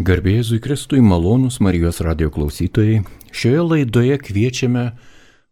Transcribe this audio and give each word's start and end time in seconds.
Garbėjėzui 0.00 0.62
Kristui 0.64 1.02
malonus 1.04 1.58
Marijos 1.60 1.98
radio 2.00 2.30
klausytojai, 2.32 3.02
šioje 3.36 3.64
laidoje 3.66 4.14
kviečiame 4.24 4.84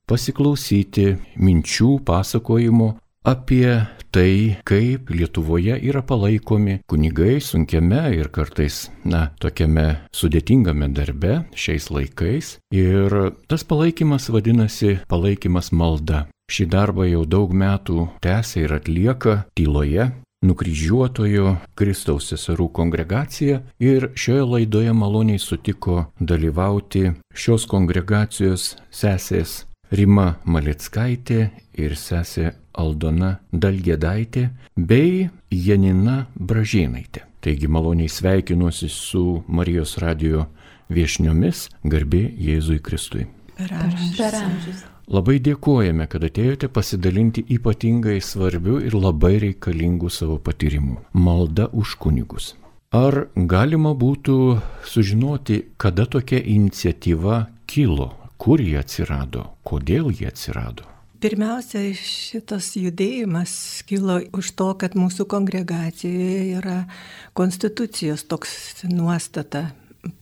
pasiklausyti 0.08 1.18
minčių 1.36 1.98
pasakojimo 2.08 2.86
apie 3.28 3.74
tai, 4.08 4.56
kaip 4.64 5.10
Lietuvoje 5.12 5.76
yra 5.90 6.00
palaikomi 6.00 6.78
kunigai 6.88 7.42
sunkiame 7.44 8.06
ir 8.16 8.30
kartais, 8.32 8.86
na, 9.04 9.26
tokiame 9.36 9.98
sudėtingame 10.16 10.88
darbe 10.96 11.42
šiais 11.52 11.90
laikais. 11.92 12.54
Ir 12.72 13.34
tas 13.52 13.66
palaikymas 13.68 14.30
vadinasi 14.32 14.96
palaikymas 15.12 15.74
malda. 15.76 16.24
Šį 16.48 16.70
darbą 16.72 17.04
jau 17.04 17.26
daug 17.28 17.52
metų 17.52 18.06
tęsia 18.24 18.64
ir 18.64 18.72
atlieka 18.78 19.42
tyloje, 19.52 20.08
nukryžiuotojo 20.44 21.56
Kristaus 21.78 22.28
seserų 22.32 22.68
kongregacija 22.74 23.62
ir 23.82 24.10
šioje 24.14 24.44
laidoje 24.52 24.92
maloniai 24.94 25.40
sutiko 25.42 26.04
dalyvauti 26.20 27.10
šios 27.34 27.66
kongregacijos 27.70 28.74
sesės 28.90 29.64
Rima 29.90 30.34
Malickaitė 30.44 31.48
ir 31.80 31.94
sesė 31.96 32.52
Aldona 32.78 33.38
Dalgėdaitė 33.52 34.44
bei 34.76 35.30
Janina 35.50 36.26
Bražėnaitė. 36.36 37.24
Taigi 37.40 37.70
maloniai 37.70 38.10
sveikinuosi 38.12 38.90
su 38.92 39.42
Marijos 39.48 39.96
radio 40.02 40.44
viešniomis 40.92 41.68
garbė 41.88 42.26
Jėzui 42.36 42.78
Kristui. 42.84 43.26
Per 43.56 43.72
amžius. 43.80 44.84
Labai 45.08 45.38
dėkojame, 45.40 46.04
kad 46.12 46.20
atėjote 46.26 46.68
pasidalinti 46.68 47.40
ypatingai 47.54 48.18
svarbiu 48.20 48.76
ir 48.84 48.92
labai 48.92 49.38
reikalingu 49.40 50.10
savo 50.12 50.36
patyrimu- 50.36 50.98
malda 51.26 51.70
už 51.72 51.96
kunigus. 51.96 52.54
Ar 52.92 53.28
galima 53.34 53.94
būtų 53.94 54.60
sužinoti, 54.84 55.62
kada 55.78 56.04
tokia 56.04 56.42
iniciatyva 56.44 57.46
kilo, 57.66 58.12
kur 58.36 58.60
ji 58.60 58.76
atsirado, 58.76 59.46
kodėl 59.64 60.12
ji 60.12 60.26
atsirado? 60.26 60.84
Pirmiausia, 61.20 61.94
šitas 61.96 62.76
judėjimas 62.76 63.82
kilo 63.86 64.20
už 64.32 64.52
to, 64.54 64.74
kad 64.74 64.92
mūsų 64.92 65.24
kongregacijoje 65.26 66.58
yra 66.60 66.86
konstitucijos 67.32 68.28
toks 68.28 68.84
nuostata 68.84 69.72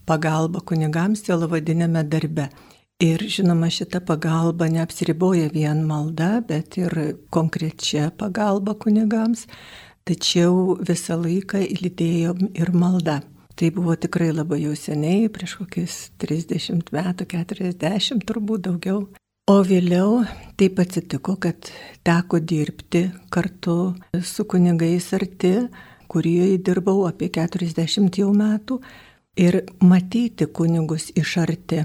pagalba 0.06 0.60
kunigams 0.60 1.26
silovadinėme 1.26 2.08
darbe. 2.08 2.48
Ir 2.96 3.20
žinoma, 3.28 3.68
šita 3.68 4.00
pagalba 4.00 4.70
neapsiriboja 4.72 5.50
vien 5.52 5.82
malda, 5.84 6.38
bet 6.48 6.78
ir 6.80 6.94
konkrečia 7.28 8.06
pagalba 8.08 8.72
kunigams, 8.72 9.42
tačiau 10.08 10.78
visą 10.80 11.18
laiką 11.20 11.60
įlydėjo 11.60 12.30
ir 12.56 12.70
malda. 12.72 13.18
Tai 13.52 13.68
buvo 13.76 13.92
tikrai 14.00 14.30
labai 14.32 14.62
jau 14.62 14.72
seniai, 14.80 15.26
prieš 15.28 15.58
kokius 15.58 15.96
30 16.24 16.88
metų, 16.96 17.26
40 17.34 18.24
turbūt 18.24 18.64
daugiau. 18.70 19.02
O 19.52 19.58
vėliau 19.60 20.22
taip 20.56 20.80
atsitiko, 20.80 21.36
kad 21.36 21.68
teko 22.00 22.40
dirbti 22.40 23.10
kartu 23.28 23.92
su 24.24 24.48
kunigais 24.48 25.10
arti, 25.12 25.52
kurie 26.08 26.56
dirbau 26.56 27.04
apie 27.10 27.28
40 27.28 28.22
jau 28.24 28.32
metų, 28.32 28.80
ir 29.36 29.60
matyti 29.84 30.48
kunigus 30.48 31.10
iš 31.12 31.36
arti 31.44 31.84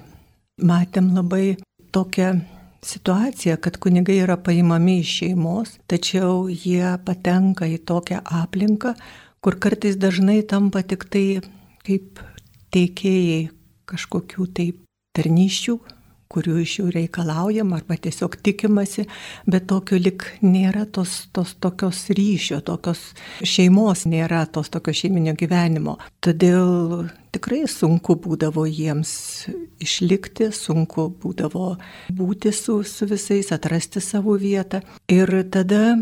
matėm 0.62 1.12
labai 1.16 1.58
tokią 1.92 2.34
situaciją, 2.82 3.58
kad 3.62 3.78
kunigai 3.78 4.20
yra 4.24 4.38
paimami 4.42 5.00
iš 5.02 5.14
šeimos, 5.20 5.76
tačiau 5.92 6.48
jie 6.50 6.96
patenka 7.06 7.68
į 7.70 7.82
tokią 7.86 8.22
aplinką, 8.42 8.96
kur 9.42 9.58
kartais 9.62 9.98
dažnai 10.02 10.42
tampa 10.48 10.82
tik 10.82 11.06
tai 11.14 11.42
kaip 11.86 12.22
teikėjai 12.74 13.50
kažkokių 13.90 14.48
tai 14.56 14.68
tarnyščių, 15.18 15.78
kurių 16.32 16.58
iš 16.64 16.78
jų 16.80 16.88
reikalaujama 16.96 17.82
arba 17.82 17.98
tiesiog 18.02 18.38
tikimasi, 18.44 19.08
bet 19.50 19.68
tokio 19.72 20.00
lik 20.00 20.28
nėra 20.44 20.86
tos, 20.88 21.28
tos 21.36 21.56
tokios 21.62 22.06
ryšio, 22.16 22.62
tokios 22.66 23.12
šeimos 23.44 24.06
nėra, 24.10 24.46
tos 24.52 24.72
tokio 24.74 24.96
šeiminio 24.96 25.36
gyvenimo. 25.40 25.98
Todėl 26.24 27.10
tikrai 27.36 27.66
sunku 27.72 28.16
būdavo 28.22 28.66
jiems 28.68 29.12
išlikti, 29.82 30.52
sunku 30.56 31.10
būdavo 31.22 31.76
būti 32.16 32.54
su, 32.56 32.82
su 32.88 33.08
visais, 33.10 33.52
atrasti 33.56 34.04
savo 34.04 34.38
vietą. 34.40 34.82
Ir 35.12 35.32
tada 35.52 36.00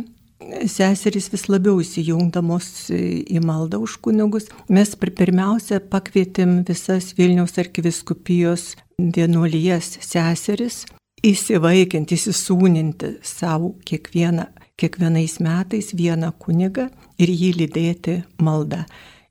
seserys 0.67 1.29
vis 1.33 1.47
labiau 1.51 1.79
įsijungdamos 1.83 2.89
į 2.91 3.41
maldą 3.43 3.81
už 3.83 3.97
kunigus. 4.03 4.47
Mes 4.71 4.95
pirmiausia 4.95 5.81
pakvietėm 5.91 6.63
visas 6.67 7.11
Vilniaus 7.17 7.57
arkiviskupijos 7.59 8.73
vienuolijas 8.99 9.97
seseris 10.03 10.85
įsivaikinti, 11.25 12.15
įsisūninti 12.15 13.17
savo 13.25 13.73
kiekvieną, 13.87 14.47
kiekvienais 14.79 15.39
metais 15.43 15.93
vieną 15.95 16.31
kunigą 16.39 16.87
ir 17.19 17.31
jį 17.31 17.53
lydėti 17.63 18.19
maldą. 18.39 18.85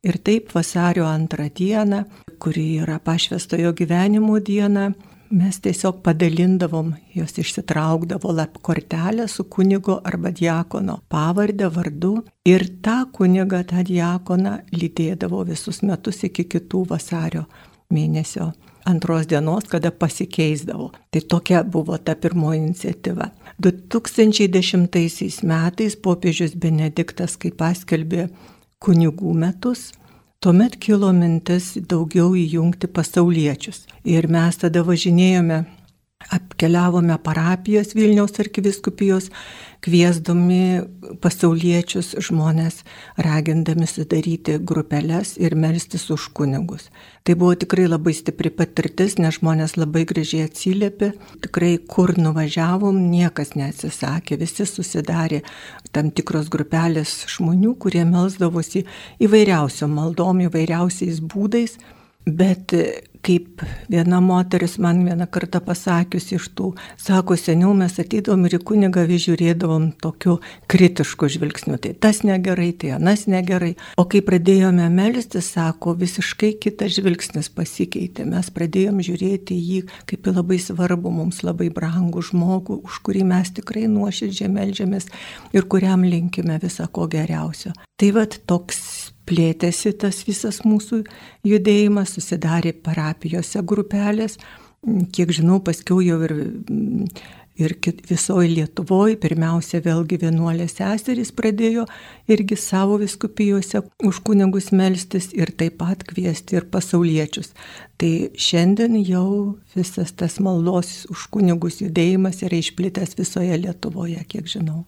Ir 0.04 0.20
taip 0.22 0.52
vasario 0.54 1.08
antrą 1.08 1.48
dieną, 1.50 2.04
kuri 2.38 2.78
yra 2.84 3.00
pašvestojo 3.02 3.72
gyvenimo 3.74 4.38
diena, 4.38 4.92
mes 5.30 5.60
tiesiog 5.60 6.02
padalindavom, 6.02 6.92
jos 7.14 7.38
išsitraukdavo 7.38 8.32
lap 8.32 8.58
kortelę 8.62 9.28
su 9.28 9.44
kunigo 9.44 10.00
arba 10.04 10.30
diakono 10.30 11.00
pavardę, 11.08 11.68
vardu 11.68 12.22
ir 12.44 12.64
tą 12.82 13.04
kunigą, 13.12 13.62
tą 13.64 13.84
diakoną 13.84 14.58
lydėdavo 14.72 15.44
visus 15.48 15.82
metus 15.82 16.24
iki 16.24 16.44
kitų 16.44 16.84
vasario 16.92 17.44
mėnesio 17.92 18.52
antros 18.88 19.26
dienos, 19.28 19.68
kada 19.68 19.90
pasikeisdavo. 19.90 20.90
Tai 21.10 21.20
tokia 21.20 21.62
buvo 21.64 21.98
ta 21.98 22.14
pirmoji 22.14 22.60
iniciatyva. 22.62 23.30
2010 23.62 25.42
metais 25.44 25.96
popiežius 25.96 26.54
Benediktas, 26.56 27.36
kai 27.36 27.50
paskelbė 27.52 28.28
kunigų 28.80 29.34
metus, 29.34 29.90
tuomet 30.40 30.76
kilo 30.78 31.10
mintis 31.12 31.72
daugiau 31.90 32.30
įjungti 32.38 32.90
pasauliečius. 32.94 33.86
Ir 34.06 34.28
mes 34.30 34.60
tada 34.62 34.84
važinėjome 34.86 35.64
apkeliavome 36.34 37.16
parapijas 37.22 37.94
Vilniaus 37.94 38.34
arkiviskupijos, 38.42 39.28
kviesdami 39.84 40.82
pasauliečius 41.22 42.16
žmonės, 42.26 42.80
ragindami 43.22 43.86
sudaryti 43.86 44.56
grupelės 44.58 45.36
ir 45.38 45.54
melstis 45.54 46.08
už 46.10 46.28
kunigus. 46.34 46.88
Tai 47.22 47.36
buvo 47.38 47.54
tikrai 47.62 47.86
labai 47.86 48.16
stipri 48.18 48.50
patirtis, 48.50 49.14
nes 49.22 49.38
žmonės 49.38 49.76
labai 49.78 50.02
gražiai 50.10 50.48
atsiliepė, 50.48 51.12
tikrai 51.46 51.76
kur 51.86 52.16
nuvažiavom, 52.18 52.98
niekas 53.12 53.54
neatsisakė, 53.54 54.40
visi 54.42 54.66
susidarė 54.66 55.44
tam 55.94 56.10
tikros 56.14 56.50
grupelės 56.52 57.22
žmonių, 57.30 57.74
kurie 57.82 58.04
melsdavosi 58.08 58.84
įvairiausiom 59.24 59.94
maldom, 59.98 60.44
įvairiausiais 60.48 61.22
būdais. 61.24 61.78
Bet 62.28 62.74
kaip 63.24 63.62
viena 63.90 64.20
moteris 64.24 64.78
man 64.82 65.02
vieną 65.06 65.26
kartą 65.30 65.60
pasakius 65.64 66.30
iš 66.36 66.48
tų, 66.56 66.72
sako, 67.00 67.36
seniau 67.38 67.74
mes 67.76 67.98
ateidavom 68.00 68.46
ir 68.48 68.58
į 68.58 68.62
kunigą 68.70 69.04
vis 69.08 69.24
žiūrėdavom 69.26 69.90
tokiu 70.02 70.38
kritišku 70.70 71.28
žvilgsniu, 71.34 71.78
tai 71.82 71.94
tas 71.94 72.22
negerai, 72.26 72.70
tai 72.78 72.94
anas 72.96 73.26
negerai. 73.30 73.74
O 73.98 74.06
kai 74.10 74.22
pradėjome 74.24 74.88
melstis, 74.92 75.50
sako, 75.54 75.96
visiškai 75.98 76.54
kitas 76.62 76.94
žvilgsnis 76.98 77.50
pasikeitė. 77.54 78.26
Mes 78.28 78.50
pradėjom 78.54 79.02
žiūrėti 79.04 79.58
jį 79.58 79.82
kaip 80.08 80.28
į 80.28 80.36
labai 80.38 80.60
svarbu, 80.62 81.12
mums 81.14 81.42
labai 81.46 81.70
brangų 81.74 82.24
žmogų, 82.30 82.80
už 82.88 83.02
kurį 83.06 83.26
mes 83.28 83.52
tikrai 83.58 83.86
nuoširdžiai 83.90 84.50
melžiamės 84.52 85.10
ir 85.56 85.68
kuriam 85.70 86.06
linkime 86.06 86.58
visą 86.62 86.88
ko 86.92 87.08
geriausio. 87.10 87.74
Tai 87.98 88.10
vad 88.14 88.36
toks 88.46 89.12
plėtėsi 89.28 89.92
tas 90.00 90.22
visas 90.26 90.62
mūsų 90.66 91.02
judėjimas, 91.46 92.16
susidarė 92.16 92.72
parapijose 92.84 93.62
grupelės, 93.62 94.38
kiek 95.12 95.34
žinau, 95.34 95.58
paskiau 95.64 96.00
jau 96.04 96.20
ir, 96.26 96.34
ir 97.58 97.74
visoje 98.08 98.50
Lietuvoje, 98.52 99.16
pirmiausia, 99.20 99.80
vėlgi 99.84 100.20
vienuolės 100.22 100.76
seserys 100.78 101.32
pradėjo 101.34 101.84
irgi 102.30 102.56
savo 102.60 102.98
viskupijose 103.02 103.82
už 104.06 104.22
kunigus 104.26 104.70
melstis 104.72 105.32
ir 105.34 105.52
taip 105.58 105.80
pat 105.82 106.06
kviesti 106.06 106.60
ir 106.60 106.68
pasauliečius. 106.72 107.52
Tai 107.98 108.12
šiandien 108.38 108.96
jau 109.02 109.58
visas 109.74 110.14
tas 110.14 110.38
maldos 110.38 111.02
už 111.10 111.26
kunigus 111.34 111.82
judėjimas 111.82 112.44
yra 112.46 112.62
išplitęs 112.62 113.18
visoje 113.18 113.58
Lietuvoje, 113.66 114.22
kiek 114.30 114.46
žinau. 114.46 114.84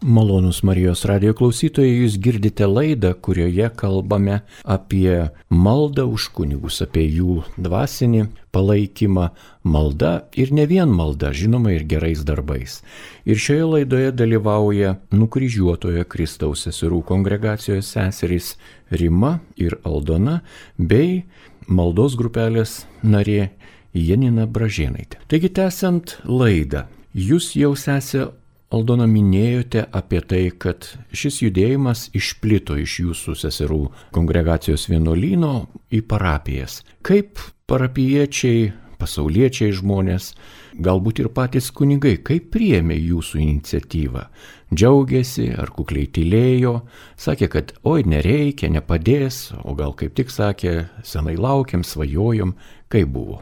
Malonus 0.00 0.60
Marijos 0.62 1.00
radio 1.10 1.32
klausytojai, 1.34 2.04
jūs 2.04 2.20
girdite 2.22 2.68
laidą, 2.70 3.10
kurioje 3.18 3.66
kalbame 3.74 4.36
apie 4.62 5.32
maldą 5.50 6.04
už 6.06 6.28
kunigus, 6.36 6.78
apie 6.84 7.02
jų 7.02 7.40
dvasinį 7.58 8.28
palaikymą, 8.54 9.26
maldą 9.66 10.12
ir 10.38 10.54
ne 10.54 10.68
vien 10.70 10.94
maldą, 10.94 11.32
žinoma, 11.34 11.74
ir 11.74 11.82
gerais 11.90 12.22
darbais. 12.22 12.78
Ir 13.26 13.42
šioje 13.42 13.66
laidoje 13.72 14.14
dalyvauja 14.14 14.94
nukryžiuotojo 15.10 16.06
Kristaus 16.06 16.62
seserų 16.68 17.02
kongregacijos 17.10 17.90
seserys 17.90 18.54
Rima 18.94 19.40
ir 19.58 19.80
Aldona 19.82 20.44
bei 20.78 21.24
maldos 21.66 22.14
grupelės 22.14 22.84
narė 23.02 23.50
Janina 23.98 24.46
Bražėnaitė. 24.46 25.24
Taigi, 25.26 25.50
tęsiant 25.50 26.20
laidą, 26.22 26.86
jūs 27.18 27.56
jau 27.58 27.74
sesė 27.74 28.28
Aldona 28.68 29.06
minėjote 29.08 29.86
apie 29.96 30.18
tai, 30.28 30.42
kad 30.52 30.90
šis 31.16 31.38
judėjimas 31.40 32.10
išplito 32.18 32.74
iš 32.76 32.98
jūsų 33.00 33.36
seserų 33.40 33.78
kongregacijos 34.12 34.90
vienuolyno 34.92 35.52
į 35.88 36.02
parapijas. 36.10 36.82
Kaip 37.00 37.40
parapiečiai, 37.64 38.68
pasauliečiai 39.00 39.72
žmonės, 39.72 40.34
galbūt 40.84 41.24
ir 41.24 41.32
patys 41.32 41.70
kunigai, 41.72 42.18
kaip 42.20 42.52
priėmė 42.52 43.00
jūsų 43.00 43.40
iniciatyvą? 43.46 44.28
Džiaugiasi 44.68 45.48
ar 45.56 45.72
kukliai 45.72 46.12
tylėjo, 46.12 46.82
sakė, 47.16 47.48
kad 47.56 47.72
oi 47.88 48.04
nereikia, 48.04 48.68
nepadės, 48.68 49.46
o 49.64 49.72
gal 49.80 49.96
kaip 49.96 50.12
tik 50.18 50.28
sakė, 50.28 50.90
senai 51.00 51.38
laukiam, 51.40 51.80
svajojom, 51.80 52.52
kaip 52.92 53.16
buvo. 53.16 53.40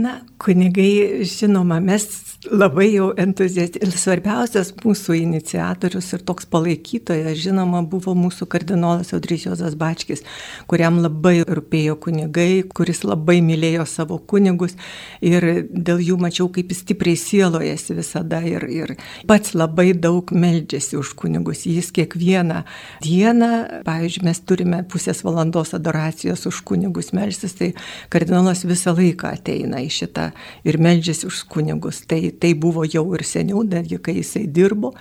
Na, 0.00 0.20
kunigai, 0.40 1.24
žinoma, 1.28 1.80
mes 1.84 2.06
labai 2.48 2.86
jau 2.94 3.10
entuziastai. 3.20 3.82
Ir 3.84 3.92
svarbiausias 4.00 4.70
mūsų 4.80 5.16
iniciatorius 5.18 6.08
ir 6.16 6.22
toks 6.24 6.46
palaikytojas, 6.50 7.36
žinoma, 7.40 7.82
buvo 7.88 8.14
mūsų 8.16 8.46
kardinolas 8.50 9.12
Audrys 9.16 9.44
Jozas 9.44 9.76
Bačkis, 9.78 10.22
kuriam 10.70 11.00
labai 11.04 11.42
rūpėjo 11.44 11.98
kunigai, 12.00 12.62
kuris 12.64 13.02
labai 13.04 13.40
mylėjo 13.44 13.84
savo 13.88 14.16
kunigus 14.18 14.76
ir 15.20 15.66
dėl 15.68 16.00
jų 16.06 16.16
mačiau, 16.22 16.48
kaip 16.54 16.72
jis 16.72 16.80
stipriai 16.86 17.18
sielojasi 17.20 17.98
visada 17.98 18.40
ir, 18.48 18.64
ir 18.72 18.94
pats 19.28 19.52
labai 19.58 19.90
daug 19.92 20.32
meldžiasi 20.32 20.96
už 21.00 21.12
kunigus. 21.20 21.66
Jis 21.68 21.92
kiekvieną 21.96 22.62
dieną, 23.04 23.52
pavyzdžiui, 23.84 24.24
mes 24.30 24.42
turime 24.48 24.80
pusės 24.88 25.20
valandos 25.26 25.74
adoracijos 25.76 26.46
už 26.48 26.64
kunigus 26.68 27.12
melžtis, 27.16 27.58
tai 27.58 27.72
kardinolas 28.12 28.64
visą 28.64 28.96
laiką 28.96 29.34
ateina 29.36 29.84
į 29.84 29.89
šitą 29.90 30.30
ir 30.64 30.78
meldžiasi 30.82 31.28
už 31.28 31.44
kunigus. 31.52 32.04
Tai, 32.08 32.20
tai 32.40 32.54
buvo 32.54 32.86
jau 32.88 33.04
ir 33.16 33.26
seniau, 33.26 33.64
netgi 33.66 34.00
kai 34.02 34.16
jisai 34.20 34.46
dirbo, 34.46 34.94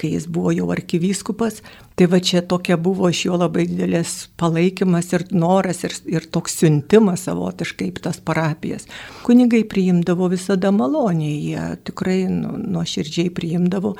kai 0.00 0.14
jis 0.14 0.28
buvo 0.30 0.52
jau 0.54 0.70
arkivyskupas. 0.74 1.62
Tai 1.94 2.08
va 2.10 2.18
čia 2.18 2.40
tokia 2.42 2.74
buvo 2.76 3.06
iš 3.06 3.20
jo 3.28 3.36
labai 3.38 3.68
didelės 3.70 4.26
palaikymas 4.40 5.12
ir 5.14 5.24
noras 5.30 5.84
ir, 5.86 5.92
ir 6.10 6.24
toks 6.26 6.56
siuntimas 6.58 7.28
savotiškai 7.28 7.92
į 7.92 8.00
tas 8.02 8.18
parapijas. 8.18 8.88
Kunigai 9.22 9.62
priimdavo 9.70 10.26
visada 10.32 10.72
maloniai, 10.74 11.36
jie 11.52 11.66
tikrai 11.86 12.24
nu, 12.32 12.56
nuoširdžiai 12.58 13.30
priimdavo. 13.36 13.94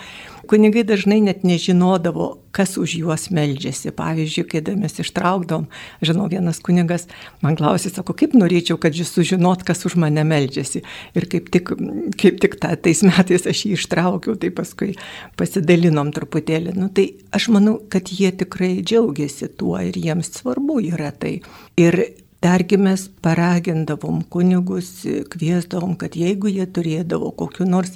Kunigai 0.50 0.82
dažnai 0.85 1.20
net 1.23 1.46
nežinodavo, 1.46 2.32
kas 2.55 2.75
už 2.79 2.96
juos 2.99 3.29
meldžiasi. 3.35 3.93
Pavyzdžiui, 3.94 4.44
kai 4.50 4.62
mes 4.79 4.99
ištraukdom, 5.00 5.69
žinau, 6.05 6.26
vienas 6.31 6.61
kunigas 6.64 7.06
man 7.43 7.56
klausė, 7.58 7.90
sako, 7.94 8.14
kaip 8.19 8.37
norėčiau, 8.37 8.76
kad 8.81 8.94
jūs 8.94 9.14
sužinot, 9.14 9.64
kas 9.67 9.87
už 9.88 9.97
mane 10.02 10.26
meldžiasi. 10.26 10.85
Ir 11.17 11.29
kaip 11.31 11.49
tik, 11.55 11.73
kaip 12.20 12.43
tik 12.43 12.58
ta, 12.62 12.75
tais 12.75 13.02
metais 13.06 13.47
aš 13.50 13.64
jį 13.67 13.79
ištraukiau, 13.79 14.37
tai 14.38 14.52
paskui 14.55 14.93
pasidalinom 15.40 16.12
truputėlį. 16.14 16.76
Nu, 16.76 16.90
tai 16.93 17.08
aš 17.35 17.49
manau, 17.55 17.79
kad 17.90 18.10
jie 18.12 18.32
tikrai 18.32 18.76
džiaugiasi 18.82 19.50
tuo 19.58 19.78
ir 19.82 19.96
jiems 19.98 20.32
svarbu 20.38 20.81
yra 20.92 21.10
tai. 21.12 21.38
Ir 21.81 21.98
Dargi 22.44 22.76
mes 22.76 23.06
paragindavom 23.25 24.19
kunigus, 24.28 24.90
kviesdavom, 25.32 25.94
kad 25.96 26.12
jeigu 26.12 26.50
jie 26.52 26.66
turėdavo 26.76 27.31
kokiu 27.40 27.64
nors 27.64 27.94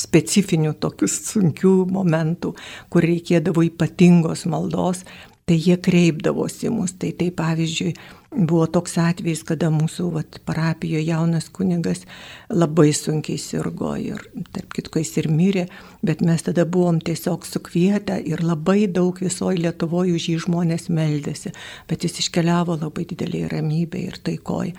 specifinių 0.00 0.72
tokių 0.80 1.08
sunkių 1.12 1.72
momentų, 1.92 2.54
kur 2.88 3.04
reikėdavo 3.04 3.66
ypatingos 3.66 4.46
maldos, 4.48 5.02
tai 5.44 5.58
jie 5.60 5.76
kreipdavosi 5.76 6.72
mus. 6.72 6.94
Tai 6.96 7.12
tai 7.18 7.28
pavyzdžiui, 7.42 7.92
buvo 8.30 8.66
toks 8.70 8.94
atvejis, 9.02 9.42
kada 9.46 9.70
mūsų 9.74 10.06
vat, 10.14 10.38
parapijoje 10.46 11.02
jaunas 11.08 11.48
kunigas 11.52 12.04
labai 12.52 12.90
sunkiai 12.94 13.40
sirgo 13.40 13.94
ir, 13.98 14.22
tarp 14.54 14.72
kitko, 14.76 15.02
jis 15.02 15.16
ir 15.22 15.30
mirė, 15.34 15.66
bet 16.06 16.22
mes 16.26 16.46
tada 16.46 16.64
buvom 16.64 17.00
tiesiog 17.02 17.46
sukvietę 17.46 18.20
ir 18.22 18.44
labai 18.46 18.86
daug 18.86 19.18
visoje 19.20 19.60
Lietuvoje 19.60 20.14
už 20.16 20.30
jį 20.30 20.38
žmonės 20.46 20.88
meldėsi, 20.94 21.54
bet 21.90 22.06
jis 22.06 22.22
iškeliavo 22.24 22.78
labai 22.80 23.06
dideliai 23.10 23.50
ramybėje 23.50 24.12
ir 24.12 24.20
taikoje. 24.30 24.76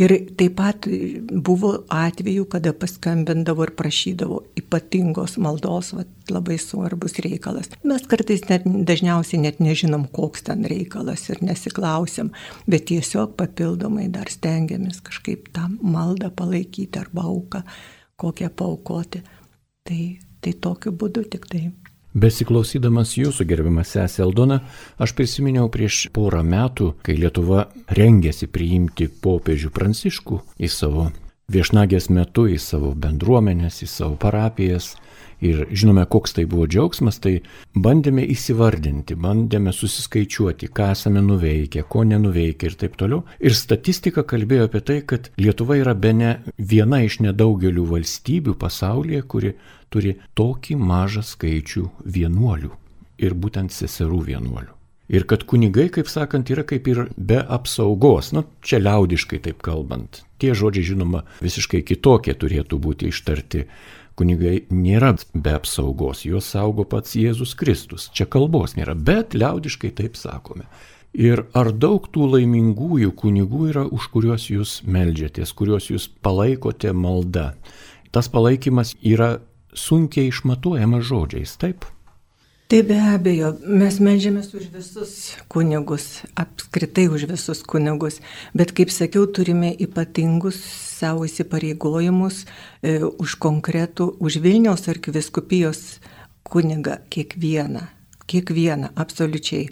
Ir 0.00 0.12
taip 0.38 0.56
pat 0.58 0.86
buvo 1.30 1.72
atvejų, 1.92 2.46
kada 2.52 2.72
paskambindavo 2.76 3.66
ir 3.66 3.72
prašydavo 3.78 4.40
ypatingos 4.60 5.36
maldos, 5.42 5.92
va, 5.96 6.04
labai 6.30 6.58
svarbus 6.62 7.18
reikalas. 7.24 7.70
Mes 7.86 8.06
kartais 8.10 8.44
net, 8.50 8.64
dažniausiai 8.64 9.42
net 9.44 9.60
nežinom, 9.62 10.06
koks 10.14 10.46
ten 10.48 10.64
reikalas 10.68 11.26
ir 11.32 11.42
nesiklausim, 11.44 12.32
bet 12.70 12.88
tiesiog 12.90 13.36
papildomai 13.40 14.08
dar 14.12 14.30
stengiamės 14.32 15.02
kažkaip 15.06 15.50
tą 15.56 15.68
maldą 15.80 16.32
palaikyti 16.36 17.00
arba 17.00 17.26
auką, 17.30 17.64
kokią 18.20 18.50
paukoti. 18.56 19.24
Tai, 19.88 20.02
tai 20.44 20.52
tokiu 20.60 20.92
būdu 20.94 21.24
tik 21.32 21.48
tai. 21.50 21.68
Besiklausydamas 22.10 23.12
jūsų 23.14 23.44
gerbiamas 23.46 23.92
sesė 23.94 24.24
Aldona, 24.24 24.56
aš 24.98 25.12
prisiminiau 25.14 25.68
prieš 25.70 26.08
porą 26.10 26.40
metų, 26.42 26.96
kai 27.06 27.14
Lietuva 27.14 27.68
rengėsi 27.86 28.48
priimti 28.50 29.06
popiežių 29.06 29.70
pranciškų 29.70 30.40
į 30.58 30.70
savo 30.74 31.04
viešnagės 31.50 32.10
metu, 32.10 32.48
į 32.50 32.58
savo 32.58 32.90
bendruomenės, 32.98 33.82
į 33.86 33.88
savo 33.90 34.18
parapijas. 34.18 34.96
Ir 35.40 35.62
žinome, 35.72 36.04
koks 36.04 36.34
tai 36.36 36.44
buvo 36.50 36.66
džiaugsmas, 36.68 37.16
tai 37.24 37.38
bandėme 37.72 38.26
įsivardinti, 38.28 39.16
bandėme 39.16 39.72
susiskaičiuoti, 39.72 40.68
ką 40.76 40.90
esame 40.94 41.22
nuveikę, 41.24 41.86
ko 41.88 42.04
nenuveikę 42.04 42.68
ir 42.68 42.76
taip 42.82 42.98
toliau. 43.00 43.22
Ir 43.40 43.56
statistika 43.56 44.24
kalbėjo 44.28 44.68
apie 44.68 44.82
tai, 44.84 44.98
kad 45.00 45.30
Lietuva 45.40 45.78
yra 45.80 45.94
be 45.96 46.12
ne 46.16 46.34
viena 46.58 47.00
iš 47.06 47.22
nedaugelių 47.24 47.86
valstybių 47.94 48.56
pasaulyje, 48.60 49.22
kuri 49.24 49.54
turi 49.88 50.18
tokį 50.36 50.76
mažą 50.76 51.24
skaičių 51.26 51.86
vienuolių 52.04 52.74
ir 53.24 53.36
būtent 53.36 53.72
seserų 53.72 54.20
vienuolių. 54.28 54.76
Ir 55.10 55.24
kad 55.26 55.42
kunigai, 55.50 55.88
kaip 55.90 56.06
sakant, 56.06 56.52
yra 56.54 56.62
kaip 56.62 56.86
ir 56.86 57.00
be 57.18 57.40
apsaugos, 57.42 58.30
nu, 58.36 58.44
čia 58.62 58.78
liaudiškai 58.78 59.40
taip 59.42 59.58
kalbant. 59.66 60.22
Tie 60.38 60.54
žodžiai, 60.54 60.86
žinoma, 60.92 61.24
visiškai 61.42 61.80
kitokie 61.88 62.36
turėtų 62.38 62.78
būti 62.78 63.10
ištarti. 63.10 63.64
Kunigai 64.20 64.66
nėra 64.68 65.14
be 65.32 65.54
apsaugos, 65.56 66.26
juos 66.28 66.50
saugo 66.52 66.84
pats 66.84 67.14
Jėzus 67.16 67.54
Kristus. 67.56 68.10
Čia 68.12 68.26
kalbos 68.28 68.76
nėra, 68.76 68.92
bet 68.92 69.32
liaudiškai 69.32 69.94
taip 69.96 70.18
sakome. 70.20 70.66
Ir 71.16 71.46
ar 71.56 71.72
daug 71.72 72.04
tų 72.12 72.28
laimingųjų 72.34 73.14
kunigų 73.16 73.70
yra, 73.72 73.86
už 73.88 74.10
kuriuos 74.12 74.44
jūs 74.52 74.74
melžiatės, 74.84 75.54
kuriuos 75.56 75.88
jūs 75.88 76.10
palaikote 76.22 76.92
malda? 76.92 77.54
Tas 78.12 78.28
palaikymas 78.28 78.92
yra 79.00 79.38
sunkiai 79.72 80.28
išmatuojamas 80.28 81.08
žodžiais, 81.08 81.56
taip? 81.58 81.88
Tai 82.70 82.84
be 82.86 82.94
abejo, 83.02 83.48
mes 83.66 83.96
melžiamės 83.98 84.52
už 84.54 84.68
visus 84.70 85.12
kunigus, 85.50 86.04
apskritai 86.38 87.08
už 87.10 87.24
visus 87.26 87.64
kunigus, 87.66 88.20
bet 88.54 88.70
kaip 88.78 88.92
sakiau, 88.94 89.24
turime 89.26 89.72
ypatingus 89.74 90.60
savo 90.70 91.26
įsipareigojimus 91.26 92.44
e, 92.46 93.00
už 93.02 93.34
konkretų, 93.42 94.12
už 94.22 94.38
Vilniaus 94.44 94.86
arkiviskupijos 94.86 95.98
kunigą 96.46 97.00
kiekvieną, 97.10 97.88
kiekvieną, 98.30 98.92
absoliučiai 98.94 99.66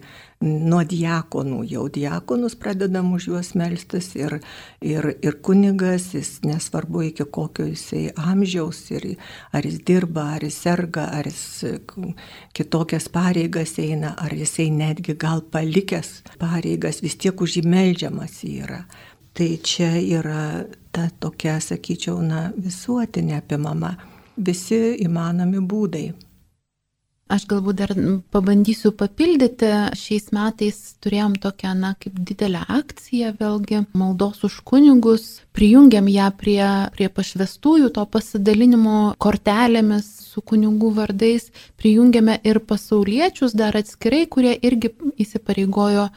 nuo 0.44 0.84
diakonų, 0.86 1.62
jau 1.66 1.84
diakonus 1.90 2.54
pradedam 2.58 3.10
už 3.16 3.26
juos 3.32 3.50
melstis 3.58 4.12
ir, 4.14 4.36
ir, 4.84 5.08
ir 5.22 5.38
kunigas, 5.42 6.12
jis 6.14 6.38
nesvarbu 6.46 7.02
iki 7.08 7.26
kokio 7.26 7.66
jisai 7.66 8.04
amžiaus, 8.14 8.84
ir, 8.94 9.08
ar 9.52 9.66
jis 9.66 9.80
dirba, 9.86 10.28
ar 10.36 10.46
jis 10.46 10.60
serga, 10.62 11.08
ar 11.18 11.26
jis 11.26 11.80
kitokias 12.54 13.08
pareigas 13.10 13.74
eina, 13.82 14.14
ar 14.14 14.34
jisai 14.34 14.68
netgi 14.70 15.16
gal 15.18 15.42
palikęs 15.42 16.22
pareigas, 16.38 17.02
vis 17.02 17.18
tiek 17.18 17.34
už 17.34 17.58
jį 17.58 17.66
melžiamas 17.66 18.38
yra. 18.46 18.84
Tai 19.34 19.50
čia 19.62 19.90
yra 19.98 20.64
ta 20.94 21.10
tokia, 21.20 21.58
sakyčiau, 21.62 22.22
na, 22.22 22.48
visuotinė 22.58 23.38
apimama, 23.38 23.92
visi 24.38 24.96
įmanomi 25.02 25.62
būdai 25.66 26.06
Aš 27.28 27.42
galbūt 27.44 27.76
dar 27.76 27.90
pabandysiu 28.32 28.88
papildyti. 28.96 29.68
Šiais 30.00 30.30
metais 30.32 30.76
turėjom 31.04 31.34
tokią, 31.42 31.74
na, 31.76 31.90
kaip 32.00 32.16
didelę 32.24 32.62
akciją, 32.72 33.34
vėlgi, 33.36 33.82
maldos 33.92 34.40
už 34.48 34.56
kunigus. 34.64 35.26
Prijungiam 35.52 36.08
ją 36.08 36.30
prie, 36.40 36.62
prie 36.94 37.10
pašvestųjų, 37.12 37.90
to 37.92 38.06
pasidalinimo 38.08 39.12
kortelėmis 39.20 40.08
su 40.30 40.40
kunigų 40.40 40.94
vardais. 41.02 41.50
Prijungiame 41.76 42.38
ir 42.48 42.62
pasauliečius 42.64 43.52
dar 43.52 43.76
atskirai, 43.76 44.24
kurie 44.24 44.56
irgi 44.56 44.94
įsipareigojo 45.20 46.08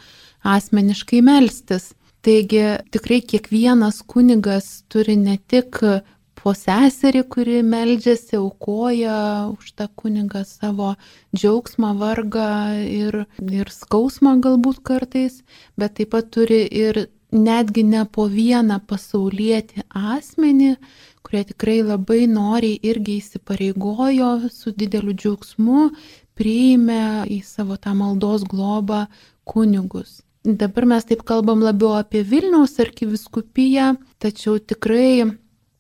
asmeniškai 0.48 1.20
melstis. 1.28 1.92
Taigi 2.24 2.64
tikrai 2.94 3.20
kiekvienas 3.26 4.00
kunigas 4.08 4.86
turi 4.88 5.18
ne 5.20 5.36
tik 5.52 5.82
po 6.42 6.54
seserį, 6.58 7.24
kuri 7.30 7.62
meldžiasi, 7.66 8.38
aukoja 8.40 9.52
už 9.54 9.74
tą 9.78 9.88
kunigą 9.96 10.44
savo 10.48 10.96
džiaugsmą, 11.36 11.94
vargą 12.02 12.52
ir, 12.82 13.24
ir 13.62 13.72
skausmą 13.74 14.40
galbūt 14.44 14.82
kartais, 14.86 15.42
bet 15.78 16.00
taip 16.00 16.14
pat 16.16 16.32
turi 16.34 16.64
ir 16.66 17.06
netgi 17.32 17.84
ne 17.88 18.04
po 18.06 18.26
vieną 18.28 18.80
pasaulietį 18.88 19.86
asmenį, 19.92 20.74
kurie 21.24 21.44
tikrai 21.52 21.80
labai 21.86 22.26
noriai 22.28 22.80
irgi 22.84 23.20
įsipareigojo 23.22 24.32
su 24.52 24.74
dideliu 24.76 25.16
džiaugsmu, 25.16 25.92
priėmė 26.36 27.30
į 27.32 27.40
savo 27.46 27.78
tą 27.78 27.94
maldos 27.96 28.44
globą 28.50 29.06
kunigus. 29.46 30.22
Dabar 30.44 30.88
mes 30.90 31.06
taip 31.06 31.22
kalbam 31.22 31.62
labiau 31.62 31.94
apie 32.00 32.24
Vilniaus 32.26 32.80
arkiviskupiją, 32.82 33.94
tačiau 34.18 34.58
tikrai 34.58 35.30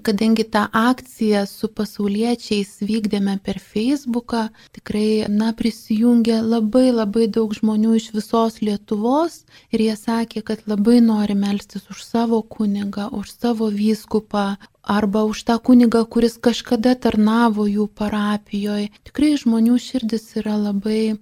Kadangi 0.01 0.43
tą 0.53 0.65
akciją 0.74 1.43
su 1.46 1.67
pasauliečiais 1.77 2.72
vykdėme 2.81 3.36
per 3.46 3.60
Facebooką, 3.62 4.48
tikrai, 4.75 5.27
na, 5.29 5.51
prisijungė 5.58 6.39
labai 6.41 6.89
labai 6.91 7.27
daug 7.38 7.53
žmonių 7.53 7.96
iš 8.00 8.08
visos 8.15 8.60
Lietuvos 8.65 9.43
ir 9.70 9.84
jie 9.86 9.96
sakė, 10.00 10.41
kad 10.48 10.65
labai 10.72 11.00
nori 11.05 11.38
melstis 11.38 11.86
už 11.93 12.01
savo 12.05 12.41
kunigą, 12.41 13.10
už 13.13 13.29
savo 13.36 13.70
vyskupą 13.70 14.46
arba 14.81 15.24
už 15.24 15.43
tą 15.43 15.60
kunigą, 15.60 16.05
kuris 16.05 16.38
kažkada 16.38 16.96
tarnavo 16.96 17.67
jų 17.70 17.88
parapijoje. 17.88 18.89
Tikrai 19.05 19.36
žmonių 19.38 19.77
širdis 19.77 20.25
yra 20.41 20.58
labai, 20.58 21.17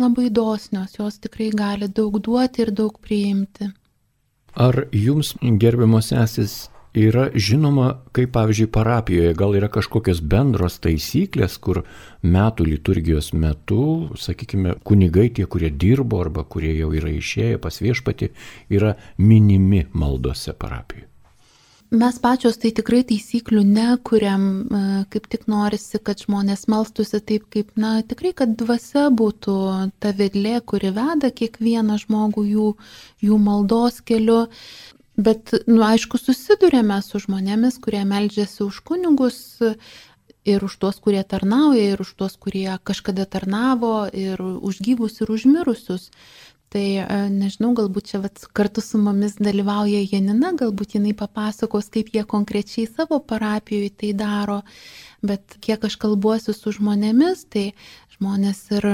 labai 0.00 0.30
dosnios, 0.30 0.96
jos 0.98 1.20
tikrai 1.20 1.52
gali 1.52 1.88
daug 1.88 2.18
duoti 2.20 2.64
ir 2.64 2.72
daug 2.72 2.96
priimti. 2.98 3.72
Ar 4.54 4.84
jums, 4.92 5.34
gerbiamos 5.40 6.12
esis, 6.12 6.68
yra 6.94 7.28
žinoma, 7.34 8.02
kaip 8.12 8.32
pavyzdžiui 8.36 8.70
parapijoje 8.72 9.36
gal 9.36 9.56
yra 9.56 9.68
kažkokios 9.72 10.20
bendros 10.20 10.78
taisyklės, 10.84 11.56
kur 11.62 11.82
metų 12.22 12.66
liturgijos 12.68 13.32
metu, 13.32 14.10
sakykime, 14.20 14.76
kunigai 14.84 15.30
tie, 15.32 15.46
kurie 15.46 15.70
dirbo 15.70 16.20
arba 16.20 16.44
kurie 16.44 16.74
jau 16.76 16.92
yra 16.92 17.12
išėję 17.12 17.62
pas 17.62 17.80
viešpati, 17.80 18.32
yra 18.72 18.96
minimi 19.18 19.86
maldose 19.92 20.52
parapijoje. 20.52 21.08
Mes 21.92 22.16
pačios 22.16 22.56
tai 22.56 22.70
tikrai 22.72 23.02
taisyklių 23.04 23.62
nekuriam, 23.68 24.44
e, 24.64 24.78
kaip 25.12 25.26
tik 25.28 25.42
norisi, 25.44 25.98
kad 26.00 26.22
žmonės 26.24 26.64
melstusi 26.72 27.18
taip, 27.20 27.50
kaip, 27.52 27.74
na, 27.76 27.98
tikrai, 28.00 28.32
kad 28.32 28.54
dvasia 28.56 29.10
būtų 29.12 29.56
ta 30.00 30.14
vedlė, 30.16 30.54
kuri 30.64 30.88
veda 30.96 31.28
kiekvieną 31.28 31.98
žmogų 32.00 32.46
jų, 32.48 32.70
jų 33.28 33.36
maldos 33.44 34.00
keliu. 34.08 34.46
Bet, 35.16 35.52
nu, 35.68 35.82
aišku, 35.84 36.16
susidurėme 36.16 36.96
su 37.04 37.20
žmonėmis, 37.20 37.76
kurie 37.84 38.00
meldžiasi 38.08 38.62
už 38.64 38.80
kunigus 38.86 39.60
ir 40.48 40.64
už 40.64 40.76
tuos, 40.80 40.96
kurie 41.04 41.20
tarnauja, 41.22 41.92
ir 41.92 42.00
už 42.00 42.14
tuos, 42.16 42.38
kurie 42.40 42.78
kažkada 42.82 43.26
tarnavo, 43.28 44.08
ir 44.08 44.40
už 44.40 44.80
gyvus, 44.80 45.20
ir 45.20 45.30
už 45.30 45.44
mirusius. 45.46 46.08
Tai 46.72 46.84
e, 47.04 47.04
nežinau, 47.28 47.74
galbūt 47.76 48.08
čia 48.08 48.22
vat, 48.24 48.40
kartu 48.56 48.80
su 48.80 48.96
mumis 48.96 49.36
dalyvauja 49.36 50.00
Janina, 50.08 50.54
galbūt 50.56 50.96
jinai 50.96 51.12
papasakos, 51.12 51.90
kaip 51.92 52.08
jie 52.14 52.24
konkrečiai 52.24 52.88
savo 52.88 53.20
parapijoje 53.20 53.92
tai 54.00 54.14
daro, 54.16 54.62
bet 55.20 55.58
kiek 55.60 55.84
aš 55.84 55.98
kalbuosiu 56.00 56.56
su 56.56 56.72
žmonėmis, 56.72 57.44
tai 57.52 57.66
žmonės 58.16 58.64
ir 58.72 58.88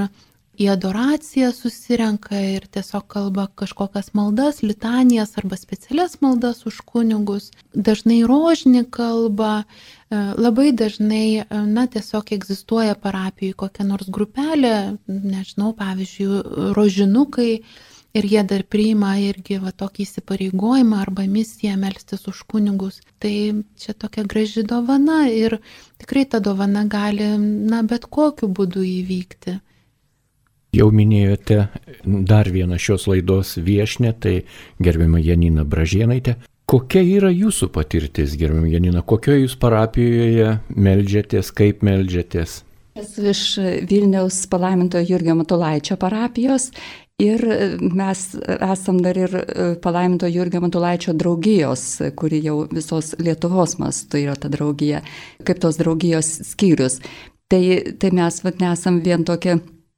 į 0.59 0.67
adoraciją 0.73 1.53
susirenka 1.55 2.39
ir 2.57 2.67
tiesiog 2.75 3.05
kalba 3.13 3.47
kažkokias 3.61 4.11
maldas, 4.19 4.59
litanijas 4.67 5.37
arba 5.39 5.57
specialias 5.57 6.19
maldas 6.25 6.65
už 6.67 6.81
kunigus. 6.89 7.53
Dažnai 7.75 8.25
rožinį 8.27 8.83
kalba, 8.91 9.53
e, 9.63 10.17
labai 10.17 10.73
dažnai, 10.73 11.45
e, 11.45 11.61
na, 11.67 11.87
tiesiog 11.87 12.33
egzistuoja 12.39 12.97
parapijoje 12.99 13.55
kokia 13.63 13.87
nors 13.87 14.11
grupelė, 14.11 14.99
nežinau, 15.07 15.75
pavyzdžiui, 15.79 16.75
rožinukai. 16.75 17.63
Ir 18.17 18.25
jie 18.25 18.43
dar 18.43 18.63
priima 18.65 19.13
irgi 19.21 19.59
va, 19.63 19.71
tokį 19.71 20.03
įsipareigojimą 20.07 20.97
arba 20.97 21.27
misiją 21.29 21.77
melstis 21.77 22.25
už 22.27 22.41
kunigus. 22.51 23.03
Tai 23.21 23.63
čia 23.79 23.93
tokia 23.95 24.25
graži 24.25 24.65
dovana 24.65 25.29
ir 25.29 25.61
tikrai 26.01 26.25
ta 26.25 26.41
dovana 26.41 26.87
gali, 26.89 27.29
na, 27.39 27.83
bet 27.85 28.09
kokiu 28.09 28.49
būdu 28.49 28.83
įvykti. 28.83 29.61
Jau 30.77 30.91
minėjote 30.93 31.63
dar 32.05 32.51
vieną 32.53 32.77
šios 32.77 33.07
laidos 33.09 33.57
viešnę, 33.57 34.13
tai 34.21 34.35
gerbima 34.85 35.21
Janina 35.23 35.65
Bražienaitė. 35.65 36.37
Kokia 36.69 37.01
yra 37.01 37.31
jūsų 37.33 37.71
patirtis, 37.73 38.35
gerbima 38.37 38.69
Janina, 38.69 39.01
kokioje 39.01 39.47
jūs 39.47 39.55
parapijoje 39.57 40.59
melžiatės, 40.77 41.49
kaip 41.57 41.81
melžiatės? 41.87 42.63
Esu 42.99 43.25
iš 43.31 43.43
Vilniaus 43.89 44.43
palaimintojo 44.53 45.07
Jurgio 45.09 45.39
Matulaičio 45.39 45.97
parapijos 45.97 46.69
ir 47.23 47.41
mes 47.81 48.27
esam 48.45 49.01
dar 49.01 49.17
ir 49.17 49.39
palaimintojo 49.81 50.35
Jurgio 50.35 50.61
Matulaičio 50.67 51.17
draugijos, 51.17 51.87
kuri 52.19 52.43
jau 52.45 52.59
visos 52.69 53.15
Lietuvos 53.23 53.79
mastu 53.81 54.21
yra 54.21 54.37
ta 54.37 54.53
draugija, 54.53 55.01
kaip 55.49 55.65
tos 55.65 55.81
draugijos 55.81 56.29
skyrius. 56.51 57.01
Tai, 57.49 57.63
tai 57.97 58.13
mes 58.13 58.43
vat, 58.45 58.61
nesam 58.61 59.01
vien 59.01 59.25
tokia 59.25 59.57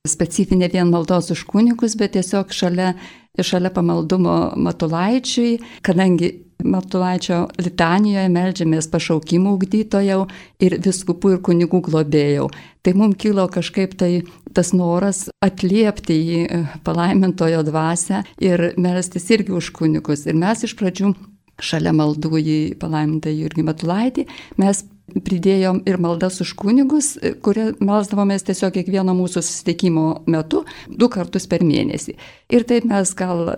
specifinė 0.09 0.71
vien 0.73 0.89
maldos 0.89 1.31
už 1.35 1.45
kunigus, 1.49 1.97
bet 2.01 2.15
tiesiog 2.17 2.55
šalia, 2.57 2.95
šalia 3.37 3.73
pamaldumo 3.75 4.55
Matulaičiui, 4.57 5.59
kadangi 5.85 6.31
Matulaičio 6.65 7.47
litanijoje 7.61 8.29
melžiamės 8.33 8.89
pašaukimų 8.93 9.55
ugdytojau 9.57 10.27
ir 10.61 10.77
viskupų 10.85 11.35
ir 11.35 11.43
kunigų 11.45 11.81
globėjau. 11.89 12.49
Tai 12.85 12.95
mums 12.97 13.17
kilo 13.21 13.47
kažkaip 13.53 13.97
tai 14.01 14.11
tas 14.57 14.73
noras 14.77 15.27
atliepti 15.45 16.17
į 16.17 16.41
palaimintojo 16.85 17.63
dvasę 17.69 18.23
ir 18.45 18.71
melstis 18.81 19.29
irgi 19.33 19.57
už 19.57 19.73
kunigus. 19.77 20.27
Ir 20.29 20.37
mes 20.37 20.65
iš 20.65 20.77
pradžių 20.81 21.15
šalia 21.61 21.93
maldų 21.97 22.41
į 22.41 22.59
palaimintą 22.81 23.33
Jurgį 23.33 23.65
Matulaitį 23.69 24.27
mes 24.61 24.85
pridėjom 25.15 25.83
ir 25.89 25.99
maldas 26.03 26.41
už 26.45 26.53
kunigus, 26.59 27.13
kurie 27.45 27.71
melsdavomės 27.83 28.45
tiesiog 28.49 28.75
kiekvieno 28.77 29.15
mūsų 29.19 29.43
susitikimo 29.45 30.05
metu, 30.31 30.65
du 30.89 31.09
kartus 31.13 31.49
per 31.51 31.65
mėnesį. 31.67 32.17
Ir 32.51 32.67
taip 32.69 32.87
mes 32.91 33.15
gal 33.19 33.53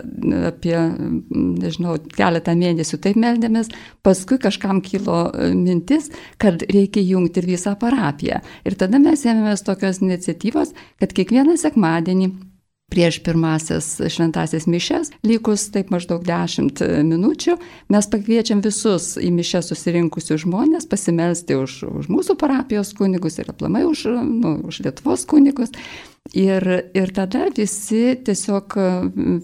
apie, 0.50 0.76
nežinau, 1.32 1.96
keletą 2.16 2.54
mėnesių 2.58 3.00
taip 3.02 3.18
meldėmės, 3.20 3.72
paskui 4.04 4.38
kažkam 4.42 4.82
kilo 4.84 5.24
mintis, 5.56 6.10
kad 6.42 6.64
reikia 6.72 7.04
jungti 7.04 7.42
ir 7.42 7.50
visą 7.54 7.74
parapiją. 7.80 8.42
Ir 8.68 8.78
tada 8.80 9.00
mes 9.02 9.26
ėmėmės 9.26 9.64
tokios 9.66 10.02
iniciatyvos, 10.04 10.74
kad 11.00 11.14
kiekvieną 11.16 11.58
sekmadienį 11.60 12.32
prieš 12.92 13.22
pirmasis 13.24 13.86
šventasias 14.12 14.66
mišes, 14.68 15.12
likus 15.24 15.64
taip 15.72 15.88
maždaug 15.94 16.24
10 16.26 16.82
minučių, 17.08 17.56
mes 17.92 18.08
pakviečiam 18.12 18.60
visus 18.64 19.14
į 19.16 19.30
mišes 19.32 19.72
susirinkusius 19.72 20.44
žmonės 20.44 20.88
pasimelsti 20.90 21.56
už, 21.56 21.78
už 21.88 22.10
mūsų 22.12 22.36
parapijos 22.40 22.92
kunigus 22.98 23.40
ir 23.40 23.48
aplamai 23.54 23.86
už, 23.88 24.06
nu, 24.28 24.58
už 24.68 24.82
Lietuvos 24.84 25.24
kunigus. 25.28 25.72
Ir, 26.38 26.62
ir 26.94 27.10
tada 27.16 27.48
visi 27.56 28.12
tiesiog 28.24 28.76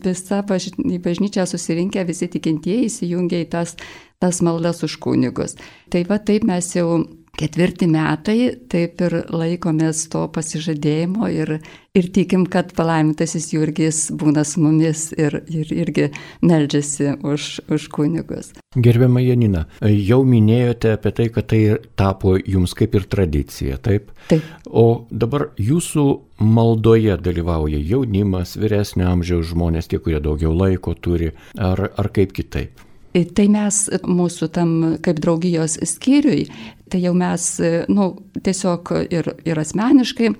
visa 0.04 0.42
baž, 0.46 0.68
į 0.78 1.00
bažnyčią 1.02 1.48
susirinkę, 1.48 2.04
visi 2.06 2.28
tikintieji 2.30 2.86
įsijungia 2.86 3.42
į 3.42 3.48
tas, 3.50 3.74
tas 4.22 4.38
maldas 4.44 4.84
už 4.86 5.00
kunigus. 5.02 5.56
Tai 5.90 6.04
va 6.06 6.20
taip 6.22 6.46
mes 6.46 6.70
jau 6.76 7.00
ketvirti 7.38 7.86
metai, 7.90 8.38
taip 8.70 9.02
ir 9.06 9.14
laikomės 9.30 10.04
to 10.12 10.24
pasižadėjimo 10.34 11.28
ir, 11.32 11.52
ir 11.96 12.08
tikim, 12.14 12.46
kad 12.50 12.72
palaimintasis 12.76 13.50
Jurgis 13.54 14.00
būna 14.18 14.44
su 14.48 14.62
mumis 14.64 15.08
ir, 15.16 15.40
ir 15.46 15.70
irgi 15.74 16.08
meldžiasi 16.42 17.14
už, 17.22 17.48
už 17.70 17.88
kunigus. 17.94 18.52
Gerbiama 18.76 19.22
Janina, 19.22 19.66
jau 19.82 20.20
minėjote 20.26 20.96
apie 20.96 21.14
tai, 21.14 21.28
kad 21.34 21.50
tai 21.52 21.62
tapo 21.98 22.36
jums 22.38 22.74
kaip 22.78 22.98
ir 22.98 23.06
tradicija, 23.10 23.78
taip? 23.82 24.10
Taip. 24.32 24.44
O 24.66 25.06
dabar 25.10 25.48
jūsų 25.62 26.08
maldoje 26.42 27.16
dalyvauja 27.22 27.78
jaunimas, 27.80 28.56
vyresnio 28.60 29.08
amžiaus 29.12 29.54
žmonės, 29.54 29.88
tie, 29.90 30.02
kurie 30.02 30.20
daugiau 30.22 30.52
laiko 30.54 30.94
turi, 30.98 31.32
ar, 31.54 31.88
ar 31.94 32.12
kaip 32.14 32.34
kitaip? 32.36 32.84
Tai 33.08 33.46
mes 33.50 33.76
mūsų 34.04 34.46
tam 34.52 34.72
kaip 35.02 35.18
draugijos 35.24 35.78
skyriui, 35.90 36.44
tai 36.90 37.02
jau 37.04 37.14
mes, 37.16 37.48
nu, 37.92 38.10
tiesiog 38.44 38.92
ir, 39.14 39.32
ir 39.48 39.60
asmeniškai 39.64 40.34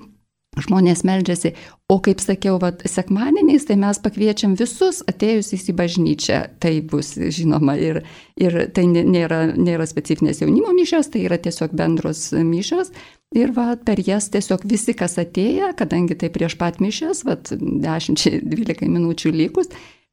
žmonės 0.57 1.03
meldžiasi. 1.07 1.53
O 1.89 1.97
kaip 2.03 2.21
sakiau, 2.21 2.57
vat, 2.61 2.81
sekmadieniais, 2.89 3.65
tai 3.67 3.77
mes 3.81 3.99
pakviečiam 4.01 4.55
visus 4.59 5.01
atėjusius 5.09 5.67
į 5.71 5.75
bažnyčią. 5.77 6.39
Tai 6.61 6.73
bus 6.89 7.13
žinoma 7.17 7.77
ir, 7.81 8.01
ir 8.39 8.57
tai 8.75 8.85
nėra, 8.89 9.45
nėra 9.55 9.87
specifinės 9.89 10.43
jaunimo 10.43 10.73
mišios, 10.75 11.11
tai 11.13 11.25
yra 11.27 11.39
tiesiog 11.41 11.73
bendros 11.77 12.29
mišios. 12.33 12.91
Ir 13.37 13.53
va, 13.53 13.75
per 13.77 14.01
jas 14.01 14.31
tiesiog 14.33 14.65
visi, 14.69 14.95
kas 14.97 15.19
atėję, 15.21 15.73
kadangi 15.77 16.17
tai 16.17 16.31
prieš 16.33 16.57
pat 16.57 16.79
mišęs, 16.81 17.23
va, 17.27 17.37
10-12 17.45 18.89
minučių 18.89 19.33
likus, 19.35 19.69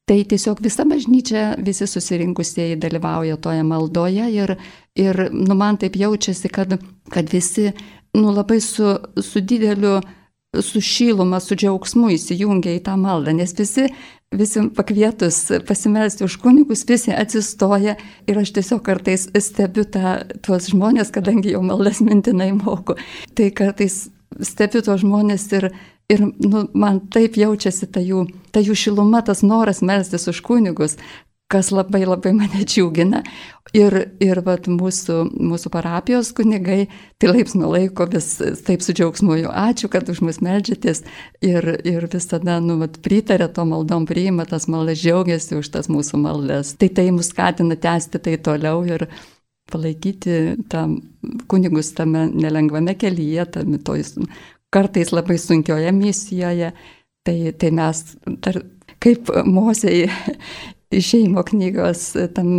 Tai 0.06 0.20
tiesiog 0.30 0.60
visa 0.62 0.84
bažnyčia, 0.86 1.56
visi 1.58 1.86
susirinkusieji 1.90 2.76
dalyvauja 2.78 3.36
toje 3.42 3.64
maldoje 3.66 4.28
ir, 4.30 4.52
ir 4.94 5.18
nu, 5.34 5.56
man 5.58 5.80
taip 5.82 5.96
jaučiasi, 5.98 6.48
kad, 6.48 6.76
kad 7.10 7.32
visi 7.32 7.72
nu, 8.14 8.30
labai 8.30 8.60
su, 8.62 8.92
su 9.18 9.42
dideliu 9.42 9.98
su 10.62 10.80
šiluma, 10.80 11.40
su 11.40 11.56
džiaugsmu 11.58 12.10
įsijungia 12.14 12.76
į 12.76 12.84
tą 12.86 12.94
maldą, 13.00 13.34
nes 13.36 13.52
visi, 13.58 13.88
visi 14.34 14.62
pakvietus 14.76 15.40
pasimelsti 15.68 16.24
už 16.24 16.38
kunigus, 16.42 16.86
visi 16.88 17.10
atsistoja 17.10 17.96
ir 18.30 18.40
aš 18.40 18.54
tiesiog 18.56 18.84
kartais 18.86 19.26
stebiu 19.42 19.84
tą, 19.84 20.20
tuos 20.46 20.70
žmonės, 20.72 21.10
kadangi 21.14 21.56
jau 21.56 21.64
maldas 21.66 22.00
mintinai 22.04 22.52
moku, 22.56 22.96
tai 23.34 23.50
kartais 23.50 24.06
stebiu 24.38 24.86
tuos 24.86 25.02
žmonės 25.02 25.50
ir, 25.58 25.70
ir 26.12 26.22
nu, 26.22 26.66
man 26.74 27.00
taip 27.12 27.36
jaučiasi 27.38 27.88
ta 27.92 28.02
jų, 28.02 28.26
ta 28.54 28.62
jų 28.62 28.76
šiluma, 28.78 29.22
tas 29.26 29.42
noras 29.46 29.82
melstis 29.82 30.28
už 30.30 30.42
kunigus, 30.46 30.96
kas 31.50 31.70
labai 31.70 32.02
labai 32.06 32.32
mane 32.34 32.64
džiugina. 32.70 33.22
Ir, 33.76 33.94
ir 34.22 34.40
vat, 34.46 34.68
mūsų, 34.70 35.18
mūsų 35.34 35.70
parapijos 35.74 36.30
kunigai, 36.36 36.86
tai 37.20 37.32
laips 37.32 37.56
nuo 37.58 37.72
laiko 37.74 38.06
vis 38.10 38.30
taip 38.64 38.84
su 38.84 38.94
džiaugsmu 38.96 39.36
jau 39.42 39.52
ačiū, 39.52 39.90
kad 39.92 40.08
už 40.10 40.22
mus 40.24 40.40
melžiatės 40.44 41.02
ir, 41.44 41.68
ir 41.84 42.06
visada 42.12 42.58
nu, 42.62 42.78
vat, 42.80 43.00
pritarė 43.04 43.50
to 43.52 43.66
maldom, 43.68 44.06
priima 44.08 44.46
tas 44.48 44.68
maldas, 44.70 45.02
džiaugiasi 45.02 45.58
už 45.58 45.72
tas 45.74 45.90
mūsų 45.92 46.22
maldas. 46.22 46.74
Tai 46.78 46.90
tai 46.94 47.10
mus 47.14 47.32
skatina 47.34 47.78
tęsti 47.78 48.22
tai 48.22 48.38
toliau 48.38 48.84
ir 48.86 49.08
palaikyti 49.70 50.62
tam 50.70 51.00
kunigus 51.50 51.90
tame 51.98 52.28
nelengvame 52.30 52.94
kelyje, 52.94 53.48
tame 53.58 53.82
tojus 53.82 54.14
kartais 54.76 55.12
labai 55.14 55.38
sunkioje 55.40 55.92
misijoje. 55.96 56.72
Tai, 57.26 57.36
tai 57.58 57.72
mes 57.74 58.02
tar, 58.44 58.60
kaip 59.02 59.32
Mosei 59.48 60.04
išeimo 61.00 61.42
knygos 61.48 62.12
tam 62.34 62.52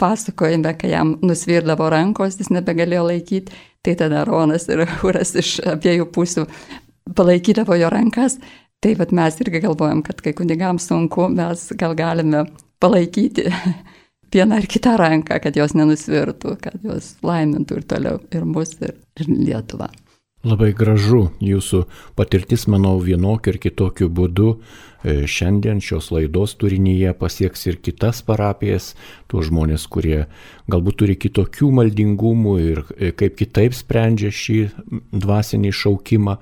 pasakojime, 0.00 0.74
kai 0.80 0.90
jam 0.90 1.14
nusvirdavo 1.22 1.90
rankos, 1.94 2.40
jis 2.40 2.50
nebegalėjo 2.54 3.04
laikyti, 3.06 3.60
tai 3.86 3.94
tada 4.00 4.24
Ronas 4.26 4.66
ir 4.72 4.82
Huras 4.98 5.36
iš 5.38 5.58
abiejų 5.74 6.08
pusių 6.14 6.48
palaikydavo 7.18 7.78
jo 7.78 7.90
rankas. 7.94 8.38
Tai 8.82 8.94
vad 8.94 9.12
mes 9.14 9.40
irgi 9.42 9.62
galvojam, 9.64 10.04
kad 10.06 10.20
kai 10.22 10.32
kunigams 10.38 10.84
sunku, 10.86 11.26
mes 11.34 11.64
gal 11.78 11.96
galime 11.98 12.44
palaikyti 12.78 13.48
vieną 14.34 14.60
ar 14.60 14.66
kitą 14.70 14.96
ranką, 15.00 15.40
kad 15.42 15.56
jos 15.58 15.74
nenusvirtų, 15.78 16.58
kad 16.62 16.84
jos 16.86 17.16
laimintų 17.26 17.80
ir 17.80 17.88
toliau 17.90 18.20
ir 18.34 18.46
mus, 18.46 18.76
ir, 18.82 18.94
ir 19.18 19.32
Lietuvą. 19.34 19.90
Labai 20.48 20.70
gražu 20.72 21.26
jūsų 21.44 21.82
patirtis, 22.16 22.64
manau, 22.72 22.94
vienokiu 23.04 23.52
ir 23.52 23.58
kitokiu 23.60 24.06
būdu 24.08 24.46
e, 24.54 25.26
šiandien 25.28 25.82
šios 25.84 26.08
laidos 26.14 26.54
turinyje 26.56 27.12
pasieks 27.20 27.66
ir 27.66 27.76
kitas 27.84 28.22
parapijas, 28.24 28.94
tuos 29.28 29.50
žmonės, 29.50 29.84
kurie 29.92 30.22
galbūt 30.70 31.00
turi 31.02 31.18
kitokių 31.20 31.68
maldingumų 31.80 32.54
ir 32.64 32.82
e, 32.96 33.12
kaip 33.18 33.36
kitaip 33.42 33.76
sprendžia 33.76 34.32
šį 34.32 34.58
dvasinį 35.12 35.74
šaukimą, 35.82 36.38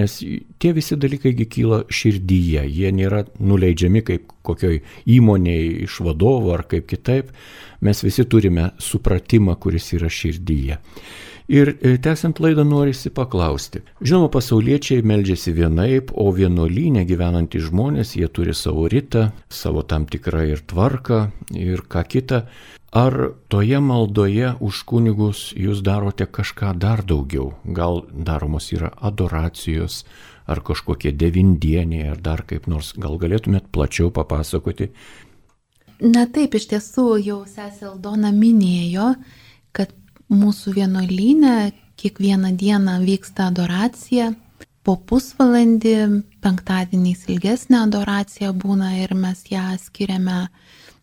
nes 0.00 0.18
tie 0.62 0.72
visi 0.76 0.96
dalykai 0.96 1.34
kyla 1.44 1.82
širdyje, 1.92 2.64
jie 2.64 2.92
nėra 2.96 3.26
nuleidžiami 3.36 4.04
kaip 4.06 4.30
kokioj 4.46 4.80
įmonėje 5.18 5.72
iš 5.88 6.00
vadovo 6.06 6.54
ar 6.56 6.64
kaip 6.70 6.88
kitaip, 6.88 7.34
mes 7.84 8.06
visi 8.06 8.24
turime 8.24 8.70
supratimą, 8.80 9.58
kuris 9.60 9.92
yra 9.98 10.08
širdyje. 10.08 10.80
Ir 11.50 11.72
e, 11.82 11.96
tęsiant 11.98 12.38
laidą 12.38 12.62
norisi 12.64 13.10
paklausti. 13.10 13.80
Žinoma, 14.06 14.28
pasauliečiai 14.30 15.02
meldžiasi 15.02 15.50
vienaip, 15.56 16.12
o 16.14 16.28
vienuolynė 16.30 17.02
gyvenantys 17.08 17.64
žmonės, 17.66 18.12
jie 18.20 18.28
turi 18.30 18.54
savo 18.54 18.84
rytą, 18.92 19.32
savo 19.50 19.82
tam 19.82 20.06
tikrą 20.06 20.44
ir 20.52 20.62
tvarką 20.70 21.18
ir 21.58 21.82
ką 21.90 22.04
kitą. 22.06 22.44
Ar 22.94 23.16
toje 23.50 23.80
maldoje 23.82 24.52
už 24.62 24.84
kunigus 24.86 25.42
jūs 25.58 25.82
darote 25.82 26.26
kažką 26.30 26.76
dar 26.78 27.02
daugiau? 27.02 27.52
Gal 27.66 28.04
daromos 28.10 28.70
yra 28.74 28.92
adoracijos, 29.10 30.04
ar 30.46 30.62
kažkokie 30.62 31.10
devindieniai, 31.14 32.12
ar 32.14 32.22
dar 32.22 32.46
kaip 32.46 32.70
nors. 32.70 32.94
Gal 32.94 33.18
galėtumėt 33.18 33.70
plačiau 33.74 34.14
papasakoti? 34.14 34.90
Na 36.00 36.28
taip, 36.30 36.54
iš 36.54 36.70
tiesų 36.70 37.06
jau 37.26 37.42
sesė 37.46 37.90
Aldona 37.90 38.30
minėjo, 38.34 39.16
Mūsų 40.30 40.76
vienuolynė 40.76 41.72
kiekvieną 41.98 42.52
dieną 42.56 43.00
vyksta 43.02 43.48
adoracija. 43.50 44.30
Po 44.86 44.94
pusvalandį, 44.96 45.94
penktadieniais 46.40 47.26
ilgesnė 47.28 47.82
adoracija 47.82 48.52
būna 48.56 48.94
ir 49.02 49.12
mes 49.18 49.42
ją 49.50 49.64
skiriame, 49.82 50.46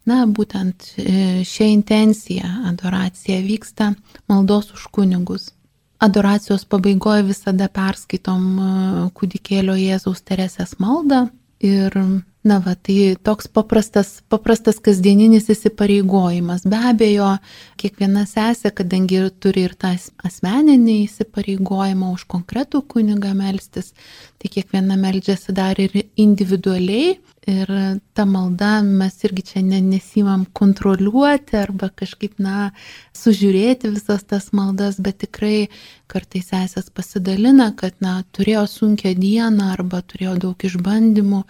na, 0.07 0.17
būtent 0.25 0.93
e, 0.97 1.43
šią 1.45 1.67
intenciją. 1.75 2.47
Adoracija 2.71 3.37
vyksta 3.45 3.91
maldos 4.31 4.71
už 4.73 4.87
kunigus. 4.95 5.51
Adoracijos 5.99 6.63
pabaigoje 6.65 7.27
visada 7.27 7.67
perskaitom 7.67 8.47
e, 8.57 8.71
kūdikėlio 9.17 9.75
Jėzaus 9.77 10.23
Teresės 10.23 10.77
maldą 10.79 11.27
ir 11.59 11.99
Na, 12.47 12.59
va, 12.63 12.75
tai 12.79 13.15
toks 13.27 13.49
paprastas, 13.51 14.21
paprastas 14.31 14.77
kasdieninis 14.83 15.49
įsipareigojimas. 15.51 16.63
Be 16.69 16.79
abejo, 16.91 17.33
kiekviena 17.81 18.23
sesė, 18.29 18.69
kadangi 18.77 19.19
turi 19.43 19.65
ir 19.67 19.73
tą 19.75 19.91
asmeninį 20.29 20.95
įsipareigojimą 21.07 22.11
už 22.15 22.23
konkretų 22.31 22.85
kunigą 22.93 23.33
melstis, 23.35 23.91
tai 24.39 24.51
kiekviena 24.53 24.95
meldžiasi 25.01 25.55
dar 25.57 25.81
ir 25.81 25.97
individualiai. 26.15 27.17
Ir 27.47 27.69
ta 28.15 28.25
malda 28.27 28.81
mes 28.83 29.13
irgi 29.23 29.43
čia 29.49 29.61
nesimam 29.63 30.41
kontroliuoti 30.59 31.55
arba 31.55 31.87
kažkaip, 31.95 32.35
na, 32.43 32.73
sužiūrėti 33.15 33.91
visas 33.93 34.23
tas 34.27 34.49
maldas, 34.55 34.99
bet 34.99 35.21
tikrai 35.23 35.69
kartais 36.11 36.51
sesės 36.51 36.91
pasidalina, 36.91 37.73
kad, 37.75 37.95
na, 38.03 38.21
turėjo 38.35 38.65
sunkę 38.71 39.15
dieną 39.15 39.73
arba 39.77 40.03
turėjo 40.03 40.35
daug 40.43 40.67
išbandymų 40.69 41.43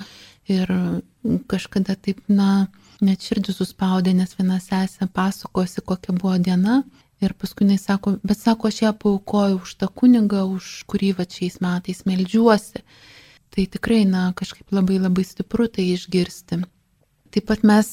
Ir 0.48 0.72
kažkada 1.52 1.98
taip, 2.00 2.22
na, 2.32 2.68
net 3.04 3.26
širdį 3.26 3.56
suspaudė, 3.56 4.14
nes 4.16 4.32
viena 4.38 4.62
sesė 4.64 5.10
pasakosi, 5.14 5.84
kokia 5.84 6.16
buvo 6.16 6.38
diena. 6.40 6.82
Ir 7.20 7.34
paskui 7.34 7.66
jis 7.66 7.88
sako, 7.88 8.20
bet 8.22 8.38
sako, 8.38 8.70
aš 8.70 8.82
ją 8.84 8.92
paukoju 8.94 9.60
už 9.64 9.76
tą 9.82 9.90
kunigą, 9.90 10.44
už 10.46 10.86
kurį 10.90 11.16
va 11.18 11.26
šiais 11.26 11.58
metais 11.66 12.04
melžiuosi. 12.06 12.84
Tai 13.50 13.64
tikrai, 13.74 14.04
na, 14.06 14.30
kažkaip 14.38 14.70
labai 14.76 15.00
labai 15.02 15.26
stipru 15.26 15.66
tai 15.68 15.88
išgirsti. 15.96 16.62
Taip 17.38 17.52
pat 17.52 17.62
mes, 17.70 17.88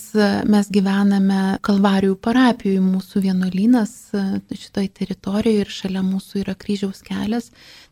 mes 0.48 0.68
gyvename 0.72 1.58
Kalvarijų 1.68 2.14
parapijoje, 2.24 2.80
mūsų 2.80 3.20
vienuolynas 3.26 3.92
šitoj 4.48 4.88
teritorijoje 4.96 5.66
ir 5.66 5.72
šalia 5.74 6.00
mūsų 6.00 6.40
yra 6.46 6.54
kryžiaus 6.56 7.04
kelias. 7.04 7.50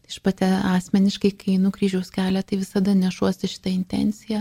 Iš 0.09 0.17
pati 0.25 0.49
asmeniškai, 0.49 1.35
kai 1.37 1.59
nukryžiaus 1.61 2.09
kelią, 2.17 2.41
tai 2.41 2.63
visada 2.63 2.97
nešuosi 2.97 3.53
šitą 3.53 3.69
intenciją 3.69 4.41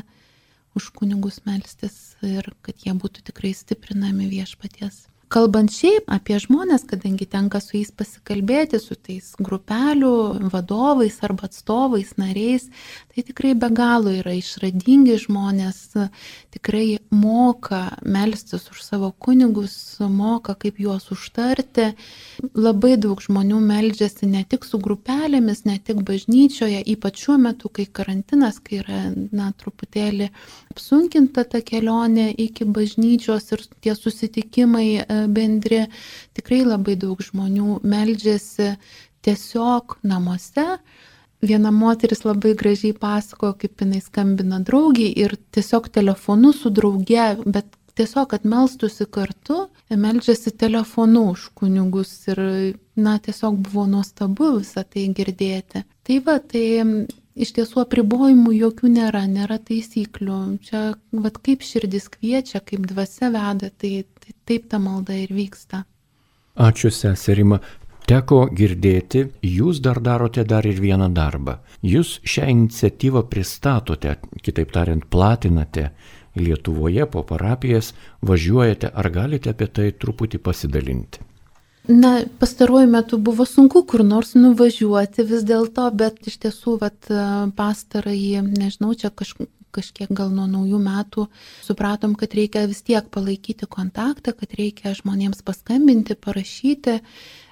už 0.80 0.88
kunigus 0.95 1.43
melstis 1.43 2.15
ir 2.24 2.47
kad 2.63 2.80
jie 2.80 2.95
būtų 2.95 3.28
tikrai 3.28 3.52
stiprinami 3.60 4.32
viešpaties 4.32 5.10
kalbant 5.31 5.71
šiaip 5.71 6.09
apie 6.11 6.37
žmonės, 6.41 6.83
kadangi 6.89 7.25
tenka 7.29 7.61
su 7.63 7.77
jais 7.77 7.91
pasikalbėti, 7.95 8.79
su 8.81 8.97
tais 8.99 9.31
grupelių 9.39 10.49
vadovais 10.51 11.17
arba 11.23 11.47
atstovais, 11.47 12.13
nariais, 12.19 12.67
tai 13.11 13.23
tikrai 13.27 13.53
be 13.59 13.69
galo 13.75 14.11
yra 14.11 14.33
išradingi 14.35 15.15
žmonės, 15.23 15.79
tikrai 16.51 16.99
moka 17.15 17.83
melstis 18.03 18.67
už 18.73 18.83
savo 18.83 19.11
kunigus, 19.11 19.75
moka 19.99 20.55
kaip 20.59 20.81
juos 20.83 21.07
užtarti. 21.15 21.91
Labai 22.55 22.97
daug 22.99 23.21
žmonių 23.23 23.61
meldžiasi 23.63 24.27
ne 24.31 24.43
tik 24.47 24.67
su 24.67 24.79
grupelėmis, 24.83 25.63
ne 25.69 25.77
tik 25.79 26.03
bažnyčioje, 26.07 26.83
ypač 26.95 27.23
šiuo 27.25 27.37
metu, 27.41 27.71
kai 27.71 27.87
karantinas, 27.87 28.59
kai 28.63 28.81
yra, 28.81 29.01
na, 29.31 29.51
truputėlį 29.55 30.31
apsunkinta 30.71 31.45
ta 31.47 31.61
kelionė 31.63 32.29
iki 32.37 32.65
bažnyčios 32.67 33.51
ir 33.55 33.63
tie 33.83 33.95
susitikimai 33.95 34.87
e, 35.01 35.20
bendri. 35.27 35.86
Tikrai 36.38 36.63
labai 36.65 36.97
daug 36.99 37.21
žmonių 37.21 37.81
meldžiasi 37.84 38.75
tiesiog 39.25 39.99
namuose. 40.03 40.67
Viena 41.41 41.71
moteris 41.73 42.21
labai 42.25 42.53
gražiai 42.57 42.93
pasakojo, 42.93 43.55
kaip 43.62 43.81
jinai 43.81 44.01
skambina 44.01 44.60
draugiai 44.62 45.13
ir 45.23 45.38
tiesiog 45.55 45.89
telefonu 45.89 46.53
su 46.53 46.69
drauge, 46.69 47.23
bet 47.45 47.71
tiesiog, 47.97 48.27
kad 48.29 48.45
melstusi 48.45 49.05
kartu, 49.05 49.67
meldžiasi 49.89 50.53
telefonu 50.57 51.31
už 51.31 51.47
kunigus 51.57 52.12
ir, 52.31 52.41
na, 52.95 53.17
tiesiog 53.19 53.57
buvo 53.65 53.88
nuostabu 53.89 54.51
visą 54.60 54.86
tai 54.86 55.07
girdėti. 55.17 55.84
Tai 56.05 56.19
va, 56.25 56.38
tai 56.39 56.65
iš 57.35 57.53
tiesų 57.57 57.83
apribojimų 57.85 58.53
jokių 58.57 58.91
nėra, 58.95 59.23
nėra 59.29 59.59
taisyklių. 59.63 60.39
Čia, 60.67 60.81
vad 61.11 61.39
kaip 61.45 61.63
širdis 61.65 62.09
kviečia, 62.13 62.61
kaip 62.65 62.87
dvasia 62.89 63.31
veda, 63.33 63.71
tai, 63.71 64.03
tai 64.23 64.35
taip 64.47 64.67
ta 64.71 64.79
malda 64.81 65.15
ir 65.17 65.33
vyksta. 65.35 65.85
Ačiū 66.59 66.91
seserima. 66.91 67.61
Teko 68.11 68.47
girdėti, 68.51 69.27
jūs 69.45 69.79
dar 69.79 70.01
darote 70.03 70.43
dar 70.43 70.65
ir 70.67 70.81
vieną 70.83 71.07
darbą. 71.15 71.59
Jūs 71.85 72.17
šią 72.27 72.49
iniciatyvą 72.51 73.21
pristatote, 73.31 74.17
kitaip 74.43 74.73
tariant, 74.75 75.05
platinate 75.07 75.91
Lietuvoje 76.35 77.05
po 77.11 77.23
parapijas, 77.27 77.93
važiuojate, 78.23 78.91
ar 78.95 79.09
galite 79.11 79.51
apie 79.51 79.67
tai 79.67 79.89
truputį 79.91 80.39
pasidalinti? 80.43 81.30
Na, 81.87 82.21
pastaruoju 82.39 82.87
metu 82.87 83.17
buvo 83.17 83.45
sunku 83.45 83.81
kur 83.89 84.03
nors 84.05 84.35
nuvažiuoti 84.37 85.25
vis 85.25 85.41
dėlto, 85.47 85.87
bet 85.97 86.27
iš 86.29 86.37
tiesų, 86.43 86.75
vat, 86.83 87.09
pastarąjį, 87.57 88.43
nežinau, 88.53 88.93
čia 88.93 89.09
kaž, 89.09 89.33
kažkiek 89.73 90.11
gal 90.13 90.29
nuo 90.35 90.45
naujų 90.51 90.77
metų 90.83 91.25
supratom, 91.65 92.13
kad 92.19 92.35
reikia 92.37 92.67
vis 92.69 92.83
tiek 92.85 93.07
palaikyti 93.09 93.65
kontaktą, 93.65 94.35
kad 94.37 94.53
reikia 94.59 94.93
žmonėms 94.97 95.41
paskambinti, 95.47 96.19
parašyti. 96.19 96.99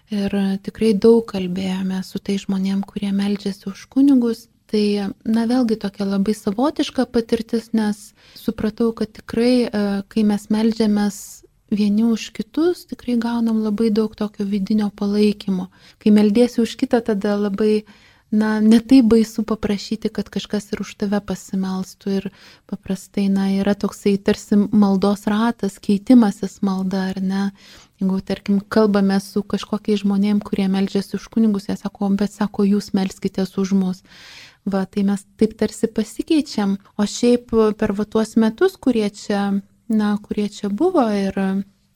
Ir 0.09 0.33
tikrai 0.65 0.95
daug 0.97 1.21
kalbėjome 1.29 2.01
su 2.05 2.17
tai 2.17 2.39
žmonėm, 2.41 2.81
kurie 2.85 3.11
meldžiasi 3.13 3.69
už 3.69 3.85
kunigus. 3.93 4.47
Tai, 4.69 5.09
na, 5.25 5.43
vėlgi 5.49 5.79
tokia 5.81 6.05
labai 6.05 6.35
savotiška 6.37 7.07
patirtis, 7.09 7.71
nes 7.73 8.11
supratau, 8.37 8.91
kad 8.93 9.09
tikrai, 9.17 9.69
kai 10.09 10.25
mes 10.25 10.45
meldžiamės 10.53 11.38
vieni 11.71 12.03
už 12.03 12.29
kitus 12.33 12.85
tikrai 12.89 13.17
gaunam 13.17 13.61
labai 13.63 13.89
daug 13.89 14.15
tokio 14.15 14.45
vidinio 14.45 14.89
palaikymo. 14.89 15.69
Kai 16.01 16.13
meldėsi 16.13 16.61
už 16.63 16.75
kitą, 16.79 17.01
tada 17.05 17.35
labai, 17.37 17.85
na, 18.31 18.57
netai 18.61 19.01
baisu 19.01 19.45
paprašyti, 19.47 20.09
kad 20.13 20.29
kažkas 20.29 20.71
ir 20.73 20.83
už 20.83 20.95
tave 20.99 21.21
pasimelstų. 21.21 22.15
Ir 22.17 22.29
paprastai, 22.69 23.27
na, 23.29 23.49
yra 23.61 23.75
toksai 23.77 24.17
tarsi 24.17 24.57
maldos 24.57 25.27
ratas, 25.29 25.79
keitimasis 25.79 26.59
malda, 26.65 27.09
ar 27.13 27.21
ne. 27.21 27.45
Jeigu, 27.99 28.19
tarkim, 28.23 28.61
kalbame 28.61 29.19
su 29.19 29.43
kažkokiais 29.43 30.05
žmonėm, 30.05 30.39
kurie 30.39 30.69
melžiasi 30.71 31.17
už 31.19 31.25
kunigus, 31.33 31.67
jie 31.67 31.75
sako, 31.75 32.07
bet 32.15 32.31
sako, 32.31 32.63
jūs 32.63 32.93
melskitės 32.95 33.57
už 33.59 33.75
mus. 33.75 34.05
Va, 34.69 34.85
tai 34.85 35.03
mes 35.07 35.25
taip 35.39 35.57
tarsi 35.59 35.87
pasikeičiam. 35.91 36.77
O 36.99 37.07
šiaip 37.07 37.51
per 37.79 37.93
va 37.95 38.05
tuos 38.05 38.35
metus, 38.39 38.77
kurie 38.79 39.09
čia 39.09 39.49
na, 39.89 40.15
kurie 40.23 40.47
čia 40.53 40.69
buvo 40.69 41.03
ir 41.13 41.35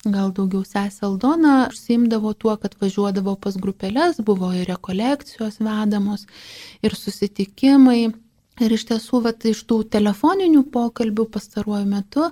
gal 0.03 0.33
daugiau 0.35 0.65
sesė 0.67 1.05
Aldona 1.07 1.69
užsimdavo 1.69 2.33
tuo, 2.35 2.55
kad 2.59 2.75
važiuodavo 2.81 3.35
pas 3.39 3.55
grupelės, 3.55 4.19
buvo 4.19 4.51
ir 4.57 4.67
rekolekcijos 4.67 5.61
vedamos, 5.63 6.25
ir 6.83 6.95
susitikimai, 6.97 8.11
Ir 8.61 8.73
iš 8.75 8.83
tiesų, 8.85 9.23
vat, 9.25 9.45
iš 9.49 9.63
tų 9.65 9.79
telefoninių 9.89 10.61
pokalbių 10.69 11.23
pastaruoju 11.33 11.87
metu 11.89 12.27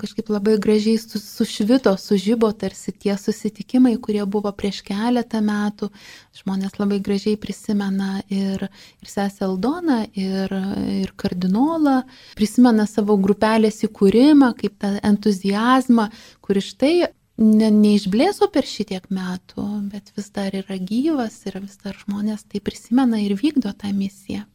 kažkaip 0.00 0.32
labai 0.32 0.56
gražiai 0.58 0.98
sušvito, 0.98 1.92
sužybo 1.94 2.50
tarsi 2.58 2.90
tie 2.90 3.14
susitikimai, 3.14 3.92
kurie 4.02 4.24
buvo 4.26 4.50
prieš 4.50 4.80
keletą 4.88 5.38
metų. 5.46 5.92
Žmonės 6.40 6.74
labai 6.80 6.98
gražiai 7.06 7.38
prisimena 7.38 8.18
ir, 8.26 8.66
ir 8.66 9.12
sesę 9.14 9.46
Aldoną, 9.46 10.02
ir, 10.18 10.58
ir 11.04 11.14
kardinolą, 11.14 12.00
prisimena 12.34 12.88
savo 12.90 13.14
grupelės 13.22 13.84
įkūrimą, 13.86 14.50
kaip 14.58 14.74
tą 14.82 14.96
entuzijazmą, 15.06 16.10
kur 16.42 16.58
iš 16.58 16.74
tai 16.82 16.94
ne, 17.38 17.70
neišblėso 17.70 18.50
per 18.50 18.66
šitiek 18.66 19.06
metų, 19.06 19.66
bet 19.92 20.10
vis 20.18 20.32
dar 20.34 20.50
yra 20.50 20.82
gyvas 20.82 21.44
ir 21.46 21.62
vis 21.62 21.78
dar 21.78 21.94
žmonės 22.02 22.48
tai 22.50 22.58
prisimena 22.58 23.22
ir 23.22 23.38
vykdo 23.38 23.70
tą 23.78 23.94
misiją. 23.94 24.48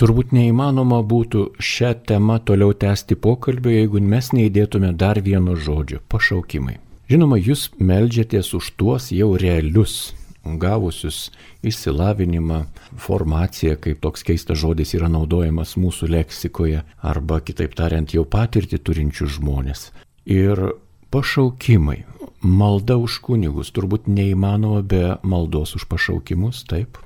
Turbūt 0.00 0.30
neįmanoma 0.32 1.02
būtų 1.04 1.42
šią 1.60 1.90
temą 2.08 2.38
toliau 2.48 2.72
tęsti 2.72 3.18
pokalbio, 3.20 3.68
jeigu 3.74 4.00
mes 4.00 4.30
neįdėtume 4.32 4.94
dar 4.96 5.20
vieno 5.20 5.52
žodžio- 5.52 5.98
pašaukimai. 6.12 6.78
Žinoma, 7.10 7.36
jūs 7.36 7.68
melžiatės 7.76 8.54
už 8.56 8.70
tuos 8.80 9.10
jau 9.12 9.36
realius, 9.36 10.14
gavusius 10.44 11.30
išsilavinimą, 11.62 12.64
formaciją, 12.96 13.76
kaip 13.76 14.00
toks 14.00 14.24
keistas 14.24 14.58
žodis 14.62 14.94
yra 14.94 15.10
naudojamas 15.12 15.76
mūsų 15.76 16.08
leksikoje, 16.08 16.82
arba 17.02 17.40
kitaip 17.40 17.74
tariant, 17.74 18.08
jau 18.08 18.24
patirti 18.24 18.78
turinčius 18.78 19.36
žmonės. 19.36 19.90
Ir 20.24 20.76
pašaukimai, 21.10 22.04
malda 22.40 22.96
už 22.96 23.20
kunigus, 23.20 23.68
turbūt 23.70 24.08
neįmanoma 24.08 24.80
be 24.82 25.18
maldos 25.22 25.74
už 25.76 25.84
pašaukimus, 25.92 26.64
taip? 26.64 26.96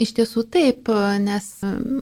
Iš 0.00 0.14
tiesų 0.16 0.46
taip, 0.48 0.88
nes 1.20 1.46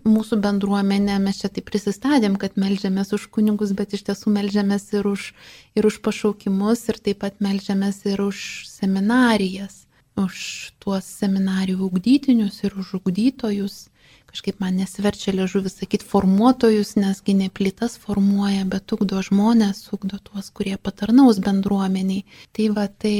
mūsų 0.06 0.36
bendruomenė 0.44 1.16
mes 1.18 1.40
čia 1.40 1.48
taip 1.50 1.66
prisistatėm, 1.66 2.36
kad 2.38 2.54
melžiamės 2.54 3.10
už 3.16 3.24
kunigus, 3.34 3.72
bet 3.74 3.96
iš 3.98 4.04
tiesų 4.06 4.30
melžiamės 4.36 4.86
ir 4.94 5.08
už, 5.10 5.32
ir 5.74 5.88
už 5.88 5.98
pašaukimus, 6.06 6.84
ir 6.92 7.00
taip 7.02 7.24
pat 7.24 7.42
melžiamės 7.42 8.04
ir 8.06 8.22
už 8.22 8.44
seminarijas, 8.70 9.88
už 10.14 10.38
tuos 10.78 11.10
seminarijų 11.18 11.88
ugdytinius 11.88 12.62
ir 12.62 12.78
už 12.78 13.00
ugdytojus. 13.00 13.88
Kažkaip 14.28 14.60
man 14.60 14.76
nesverčia 14.78 15.32
liežuvis 15.32 15.78
sakyti 15.80 16.06
formuotojus, 16.06 16.94
nesgi 17.00 17.34
ne 17.34 17.48
plytas 17.50 17.96
formuoja, 17.98 18.66
bet 18.68 18.92
ugdo 18.94 19.22
žmonės, 19.24 19.86
ugdo 19.96 20.20
tuos, 20.22 20.52
kurie 20.54 20.76
patarnaus 20.76 21.40
bendruomeniai. 21.42 22.26
Tai 22.54 22.66
va, 22.76 22.86
tai, 22.92 23.16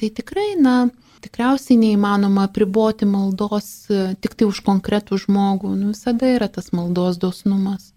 tai 0.00 0.10
tikrai, 0.16 0.54
na, 0.58 0.88
Tikriausiai 1.24 1.78
neįmanoma 1.80 2.46
apriboti 2.46 3.08
maldos 3.08 3.90
e, 3.90 4.14
tik 4.20 4.36
tai 4.38 4.48
už 4.50 4.62
konkretų 4.66 5.18
žmogų, 5.26 5.74
nu, 5.78 5.92
visada 5.94 6.28
yra 6.36 6.48
tas 6.52 6.72
maldos 6.76 7.20
dosnumas. 7.22 7.92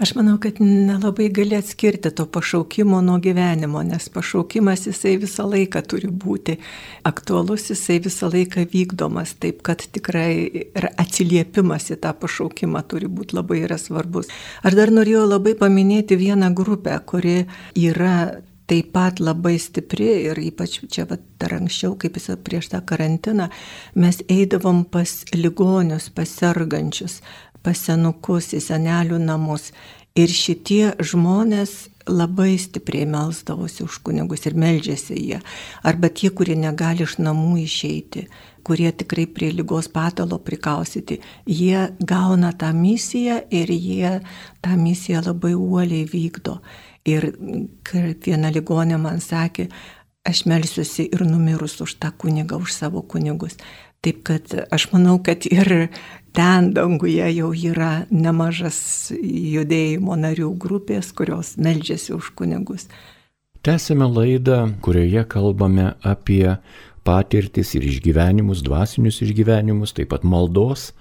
Aš 0.00 0.14
manau, 0.16 0.38
kad 0.40 0.56
nelabai 0.64 1.26
gali 1.28 1.58
atskirti 1.58 2.08
to 2.16 2.24
pašaukimo 2.26 3.02
nuo 3.04 3.18
gyvenimo, 3.20 3.82
nes 3.84 4.08
pašaukimas 4.08 4.86
jisai 4.86 5.18
visą 5.20 5.44
laiką 5.44 5.82
turi 5.84 6.08
būti 6.08 6.54
aktualus, 7.04 7.66
jisai 7.68 7.98
visą 8.00 8.30
laiką 8.32 8.64
vykdomas, 8.72 9.34
taip 9.36 9.60
kad 9.66 9.84
tikrai 9.92 10.32
ir 10.72 10.88
atsiliepimas 10.96 11.90
į 11.92 11.98
tą 12.00 12.14
pašaukimą 12.16 12.80
turi 12.88 13.12
būti 13.12 13.36
labai 13.36 13.60
yra 13.66 13.76
svarbus. 13.76 14.32
Aš 14.64 14.78
dar 14.80 14.94
norėjau 14.96 15.26
labai 15.34 15.52
paminėti 15.60 16.16
vieną 16.16 16.48
grupę, 16.56 16.96
kuri 17.04 17.42
yra 17.76 18.40
taip 18.70 18.92
pat 18.94 19.20
labai 19.20 19.56
stipri 19.58 20.08
ir 20.30 20.38
ypač 20.38 20.78
čia 20.86 21.06
vat, 21.10 21.22
dar 21.42 21.56
anksčiau, 21.58 21.96
kaip 21.98 22.18
jis 22.18 22.36
prieš 22.46 22.70
tą 22.72 22.82
karantiną, 22.86 23.50
mes 23.98 24.22
eidavom 24.30 24.84
pas 24.86 25.24
ligonius, 25.34 26.10
pas 26.14 26.30
sergančius, 26.40 27.20
pas 27.64 27.86
senukus 27.88 28.52
į 28.54 28.62
senelių 28.70 29.18
namus. 29.22 29.72
Ir 30.18 30.30
šitie 30.34 30.96
žmonės 31.06 31.90
labai 32.10 32.56
stipriai 32.58 33.06
melsdavosi 33.06 33.84
už 33.84 34.00
kunigus 34.06 34.46
ir 34.48 34.56
meldžiasi 34.58 35.18
jie. 35.18 35.38
Arba 35.86 36.10
tie, 36.10 36.32
kurie 36.34 36.56
negali 36.58 37.04
iš 37.06 37.18
namų 37.22 37.60
išeiti, 37.62 38.26
kurie 38.66 38.90
tikrai 38.92 39.26
prie 39.30 39.52
lygos 39.54 39.88
patalo 39.92 40.40
prikausyti, 40.42 41.20
jie 41.46 41.88
gauna 42.00 42.52
tą 42.52 42.72
misiją 42.76 43.40
ir 43.50 43.70
jie 43.70 44.18
tą 44.64 44.76
misiją 44.76 45.22
labai 45.30 45.54
uoliai 45.54 46.08
vykdo. 46.10 46.58
Ir 47.08 47.30
viena 48.26 48.50
ligonė 48.52 48.98
man 49.00 49.20
sakė, 49.24 49.68
aš 50.28 50.44
melsiuosi 50.50 51.08
ir 51.14 51.24
numirus 51.24 51.78
už 51.80 51.96
tą 52.00 52.10
kunigą, 52.12 52.60
už 52.60 52.74
savo 52.76 53.02
kunigus. 53.02 53.56
Taip 54.00 54.22
kad 54.24 54.52
aš 54.72 54.88
manau, 54.92 55.18
kad 55.20 55.44
ir 55.44 55.90
ten 56.32 56.70
danguje 56.72 57.26
jau 57.36 57.50
yra 57.52 58.06
nemažas 58.10 59.12
judėjimo 59.12 60.16
narių 60.16 60.54
grupės, 60.60 61.12
kurios 61.12 61.56
melžiasi 61.60 62.14
už 62.16 62.30
kunigus. 62.36 62.88
Tęsime 63.60 64.08
laidą, 64.08 64.70
kurioje 64.80 65.26
kalbame 65.28 65.90
apie 66.00 66.56
patirtis 67.04 67.74
ir 67.76 67.84
išgyvenimus, 67.84 68.62
dvasinius 68.64 69.20
išgyvenimus, 69.26 69.92
taip 69.96 70.12
pat 70.14 70.24
maldos 70.24 70.94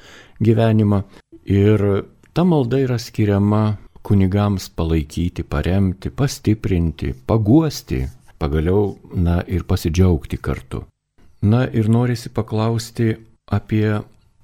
gyvenimą. 0.43 1.05
Ir 1.47 2.03
ta 2.35 2.43
malda 2.43 2.81
yra 2.83 2.99
skiriama 2.99 3.77
kunigams 4.01 4.69
palaikyti, 4.69 5.43
paremti, 5.43 6.09
pastiprinti, 6.09 7.13
paguosti, 7.27 8.05
pagaliau, 8.39 8.97
na 9.13 9.41
ir 9.47 9.65
pasidžiaugti 9.67 10.39
kartu. 10.41 10.85
Na 11.41 11.65
ir 11.67 11.87
norisi 11.87 12.31
paklausti 12.31 13.13
apie 13.47 14.01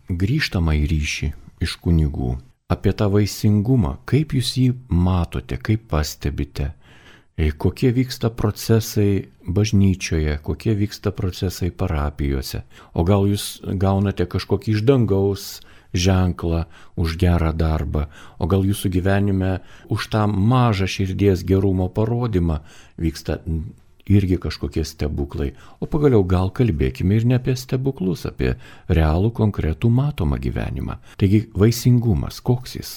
grįžtamą 0.10 0.76
į 0.80 0.86
ryšį 0.92 1.30
iš 1.66 1.76
kunigų, 1.84 2.36
apie 2.72 2.94
tą 2.98 3.10
vaisingumą, 3.14 3.98
kaip 4.10 4.36
jūs 4.36 4.56
jį 4.60 4.70
matote, 4.90 5.58
kaip 5.58 5.88
pastebite, 5.92 6.72
e, 7.38 7.52
kokie 7.52 7.92
vyksta 7.96 8.32
procesai 8.32 9.28
bažnyčioje, 9.46 10.40
kokie 10.44 10.76
vyksta 10.76 11.12
procesai 11.16 11.72
parapijose, 11.72 12.64
o 12.94 13.04
gal 13.04 13.28
jūs 13.30 13.62
gaunate 13.82 14.28
kažkokį 14.28 14.76
iš 14.76 14.86
dangaus 14.88 15.48
ženklą 15.96 16.66
už 17.00 17.18
gerą 17.22 17.52
darbą, 17.56 18.06
o 18.40 18.48
gal 18.48 18.68
jūsų 18.68 18.92
gyvenime 18.94 19.60
už 19.90 20.10
tą 20.14 20.28
mažą 20.28 20.88
širdies 20.88 21.44
gerumo 21.48 21.90
parodymą 21.90 22.60
vyksta 23.00 23.40
irgi 24.06 24.38
kažkokie 24.38 24.86
stebuklai. 24.86 25.54
O 25.82 25.90
pagaliau 25.90 26.24
gal 26.28 26.52
kalbėkime 26.54 27.18
ir 27.18 27.26
ne 27.26 27.40
apie 27.40 27.56
stebuklus, 27.58 28.28
apie 28.30 28.54
realų 28.90 29.34
konkretų 29.34 29.90
matomą 29.90 30.38
gyvenimą. 30.42 31.00
Taigi 31.18 31.46
vaisingumas, 31.58 32.42
koks 32.46 32.78
jis? 32.78 32.96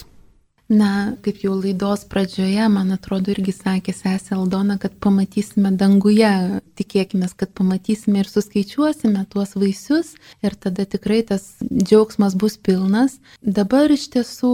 Na, 0.68 1.14
kaip 1.24 1.38
jau 1.40 1.54
laidos 1.57 2.02
pradžioje, 2.04 2.66
man 2.68 2.92
atrodo, 2.92 3.33
irgi 3.33 3.54
sakė 3.57 3.94
sesė 3.96 4.35
Aldona, 4.37 4.76
kad 4.76 4.98
pamatysime 5.00 5.70
danguje, 5.81 6.28
tikėkime, 6.76 7.24
kad 7.40 7.54
pamatysime 7.57 8.20
ir 8.20 8.28
suskaičiuosime 8.28 9.24
tuos 9.33 9.57
vaisius 9.57 10.12
ir 10.44 10.59
tada 10.61 10.85
tikrai 10.85 11.22
tas 11.31 11.54
džiaugsmas 11.64 12.37
bus 12.37 12.59
pilnas. 12.61 13.16
Dabar 13.40 13.88
iš 13.96 14.11
tiesų 14.12 14.52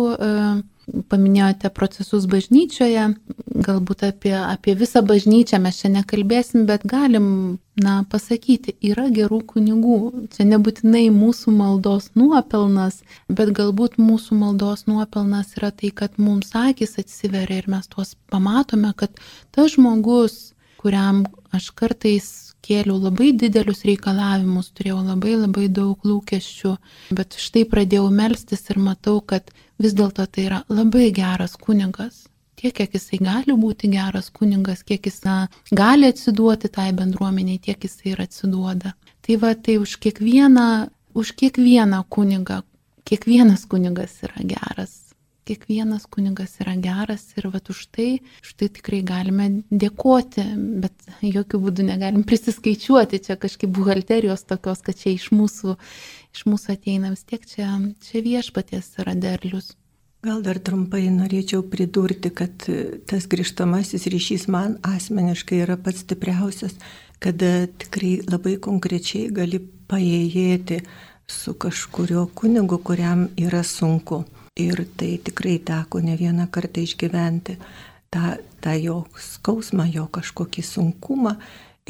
paminėjote 1.11 1.71
procesus 1.75 2.27
bažnyčioje, 2.31 3.07
galbūt 3.67 4.05
apie, 4.09 4.35
apie 4.37 4.75
visą 4.79 5.03
bažnyčią 5.07 5.61
mes 5.65 5.81
čia 5.81 5.91
nekalbėsim, 5.95 6.67
bet 6.69 6.85
galim, 6.89 7.27
na, 7.81 7.97
pasakyti, 8.11 8.77
yra 8.85 9.09
gerų 9.15 9.41
kunigų. 9.55 9.99
Čia 10.35 10.47
nebūtinai 10.53 11.07
mūsų 11.15 11.55
maldos 11.57 12.11
nuopelnas, 12.19 13.03
bet 13.29 13.55
galbūt 13.57 13.99
mūsų 13.99 14.39
maldos 14.41 14.87
nuopelnas 14.91 15.57
yra 15.59 15.73
tai, 15.75 15.91
kad 15.91 16.19
mums 16.19 16.55
akis 16.59 16.99
atsiveria 17.03 17.63
ir 17.63 17.71
mes 17.73 17.89
tuos 17.91 18.15
pamatome, 18.31 18.93
kad 18.97 19.17
tas 19.55 19.75
žmogus, 19.75 20.55
kuriam 20.81 21.25
aš 21.55 21.71
kartais 21.79 22.33
kėliau 22.65 22.97
labai 23.01 23.33
didelius 23.37 23.85
reikalavimus, 23.89 24.71
turėjau 24.77 25.03
labai 25.05 25.35
labai 25.37 25.69
daug 25.69 26.01
lūkesčių, 26.09 26.75
bet 27.17 27.37
štai 27.41 27.65
pradėjau 27.69 28.09
melstis 28.13 28.65
ir 28.73 28.81
matau, 28.81 29.19
kad 29.21 29.53
vis 29.83 29.95
dėlto 29.97 30.27
tai 30.27 30.47
yra 30.49 30.63
labai 30.69 31.11
geras 31.15 31.57
kunigas. 31.61 32.25
Tiek, 32.55 32.75
kiek 32.77 32.93
jisai 32.95 33.19
gali 33.19 33.57
būti 33.59 33.91
geras 33.91 34.31
kunigas, 34.31 34.85
kiek 34.87 35.09
jis 35.11 35.23
gali 35.75 36.11
atsiduoti 36.13 36.71
tai 36.71 36.93
bendruomeniai, 36.95 37.59
tiek 37.59 37.83
jisai 37.83 38.13
ir 38.13 38.23
atsiduoda. 38.25 38.95
Tai 39.27 39.39
va, 39.43 39.55
tai 39.55 39.81
už 39.83 39.97
kiekvieną, 40.05 40.69
už 41.19 41.35
kiekvieną 41.41 42.05
kunigą, 42.09 42.63
kiekvienas 43.05 43.67
kunigas 43.67 44.21
yra 44.23 44.47
geras 44.47 45.05
kiekvienas 45.45 46.07
kunigas 46.07 46.57
yra 46.63 46.75
geras 46.81 47.25
ir 47.37 47.49
vat 47.53 47.69
už 47.71 47.87
tai, 47.93 48.09
už 48.43 48.55
tai 48.59 48.69
tikrai 48.73 49.03
galime 49.05 49.49
dėkoti, 49.71 50.45
bet 50.85 51.09
jokių 51.25 51.61
būdų 51.67 51.89
negalim 51.91 52.25
prisiskaičiuoti 52.29 53.21
čia 53.27 53.37
kažkaip 53.41 53.73
buhalterijos 53.77 54.47
tokios, 54.49 54.83
kad 54.85 54.99
čia 55.01 55.15
iš 55.15 55.31
mūsų, 55.37 55.77
iš 56.35 56.45
mūsų 56.51 56.75
ateina 56.75 57.13
vis 57.15 57.25
tiek 57.29 57.47
čia, 57.47 57.71
čia 58.05 58.23
viešpaties 58.25 58.93
yra 59.03 59.15
derlius. 59.15 59.73
Gal 60.25 60.41
dar 60.41 60.57
trumpai 60.57 61.03
norėčiau 61.13 61.67
pridurti, 61.69 62.31
kad 62.33 62.65
tas 63.11 63.27
grįžtamasis 63.29 64.07
ryšys 64.09 64.47
man 64.49 64.79
asmeniškai 64.81 65.59
yra 65.67 65.77
pats 65.77 66.01
stipriausias, 66.01 66.79
kada 67.21 67.67
tikrai 67.69 68.23
labai 68.25 68.57
konkrečiai 68.57 69.29
gali 69.37 69.61
paėjėti 69.61 70.81
su 71.29 71.53
kažkurio 71.61 72.25
kunigu, 72.37 72.81
kuriam 72.81 73.29
yra 73.37 73.61
sunku. 73.65 74.25
Ir 74.57 74.85
tai 74.97 75.19
tikrai 75.19 75.59
teko 75.67 76.01
ne 76.01 76.17
vieną 76.17 76.47
kartą 76.49 76.81
išgyventi 76.87 77.59
tą, 78.09 78.37
tą 78.65 78.75
jo 78.81 79.01
skausmą, 79.19 79.89
jo 79.93 80.07
kažkokį 80.09 80.65
sunkumą 80.65 81.35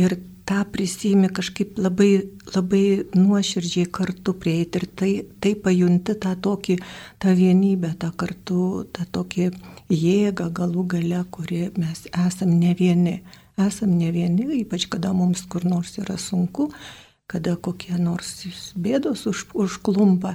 ir 0.01 0.17
tą 0.45 0.65
prisimi 0.73 1.29
kažkaip 1.33 1.79
labai, 1.81 2.11
labai 2.55 2.85
nuoširdžiai 3.17 3.89
kartu 3.93 4.35
prieiti 4.37 4.81
ir 4.81 4.87
tai, 4.99 5.13
tai 5.41 5.55
pajunti 5.57 6.17
tą 6.21 6.35
tokį, 6.47 6.77
tą 7.23 7.33
vienybę, 7.39 7.95
tą 8.01 8.11
kartu, 8.17 8.85
tą 8.93 9.07
tokį 9.17 9.49
jėgą 9.93 10.51
galų 10.59 10.85
gale, 10.97 11.23
kuri 11.31 11.69
mes 11.81 12.05
esam 12.27 12.59
ne 12.61 12.75
vieni. 12.79 13.23
Esam 13.55 13.93
ne 13.95 14.11
vieni, 14.11 14.49
ypač 14.65 14.89
kada 14.91 15.13
mums 15.15 15.45
kur 15.47 15.63
nors 15.63 15.93
yra 16.03 16.17
sunku, 16.19 16.73
kada 17.31 17.55
kokie 17.55 17.95
nors 18.03 18.43
bėdos 18.75 19.29
už, 19.31 19.45
užklumpa, 19.55 20.35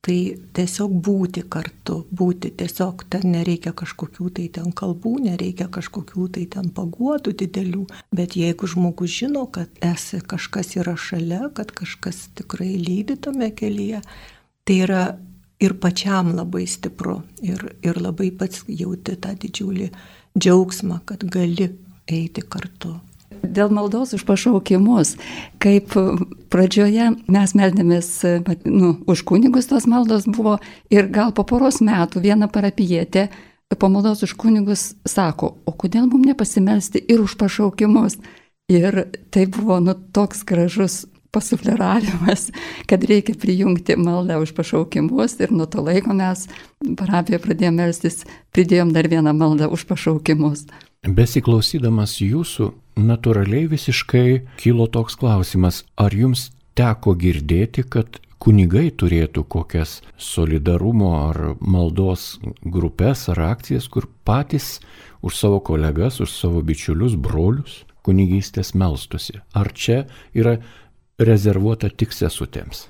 Tai 0.00 0.16
tiesiog 0.56 0.92
būti 1.04 1.42
kartu, 1.52 1.98
būti 2.16 2.48
tiesiog 2.56 3.02
ten 3.12 3.26
nereikia 3.34 3.74
kažkokių 3.76 4.30
tai 4.38 4.46
ten 4.54 4.70
kalbų, 4.72 5.12
nereikia 5.26 5.66
kažkokių 5.68 6.28
tai 6.36 6.46
ten 6.54 6.70
paguodų 6.72 7.34
didelių, 7.42 7.82
bet 8.16 8.36
jeigu 8.40 8.70
žmogus 8.72 9.12
žino, 9.18 9.44
kad 9.52 9.68
esi 9.84 10.22
kažkas 10.24 10.72
yra 10.80 10.96
šalia, 10.96 11.50
kad 11.52 11.74
kažkas 11.76 12.30
tikrai 12.40 12.78
lydi 12.80 13.18
tame 13.20 13.50
kelyje, 13.52 14.00
tai 14.64 14.78
yra 14.86 15.04
ir 15.60 15.76
pačiam 15.76 16.32
labai 16.32 16.64
stipru 16.64 17.18
ir, 17.44 17.66
ir 17.84 18.00
labai 18.00 18.30
pats 18.32 18.64
jauti 18.72 19.18
tą 19.20 19.36
didžiulį 19.36 19.90
džiaugsmą, 20.40 21.02
kad 21.04 21.28
gali 21.28 21.68
eiti 22.08 22.40
kartu 22.40 22.96
dėl 23.50 23.72
maldos 23.74 24.14
už 24.16 24.24
pašaukimus, 24.28 25.16
kaip 25.62 25.94
pradžioje 26.52 27.10
mes 27.26 27.54
meldėmės 27.58 28.10
nu, 28.64 28.96
už 29.10 29.24
kunigus 29.28 29.70
tos 29.70 29.86
maldos 29.90 30.26
buvo 30.30 30.58
ir 30.92 31.10
gal 31.12 31.34
po 31.34 31.44
poros 31.44 31.82
metų 31.84 32.22
viena 32.24 32.48
parapijietė 32.50 33.28
po 33.78 33.88
maldos 33.88 34.22
už 34.22 34.34
kunigus 34.34 34.94
sako, 35.06 35.54
o 35.66 35.72
kodėl 35.72 36.08
mums 36.10 36.26
nepasimelsti 36.26 37.02
ir 37.08 37.22
už 37.22 37.36
pašaukimus. 37.38 38.18
Ir 38.70 39.10
tai 39.34 39.46
buvo 39.50 39.80
nu, 39.82 39.96
toks 40.14 40.44
gražus 40.46 41.04
pasufleravimas, 41.34 42.50
kad 42.90 43.04
reikia 43.04 43.34
prijungti 43.38 43.96
maldą 43.96 44.40
už 44.42 44.54
pašaukimus 44.56 45.38
ir 45.40 45.52
nuo 45.54 45.66
to 45.70 45.82
laiko 45.86 46.14
mes 46.16 46.46
parapijoje 46.98 47.42
pradėjome 47.44 47.84
melstis, 47.84 48.24
pridėjom 48.54 48.94
dar 48.96 49.08
vieną 49.10 49.34
maldą 49.36 49.70
už 49.70 49.86
pašaukimus. 49.90 50.66
Besiklausydamas 51.00 52.18
jūsų, 52.20 52.72
natūraliai 53.00 53.70
visiškai 53.70 54.42
kilo 54.60 54.86
toks 54.86 55.16
klausimas, 55.16 55.84
ar 55.96 56.12
jums 56.12 56.50
teko 56.76 57.14
girdėti, 57.16 57.86
kad 57.88 58.20
kunigai 58.40 58.88
turėtų 58.90 59.44
kokias 59.48 60.00
solidarumo 60.16 61.12
ar 61.28 61.54
maldos 61.60 62.38
grupės 62.64 63.28
ar 63.32 63.42
akcijas, 63.52 63.88
kur 63.88 64.08
patys 64.24 64.78
už 65.24 65.36
savo 65.36 65.60
kolegas, 65.60 66.20
už 66.20 66.32
savo 66.32 66.62
bičiulius, 66.64 67.16
brolius 67.16 67.84
kunigystės 68.04 68.72
melstusi. 68.74 69.40
Ar 69.52 69.72
čia 69.76 70.06
yra 70.32 70.58
rezervuota 71.20 71.90
tik 71.90 72.14
sesutėms? 72.16 72.86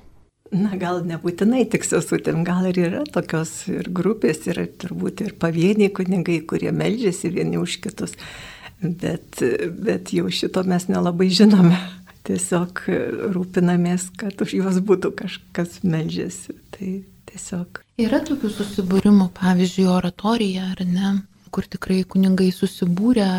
Na, 0.50 0.74
gal 0.74 1.04
nebūtinai 1.06 1.62
tik 1.70 1.84
sesutėm, 1.86 2.42
gal 2.46 2.64
ir 2.72 2.78
yra 2.82 3.04
tokios 3.06 3.52
ir 3.70 3.86
grupės, 3.94 4.42
ir 4.50 4.64
turbūt 4.82 5.22
ir 5.22 5.36
pavieniai 5.38 5.92
kunigai, 5.94 6.40
kurie 6.42 6.72
melžiasi 6.74 7.30
vieni 7.30 7.60
už 7.60 7.76
kitus, 7.84 8.16
bet, 8.82 9.38
bet 9.78 10.10
jau 10.16 10.26
šito 10.26 10.64
mes 10.66 10.88
nelabai 10.90 11.30
žinome. 11.30 11.78
Tiesiog 12.26 12.82
rūpinamės, 13.32 14.10
kad 14.18 14.42
už 14.42 14.58
juos 14.58 14.82
būtų 14.84 15.14
kažkas 15.22 15.78
melžiasi. 15.86 16.58
Tai 16.74 16.90
tiesiog. 17.30 17.80
Yra 18.02 18.20
tokių 18.26 18.50
susibūrimų, 18.58 19.30
pavyzdžiui, 19.38 19.86
oratorija 19.90 20.72
ar 20.74 20.82
ne, 20.84 21.14
kur 21.54 21.66
tikrai 21.70 22.02
kunigai 22.08 22.50
susibūrė 22.54 23.30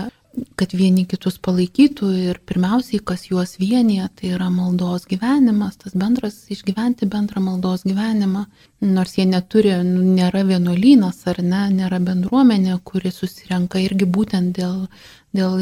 kad 0.55 0.71
vieni 0.77 1.03
kitus 1.09 1.35
palaikytų 1.43 2.09
ir 2.21 2.39
pirmiausiai, 2.47 3.01
kas 3.03 3.25
juos 3.27 3.57
vienyje, 3.59 4.05
tai 4.15 4.31
yra 4.37 4.47
maldos 4.53 5.03
gyvenimas, 5.09 5.77
tas 5.81 5.95
bendras 5.97 6.37
išgyventi 6.53 7.07
bendrą 7.11 7.43
maldos 7.43 7.83
gyvenimą. 7.87 8.45
Nors 8.81 9.17
jie 9.17 9.25
neturi, 9.29 9.73
nu, 9.85 10.03
nėra 10.15 10.45
vienuolynas 10.47 11.19
ar 11.29 11.41
ne, 11.43 11.65
nėra 11.75 11.99
bendruomenė, 12.03 12.77
kuri 12.87 13.11
susirenka 13.13 13.81
irgi 13.83 14.07
būtent 14.07 14.55
dėl, 14.57 14.85
dėl, 15.35 15.57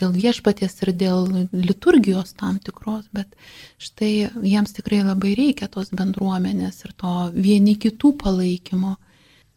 dėl 0.00 0.16
viešpaties 0.16 0.74
ir 0.84 0.92
dėl 1.04 1.30
liturgijos 1.54 2.34
tam 2.40 2.58
tikros, 2.58 3.06
bet 3.14 3.30
štai 3.78 4.30
jiems 4.42 4.74
tikrai 4.76 5.04
labai 5.06 5.36
reikia 5.38 5.70
tos 5.70 5.94
bendruomenės 5.94 6.82
ir 6.84 6.96
to 6.98 7.14
vieni 7.36 7.78
kitų 7.78 8.16
palaikymo. 8.24 8.96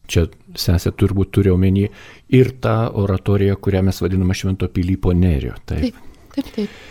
Čia 0.07 0.27
sesė 0.59 0.91
turbūt 0.99 1.31
turi 1.35 1.51
omeny 1.53 1.87
ir 2.33 2.51
tą 2.63 2.77
oratoriją, 3.03 3.55
kurią 3.55 3.83
mes 3.87 4.01
vadiname 4.03 4.35
Švento 4.35 4.67
Pilypo 4.67 5.13
Nerio. 5.15 5.55
Taip, 5.65 5.95
taip, 6.35 6.51
taip. 6.55 6.81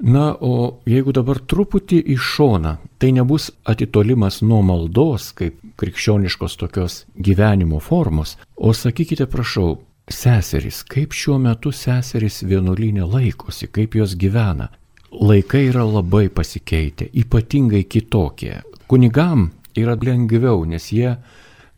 Na, 0.00 0.30
o 0.40 0.80
jeigu 0.88 1.12
dabar 1.12 1.42
truputį 1.44 1.98
į 2.14 2.16
šoną, 2.24 2.78
tai 2.96 3.10
nebus 3.12 3.50
atitolimas 3.68 4.40
nuo 4.40 4.62
maldos, 4.64 5.28
kaip 5.36 5.58
krikščioniškos 5.80 6.56
tokios 6.56 7.02
gyvenimo 7.20 7.82
formos, 7.84 8.38
o 8.56 8.72
sakykite, 8.72 9.26
prašau, 9.28 9.74
seserys, 10.08 10.80
kaip 10.88 11.12
šiuo 11.12 11.36
metu 11.42 11.72
seserys 11.76 12.40
vienuolinė 12.48 13.04
laikosi, 13.04 13.68
kaip 13.68 13.98
jos 14.00 14.16
gyvena. 14.16 14.70
Laikai 15.10 15.66
yra 15.68 15.84
labai 15.84 16.28
pasikeitę, 16.32 17.10
ypatingai 17.20 17.84
kitokie. 17.84 18.60
Kunigam 18.88 19.50
yra 19.76 19.98
lengviau, 20.00 20.64
nes 20.64 20.88
jie 20.94 21.16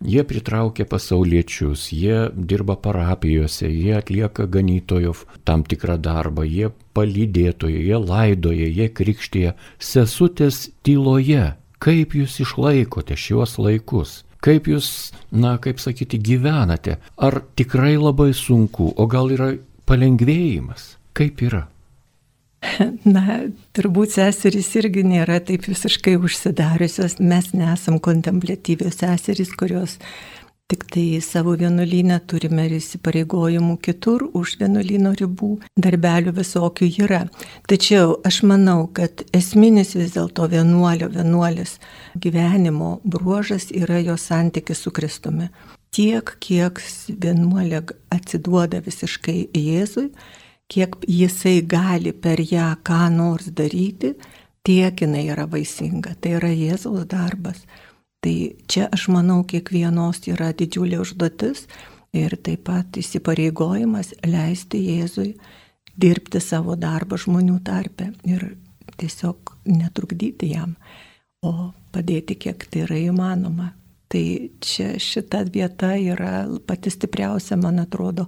Jie 0.03 0.25
pritraukia 0.27 0.85
pasauliečius, 0.91 1.93
jie 1.95 2.31
dirba 2.35 2.75
parapijose, 2.77 3.69
jie 3.71 3.95
atlieka 3.95 4.49
ganytojo 4.51 5.15
tam 5.47 5.63
tikrą 5.63 5.97
darbą, 6.03 6.43
jie 6.43 6.73
palydėtoje, 6.97 7.85
jie 7.87 8.01
laidoje, 8.03 8.67
jie 8.67 8.89
krikštyje. 8.91 9.55
Sesutės 9.79 10.73
tyloje, 10.83 11.53
kaip 11.79 12.17
jūs 12.19 12.41
išlaikote 12.43 13.15
šiuos 13.15 13.59
laikus? 13.63 14.23
Kaip 14.43 14.67
jūs, 14.67 15.13
na, 15.31 15.55
kaip 15.63 15.79
sakyti, 15.79 16.19
gyvenate? 16.19 16.99
Ar 17.15 17.39
tikrai 17.55 17.95
labai 17.95 18.33
sunku, 18.35 18.91
o 18.99 19.07
gal 19.07 19.31
yra 19.31 19.53
palengvėjimas? 19.87 20.97
Kaip 21.15 21.45
yra? 21.47 21.69
Na, 23.15 23.41
turbūt 23.75 24.15
seserys 24.15 24.71
irgi 24.79 25.03
nėra 25.07 25.41
taip 25.43 25.67
visiškai 25.67 26.15
užsidariusios. 26.21 27.19
Mes 27.19 27.51
nesam 27.57 27.99
kontemplatyvios 28.03 29.01
seserys, 29.03 29.51
kurios 29.59 29.99
tik 30.73 30.87
tai 30.89 31.21
savo 31.21 31.53
vienuolynę 31.59 32.17
turime 32.31 32.65
ir 32.65 32.79
įsipareigojimų 32.79 33.75
kitur 33.85 34.25
už 34.39 34.55
vienuolyno 34.63 35.13
ribų. 35.19 35.51
Darbelių 35.85 36.33
visokių 36.39 36.89
yra. 37.05 37.27
Tačiau 37.69 38.15
aš 38.25 38.41
manau, 38.49 38.87
kad 38.97 39.25
esminis 39.37 39.93
vis 39.99 40.15
dėlto 40.15 40.49
vienuolio, 40.55 41.11
vienuolis 41.13 41.77
gyvenimo 42.17 42.95
bruožas 43.05 43.69
yra 43.75 44.01
jo 44.01 44.17
santykis 44.17 44.87
su 44.87 44.95
Kristumi. 44.95 45.51
Tiek, 45.93 46.31
kiek 46.41 46.81
vienuolė 47.21 47.83
atsiduoda 48.15 48.81
visiškai 48.87 49.51
Jėzui, 49.53 50.09
kiek 50.73 50.97
jisai 51.09 51.61
gali 51.69 52.13
per 52.13 52.41
ją 52.41 52.73
ką 52.87 53.03
nors 53.13 53.51
daryti, 53.53 54.15
tiek 54.65 55.03
jinai 55.05 55.27
yra 55.35 55.45
vaisinga. 55.51 56.15
Tai 56.21 56.37
yra 56.39 56.53
Jėzaus 56.53 57.05
darbas. 57.11 57.65
Tai 58.23 58.37
čia 58.71 58.87
aš 58.95 59.09
manau, 59.13 59.43
kiekvienos 59.45 60.23
yra 60.31 60.53
didžiulė 60.57 61.03
užduotis 61.03 61.67
ir 62.17 62.37
taip 62.45 62.65
pat 62.69 62.97
įsipareigojimas 63.01 64.15
leisti 64.25 64.81
Jėzui 64.87 65.33
dirbti 65.99 66.41
savo 66.41 66.77
darbą 66.79 67.19
žmonių 67.21 67.59
tarpe 67.67 68.13
ir 68.25 68.53
tiesiog 69.01 69.57
netrukdyti 69.67 70.53
jam, 70.53 70.77
o 71.43 71.73
padėti, 71.93 72.39
kiek 72.39 72.65
tai 72.71 72.87
yra 72.87 73.01
įmanoma. 73.11 73.73
Tai 74.13 74.51
čia 74.61 74.99
šita 75.01 75.39
vieta 75.49 75.95
yra 75.97 76.45
pati 76.69 76.91
stipriausia, 76.93 77.57
man 77.57 77.79
atrodo. 77.81 78.27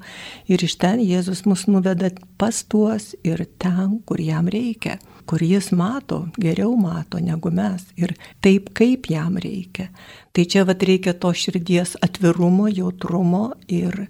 Ir 0.49 0.63
iš 0.65 0.79
ten 0.81 1.03
Jėzus 1.05 1.43
mus 1.45 1.67
nuveda 1.69 2.09
pas 2.41 2.63
tuos 2.65 3.11
ir 3.21 3.43
ten, 3.61 3.99
kur 4.09 4.23
jam 4.25 4.49
reikia, 4.49 4.97
kur 5.29 5.45
jis 5.45 5.75
mato, 5.77 6.23
geriau 6.41 6.73
mato 6.81 7.21
negu 7.21 7.53
mes 7.53 7.85
ir 8.01 8.15
taip, 8.41 8.73
kaip 8.73 9.11
jam 9.13 9.37
reikia. 9.37 9.91
Tai 10.33 10.47
čia 10.49 10.65
vad 10.65 10.81
reikia 10.81 11.13
to 11.21 11.35
širdies 11.37 11.99
atvirumo, 12.01 12.71
jautrumo 12.73 13.51
ir 13.69 14.07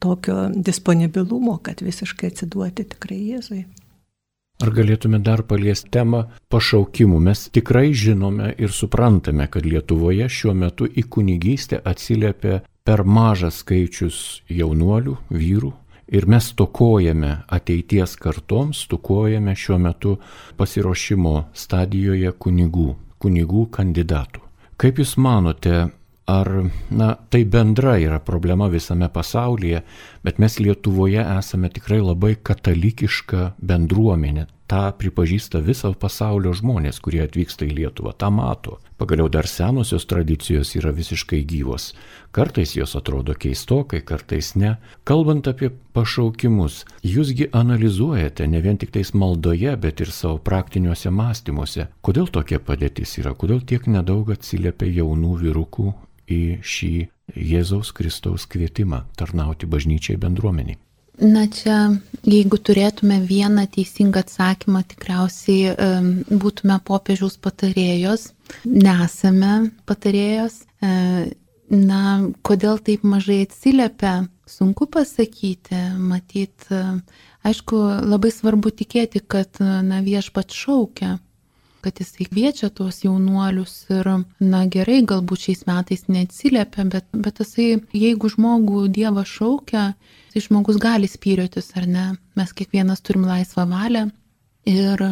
tokio 0.00 0.48
disponibilumo, 0.56 1.58
kad 1.60 1.84
visiškai 1.84 2.32
atsiduoti 2.32 2.88
tikrai 2.94 3.20
Jėzui. 3.34 3.66
Ar 4.60 4.74
galėtume 4.76 5.22
dar 5.24 5.40
paliesti 5.48 5.88
temą 5.88 6.26
pašaukimų? 6.52 7.18
Mes 7.30 7.46
tikrai 7.48 7.94
žinome 7.96 8.50
ir 8.60 8.74
suprantame, 8.76 9.46
kad 9.48 9.64
Lietuvoje 9.64 10.26
šiuo 10.28 10.52
metu 10.52 10.84
į 10.84 11.06
kunigystę 11.08 11.78
atsiliepia 11.80 12.58
per 12.84 13.00
mažas 13.08 13.62
skaičius 13.62 14.42
jaunuolių, 14.52 15.16
vyrų. 15.32 15.72
Ir 16.12 16.26
mes 16.28 16.50
tokojame 16.58 17.38
ateities 17.48 18.18
kartoms, 18.20 18.82
tokojame 18.90 19.54
šiuo 19.56 19.78
metu 19.80 20.16
pasiruošimo 20.58 21.34
stadijoje 21.54 22.34
kunigų, 22.36 22.88
kunigų 23.22 23.64
kandidatų. 23.72 24.44
Kaip 24.80 25.00
Jūs 25.00 25.14
manote, 25.16 25.86
ar 26.30 26.48
na, 26.90 27.10
tai 27.28 27.44
bendra 27.44 27.96
yra 27.98 28.20
problema 28.22 28.68
visame 28.68 29.08
pasaulyje, 29.08 29.82
bet 30.22 30.38
mes 30.38 30.58
Lietuvoje 30.60 31.24
esame 31.38 31.70
tikrai 31.74 32.00
labai 32.04 32.36
katalikiška 32.36 33.52
bendruomenė. 33.58 34.46
Ta 34.70 34.92
pripažįsta 34.94 35.58
viso 35.66 35.88
pasaulio 35.98 36.52
žmonės, 36.54 37.00
kurie 37.02 37.24
atvyksta 37.24 37.66
į 37.66 37.72
Lietuvą, 37.80 38.12
tą 38.14 38.28
mato. 38.30 38.76
Pagaliau 39.00 39.26
dar 39.32 39.48
senosios 39.50 40.04
tradicijos 40.06 40.70
yra 40.78 40.92
visiškai 40.94 41.40
gyvos. 41.48 41.88
Kartais 42.36 42.76
jos 42.76 42.94
atrodo 42.94 43.34
keistokai, 43.34 44.02
kartais 44.06 44.52
ne. 44.54 44.76
Kalbant 45.08 45.48
apie 45.50 45.72
pašaukimus, 45.96 46.84
jūsgi 47.02 47.48
analizuojate 47.62 48.46
ne 48.52 48.60
vien 48.62 48.78
tik 48.78 48.92
tais 48.94 49.10
maldoje, 49.10 49.72
bet 49.80 50.04
ir 50.04 50.14
savo 50.14 50.38
praktiniuose 50.38 51.10
mąstymuose. 51.10 51.88
Kodėl 52.06 52.30
tokia 52.30 52.60
padėtis 52.62 53.16
yra, 53.24 53.34
kodėl 53.34 53.64
tiek 53.66 53.90
nedaug 53.90 54.30
atsiliepia 54.36 54.92
jaunų 55.00 55.34
vyrukų 55.42 55.88
į 56.30 56.42
šį 56.62 56.92
Jėzaus 57.36 57.92
Kristaus 57.94 58.46
kvietimą 58.50 59.04
tarnauti 59.18 59.68
bažnyčiai 59.70 60.18
bendruomeniai? 60.20 60.78
Na 61.20 61.44
čia, 61.52 62.00
jeigu 62.24 62.56
turėtume 62.56 63.18
vieną 63.28 63.66
teisingą 63.68 64.22
atsakymą, 64.24 64.80
tikriausiai 64.88 65.74
um, 65.74 66.08
būtume 66.30 66.78
popiežiaus 66.86 67.36
patarėjos, 67.44 68.30
nesame 68.64 69.68
patarėjos. 69.90 70.62
Uh, 70.80 71.28
na, 71.70 72.00
kodėl 72.40 72.80
taip 72.82 73.04
mažai 73.04 73.42
atsiliepia, 73.44 74.14
sunku 74.48 74.88
pasakyti, 74.88 75.82
matyt, 76.00 76.70
uh, 76.72 76.96
aišku, 77.44 77.82
labai 78.08 78.32
svarbu 78.32 78.72
tikėti, 78.80 79.20
kad 79.20 79.60
na, 79.60 80.00
viešpat 80.06 80.56
šaukia 80.56 81.18
kad 81.84 82.00
jisai 82.00 82.26
kviečia 82.28 82.70
tuos 82.70 83.00
jaunuolius 83.04 83.74
ir, 83.92 84.08
na 84.40 84.62
gerai, 84.72 85.00
galbūt 85.06 85.46
šiais 85.46 85.66
metais 85.68 86.06
neatsiliepia, 86.08 86.86
bet, 86.92 87.08
bet 87.12 87.42
jisai, 87.42 87.68
jeigu 87.96 88.30
žmogų 88.32 88.86
Dievas 88.94 89.32
šaukia, 89.32 89.84
tai 90.32 90.44
žmogus 90.44 90.80
gali 90.82 91.10
spyriotis 91.10 91.72
ar 91.80 91.88
ne. 91.90 92.06
Mes 92.38 92.54
kiekvienas 92.56 93.02
turim 93.04 93.26
laisvą 93.28 93.66
valią 93.70 94.08
ir 94.68 95.06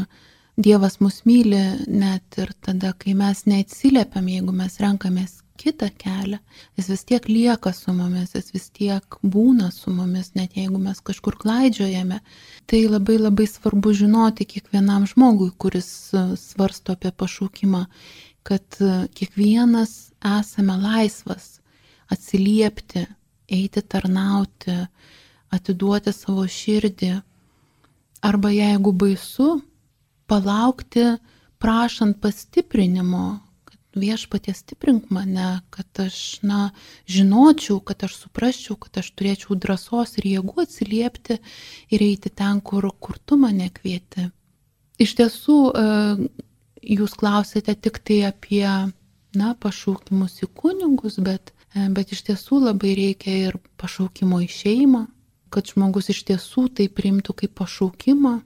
Dievas 0.59 0.99
mus 1.01 1.23
myli 1.29 1.61
net 1.87 2.39
ir 2.43 2.51
tada, 2.61 2.93
kai 2.99 3.15
mes 3.15 3.45
neatsiliepiam, 3.47 4.27
jeigu 4.27 4.55
mes 4.55 4.81
renkamės 4.83 5.39
kitą 5.59 5.89
kelią, 5.99 6.39
jis 6.79 6.89
vis 6.93 7.05
tiek 7.09 7.29
lieka 7.29 7.73
su 7.77 7.93
mumis, 7.95 8.35
jis 8.37 8.53
vis 8.55 8.69
tiek 8.79 9.19
būna 9.23 9.71
su 9.75 9.93
mumis, 9.95 10.33
net 10.39 10.57
jeigu 10.59 10.81
mes 10.83 11.01
kažkur 11.05 11.37
klaidžiojame. 11.43 12.21
Tai 12.71 12.81
labai 12.95 13.19
labai 13.19 13.47
svarbu 13.51 13.93
žinoti 14.01 14.47
kiekvienam 14.53 15.07
žmogui, 15.11 15.51
kuris 15.59 15.91
e, 16.15 16.25
svarsto 16.41 16.95
apie 16.95 17.11
pašaukimą, 17.11 17.85
kad 18.47 18.81
e, 18.81 19.09
kiekvienas 19.15 20.13
esame 20.39 20.77
laisvas 20.83 21.59
atsiliepti, 22.13 23.07
eiti 23.49 23.83
tarnauti, 23.83 24.77
atiduoti 25.55 26.13
savo 26.13 26.47
širdį. 26.49 27.17
Arba 28.29 28.51
jeigu 28.51 28.93
baisu, 28.93 29.59
palaukti 30.29 31.05
prašant 31.59 32.19
pastiprinimo, 32.21 33.39
viešpatie 34.01 34.55
stiprink 34.55 35.11
mane, 35.15 35.61
kad 35.75 36.01
aš, 36.03 36.41
na, 36.47 36.71
žinočiau, 37.11 37.81
kad 37.85 38.05
aš 38.07 38.17
suprasčiau, 38.23 38.77
kad 38.81 39.01
aš 39.03 39.11
turėčiau 39.19 39.57
drąsos 39.59 40.17
ir 40.19 40.29
jėgų 40.33 40.65
atsiliepti 40.65 41.39
ir 41.91 42.05
eiti 42.05 42.31
ten, 42.31 42.61
kur, 42.61 42.89
kur 43.01 43.19
tu 43.19 43.39
mane 43.41 43.69
kvieti. 43.75 44.29
Iš 44.99 45.15
tiesų, 45.21 45.59
e, 45.69 46.31
jūs 46.99 47.19
klausėte 47.19 47.75
tik 47.75 48.01
tai 48.03 48.23
apie, 48.31 48.67
na, 49.39 49.53
pašaukimus 49.59 50.41
į 50.43 50.51
kunigus, 50.59 51.19
bet, 51.23 51.53
e, 51.75 51.89
bet 51.95 52.15
iš 52.17 52.25
tiesų 52.31 52.63
labai 52.69 52.95
reikia 52.99 53.37
ir 53.51 53.61
pašaukimo 53.79 54.41
į 54.47 54.49
šeimą, 54.61 55.05
kad 55.51 55.71
žmogus 55.71 56.11
iš 56.15 56.25
tiesų 56.29 56.69
tai 56.75 56.89
priimtų 56.89 57.37
kaip 57.43 57.55
pašaukimą, 57.61 58.39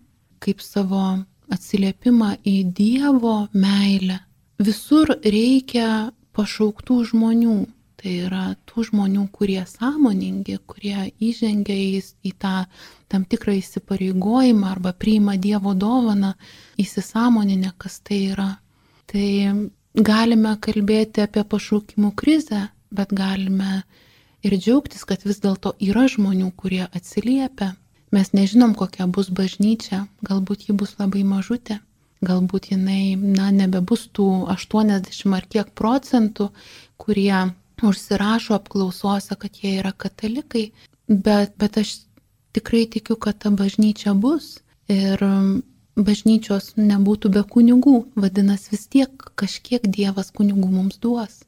kaip 0.43 0.61
savo 0.61 1.23
atsiliepimą 1.53 2.37
į 2.47 2.59
Dievo 2.75 3.49
meilę 3.53 4.21
visur 4.64 5.11
reikia 5.22 6.12
pašauktų 6.37 6.98
žmonių. 7.12 7.57
Tai 8.03 8.12
yra 8.27 8.44
tų 8.66 8.83
žmonių, 8.88 9.29
kurie 9.31 9.61
sąmoningi, 9.68 10.57
kurie 10.66 11.12
įžengia 11.22 11.75
į, 11.79 12.01
į 12.27 12.33
tą 12.42 12.64
tam 13.12 13.22
tikrą 13.31 13.55
įsipareigojimą 13.61 14.72
arba 14.72 14.90
priima 14.90 15.37
Dievo 15.38 15.77
dovaną, 15.79 16.33
įsisamoninę, 16.83 17.70
kas 17.79 18.01
tai 18.03 18.18
yra. 18.33 18.48
Tai 19.07 19.29
galime 19.94 20.57
kalbėti 20.66 21.22
apie 21.22 21.44
pašaukimų 21.55 22.11
krizę, 22.18 22.64
bet 22.90 23.14
galime 23.14 23.85
ir 24.42 24.59
džiaugtis, 24.59 25.07
kad 25.07 25.22
vis 25.22 25.38
dėlto 25.44 25.77
yra 25.79 26.09
žmonių, 26.11 26.51
kurie 26.59 26.83
atsiliepia. 26.88 27.77
Mes 28.11 28.35
nežinom, 28.35 28.75
kokia 28.75 29.07
bus 29.07 29.31
bažnyčia, 29.31 30.09
galbūt 30.27 30.66
ji 30.66 30.75
bus 30.75 30.98
labai 30.98 31.22
mažutė 31.22 31.79
galbūt 32.23 32.71
jinai, 32.73 33.17
na, 33.17 33.51
nebebus 33.55 34.07
tų 34.15 34.29
80 34.53 35.37
ar 35.37 35.49
kiek 35.51 35.75
procentų, 35.79 36.51
kurie 37.03 37.53
užsirašo 37.83 38.55
apklausose, 38.55 39.35
kad 39.39 39.59
jie 39.59 39.77
yra 39.81 39.93
katalikai, 39.93 40.71
bet, 41.09 41.57
bet 41.59 41.79
aš 41.83 41.97
tikrai 42.55 42.87
tikiu, 42.87 43.17
kad 43.17 43.41
ta 43.43 43.51
bažnyčia 43.51 44.15
bus 44.15 44.61
ir 44.93 45.23
bažnyčios 45.97 46.73
nebūtų 46.79 47.33
be 47.35 47.43
kunigų, 47.55 47.97
vadinasi 48.17 48.77
vis 48.77 48.87
tiek 48.93 49.27
kažkiek 49.37 49.85
Dievas 49.85 50.31
kunigų 50.33 50.71
mums 50.71 51.01
duos. 51.03 51.43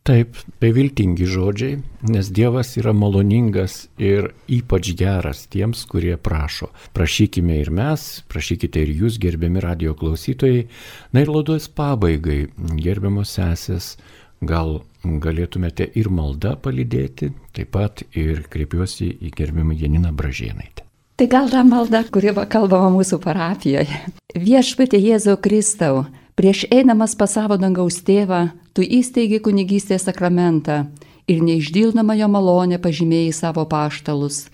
Taip, 0.00 0.38
tai 0.56 0.70
viltingi 0.72 1.26
žodžiai, 1.28 1.74
nes 2.08 2.28
Dievas 2.32 2.72
yra 2.80 2.94
maloningas 2.96 3.82
ir 4.00 4.30
ypač 4.48 4.94
geras 4.96 5.44
tiems, 5.52 5.82
kurie 5.90 6.14
prašo. 6.16 6.70
Prašykime 6.96 7.58
ir 7.60 7.68
mes, 7.68 8.06
prašykite 8.32 8.80
ir 8.80 8.94
jūs, 9.02 9.18
gerbiami 9.20 9.60
radio 9.60 9.92
klausytojai. 9.92 10.64
Na 11.12 11.20
ir 11.20 11.28
laudos 11.28 11.68
pabaigai, 11.68 12.46
gerbiamos 12.80 13.36
sesės, 13.36 13.98
gal 14.40 14.80
galėtumėte 15.04 15.90
ir 16.00 16.08
maldą 16.08 16.54
palydėti, 16.64 17.34
taip 17.52 17.74
pat 17.76 18.00
ir 18.16 18.46
kreipiuosi 18.48 19.12
į 19.20 19.34
gerbiamą 19.36 19.76
Janiną 19.76 20.14
Bražėnaitę. 20.16 20.86
Tai 21.20 21.26
gal 21.28 21.52
ta 21.52 21.60
malda, 21.60 22.00
kuri 22.08 22.32
kalbama 22.48 22.88
mūsų 22.94 23.20
parapijoje. 23.20 24.00
Viešpatė 24.32 24.96
Jėzau 24.96 25.36
Kristau, 25.36 26.06
prieš 26.38 26.66
einamas 26.70 27.16
pas 27.18 27.32
savo 27.36 27.56
dangaus 27.60 28.00
tėvą, 28.06 28.50
tu 28.74 28.82
įsteigi 28.82 29.40
kunigystės 29.44 30.06
sakramentą 30.08 30.84
ir 31.30 31.42
neišdildama 31.46 32.16
jo 32.18 32.28
malonę 32.28 32.78
pažymėjai 32.82 33.32
savo 33.36 33.64
paštalus. 33.70 34.48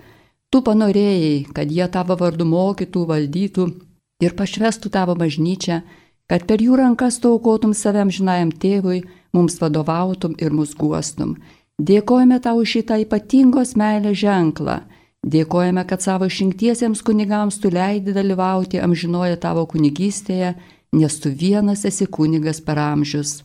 Tu 0.50 0.62
panorėjai, 0.62 1.46
kad 1.56 1.70
jie 1.72 1.86
tavo 1.92 2.16
vardu 2.20 2.46
mokytų, 2.46 3.04
valdytų 3.10 3.66
ir 4.22 4.34
pašvestų 4.38 4.92
tavo 4.94 5.16
bažnyčią, 5.18 5.80
kad 6.30 6.46
per 6.46 6.62
jų 6.62 6.78
rankas 6.80 7.18
tu 7.22 7.32
aukotum 7.34 7.74
saviam 7.74 8.10
žinajam 8.10 8.52
tėvui, 8.52 9.02
mums 9.34 9.58
vadovautum 9.60 10.36
ir 10.42 10.54
mus 10.54 10.74
guostum. 10.78 11.36
Dėkojame 11.76 12.38
tau 12.40 12.62
šitą 12.64 12.96
ypatingos 13.04 13.74
meilės 13.76 14.16
ženklą. 14.22 14.80
Dėkojame, 15.26 15.82
kad 15.90 16.00
savo 16.00 16.28
išrinktiesiems 16.30 17.02
kunigams 17.02 17.58
tu 17.60 17.68
leidi 17.72 18.14
dalyvauti 18.14 18.80
amžinoje 18.80 19.36
tavo 19.42 19.66
kunigystėje, 19.66 20.54
nes 20.92 21.20
tu 21.20 21.30
vienas 21.30 21.84
esi 21.84 22.06
kunigas 22.06 22.60
per 22.60 22.78
amžius. 22.78 23.42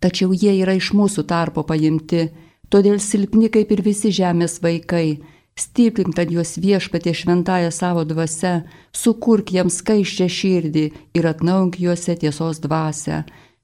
Tačiau 0.00 0.32
jie 0.32 0.52
yra 0.62 0.76
iš 0.76 0.92
mūsų 0.92 1.24
tarpo 1.26 1.64
paimti, 1.64 2.28
todėl 2.68 3.00
silpni 3.00 3.48
kaip 3.50 3.72
ir 3.72 3.82
visi 3.82 4.12
žemės 4.12 4.60
vaikai 4.62 5.18
Stiprink 5.56 6.12
tad 6.12 6.28
juos 6.30 6.58
viešpatie 6.60 7.14
šventąją 7.16 7.70
savo 7.72 8.02
dvasę, 8.04 8.66
sukurk 8.92 9.48
jiems 9.54 9.78
skaiščią 9.80 10.26
širdį 10.28 10.82
ir 11.16 11.28
atnaunk 11.30 11.78
juose 11.80 12.12
tiesos 12.20 12.60
dvasę. 12.60 13.22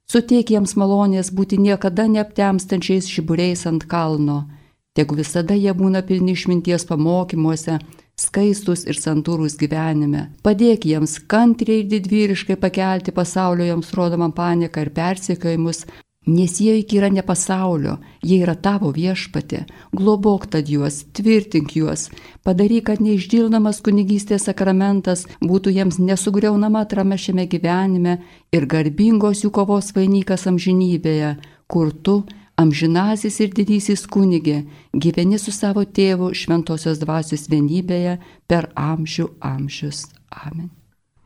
Suteik 0.08 0.54
jiems 0.54 0.72
malonės 0.80 1.28
būti 1.36 1.58
niekada 1.60 2.06
neaptemstančiais 2.14 3.10
žiburiais 3.12 3.66
ant 3.68 3.84
kalno. 3.92 4.38
Tegu 4.96 5.18
visada 5.20 5.52
jie 5.52 5.74
būna 5.76 6.00
pilni 6.08 6.32
išminties 6.32 6.88
pamokymuose, 6.88 7.76
skaistus 8.18 8.86
ir 8.86 8.98
santūrus 8.98 9.58
gyvenime. 9.60 10.28
Padėk 10.44 10.86
jiems 10.86 11.18
kantriai 11.30 11.82
ir 11.82 11.90
didvyriškai 11.90 12.56
pakelti 12.60 13.14
pasaulio 13.14 13.66
joms 13.72 13.92
rodomą 13.96 14.30
panieką 14.36 14.86
ir 14.86 14.92
persikėjimus, 14.96 15.86
Nes 16.26 16.60
jie 16.60 16.76
iki 16.78 17.00
yra 17.00 17.08
ne 17.10 17.22
pasaulio, 17.26 17.96
jie 18.22 18.36
yra 18.44 18.54
tavo 18.54 18.92
viešpatė. 18.94 19.64
Globok 19.90 20.44
tad 20.52 20.68
juos, 20.70 21.00
tvirtink 21.18 21.74
juos, 21.74 22.12
padaryk, 22.46 22.84
kad 22.86 23.02
neišdildamas 23.02 23.80
kunigystės 23.82 24.46
sakramentas 24.46 25.24
būtų 25.42 25.74
jiems 25.74 25.98
nesugriaunama 25.98 26.84
atrama 26.86 27.18
šiame 27.18 27.48
gyvenime 27.50 28.20
ir 28.54 28.68
garbingos 28.70 29.42
jų 29.42 29.50
kovos 29.50 29.90
vainikas 29.96 30.46
amžinybėje, 30.46 31.32
kur 31.66 31.90
tu, 31.90 32.20
amžinasis 32.60 33.40
ir 33.40 33.54
didysis 33.56 34.04
kunigė, 34.06 34.62
gyveni 34.92 35.40
su 35.40 35.54
savo 35.54 35.84
tėvu 35.84 36.32
šventosios 36.36 37.00
dvasios 37.02 37.48
vienybėje 37.52 38.18
per 38.46 38.70
amžių 38.76 39.28
amžius. 39.40 40.06
Amen. 40.30 40.70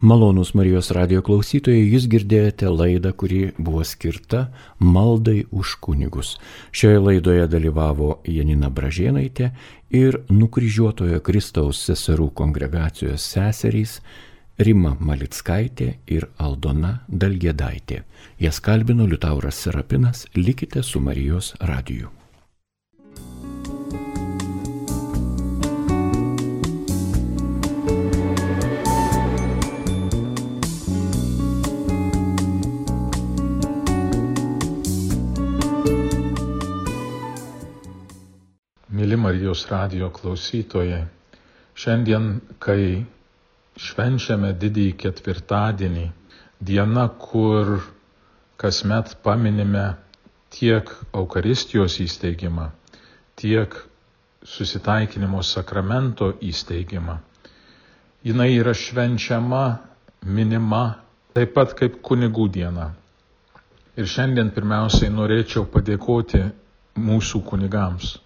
Malonus 0.01 0.51
Marijos 0.53 0.91
radio 0.93 1.23
klausytojai, 1.25 1.87
jūs 1.89 2.05
girdėjote 2.13 2.69
laidą, 2.69 3.15
kuri 3.17 3.39
buvo 3.57 3.81
skirta 3.81 4.43
maldai 4.77 5.47
už 5.49 5.79
kunigus. 5.81 6.35
Šioje 6.69 7.01
laidoje 7.01 7.47
dalyvavo 7.49 8.19
Janina 8.29 8.69
Bražėnaitė 8.69 9.49
ir 9.97 10.21
nukryžiuotojo 10.29 11.23
Kristaus 11.25 11.81
seserų 11.89 12.29
kongregacijos 12.37 13.25
seserys 13.25 14.03
Rima 14.57 14.95
Malickaitė 14.97 15.87
ir 16.09 16.25
Aldona 16.41 17.03
Dalgėdaitė. 17.13 17.99
Jas 18.41 18.57
kalbino 18.65 19.05
Liutauras 19.05 19.59
Serapinas, 19.61 20.23
likite 20.33 20.81
su 20.83 20.97
Marijos 20.97 21.51
radiju. 21.61 22.09
Mėly 38.97 39.21
Marijos 39.21 39.67
radio 39.69 40.09
klausytojai, 40.09 41.03
šiandien, 41.77 42.41
kai 42.57 43.05
švenčiame 43.77 44.53
didįjį 44.57 44.95
ketvirtadienį, 45.03 46.07
diena, 46.61 47.07
kur 47.09 47.79
kasmet 48.61 49.17
paminime 49.25 49.87
tiek 50.57 50.91
Eucharistijos 51.13 51.99
įsteigimą, 52.01 52.71
tiek 53.37 53.75
susitaikinimo 54.47 55.43
sakramento 55.45 56.33
įsteigimą, 56.41 57.19
jinai 58.25 58.51
yra 58.57 58.73
švenčiama, 58.75 59.65
minima 60.25 60.85
taip 61.37 61.53
pat 61.57 61.75
kaip 61.79 62.01
kunigų 62.03 62.49
diena. 62.53 62.93
Ir 63.97 64.09
šiandien 64.09 64.53
pirmiausiai 64.53 65.13
norėčiau 65.13 65.65
padėkoti 65.73 66.43
mūsų 67.01 67.43
kunigams 67.49 68.17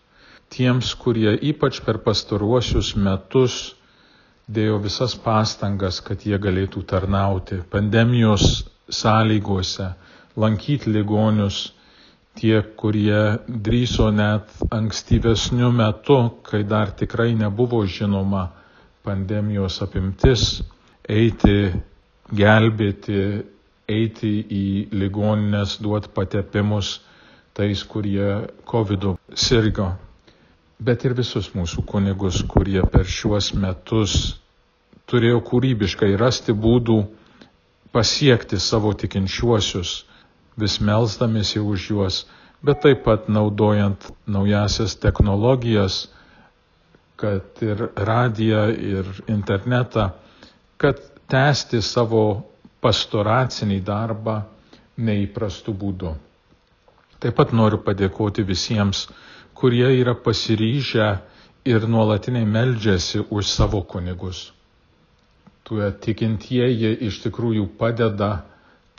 tiems, 0.51 0.95
kurie 0.99 1.33
ypač 1.51 1.79
per 1.87 2.01
pastaruosius 2.03 2.95
metus 2.99 3.77
dėjo 4.51 4.79
visas 4.83 5.15
pastangas, 5.25 6.01
kad 6.05 6.25
jie 6.27 6.39
galėtų 6.43 6.83
tarnauti 6.91 7.61
pandemijos 7.73 8.47
sąlygose, 8.91 9.93
lankyti 10.41 10.91
ligonius, 10.91 11.61
tie, 12.39 12.61
kurie 12.81 13.21
drįso 13.47 14.11
net 14.15 14.51
ankstyvesniu 14.75 15.71
metu, 15.75 16.19
kai 16.47 16.63
dar 16.65 16.93
tikrai 16.99 17.33
nebuvo 17.39 17.85
žinoma 17.87 18.49
pandemijos 19.07 19.81
apimtis, 19.87 20.61
eiti, 21.09 21.71
gelbėti, 22.37 23.23
eiti 23.91 24.35
į 24.55 24.67
ligoninės, 24.95 25.79
duoti 25.83 26.13
patepimus 26.15 26.99
tais, 27.57 27.83
kurie 27.91 28.47
COVID 28.71 29.13
sirgo 29.35 29.91
bet 30.81 31.05
ir 31.05 31.14
visus 31.18 31.51
mūsų 31.55 31.85
kunigus, 31.91 32.41
kurie 32.49 32.81
per 32.93 33.05
šiuos 33.09 33.51
metus 33.61 34.14
turėjo 35.11 35.41
kūrybiškai 35.51 36.12
rasti 36.20 36.55
būdų 36.55 36.97
pasiekti 37.93 38.59
savo 38.62 38.93
tikinčiuosius, 38.95 39.93
vis 40.61 40.78
melzdamėsi 40.85 41.61
už 41.61 41.89
juos, 41.91 42.20
bet 42.64 42.81
taip 42.85 43.03
pat 43.07 43.28
naudojant 43.33 44.07
naujasias 44.31 44.95
technologijas, 45.03 46.05
kad 47.20 47.61
ir 47.64 47.87
radiją, 47.97 48.62
ir 48.72 49.09
internetą, 49.28 50.09
kad 50.81 51.01
tęsti 51.31 51.83
savo 51.85 52.22
pastoracinį 52.81 53.81
darbą 53.85 54.39
neįprastų 55.01 55.74
būdų. 55.83 56.14
Taip 57.20 57.37
pat 57.37 57.53
noriu 57.53 57.81
padėkoti 57.85 58.45
visiems, 58.49 59.05
kurie 59.61 59.89
yra 60.01 60.15
pasiryžę 60.25 61.09
ir 61.69 61.85
nuolatiniai 61.89 62.47
meldžiasi 62.49 63.21
už 63.31 63.47
savo 63.53 63.83
kunigus. 63.93 64.39
Tuo 65.69 65.91
tikintieji 66.07 66.95
iš 67.09 67.19
tikrųjų 67.27 67.67
padeda 67.79 68.31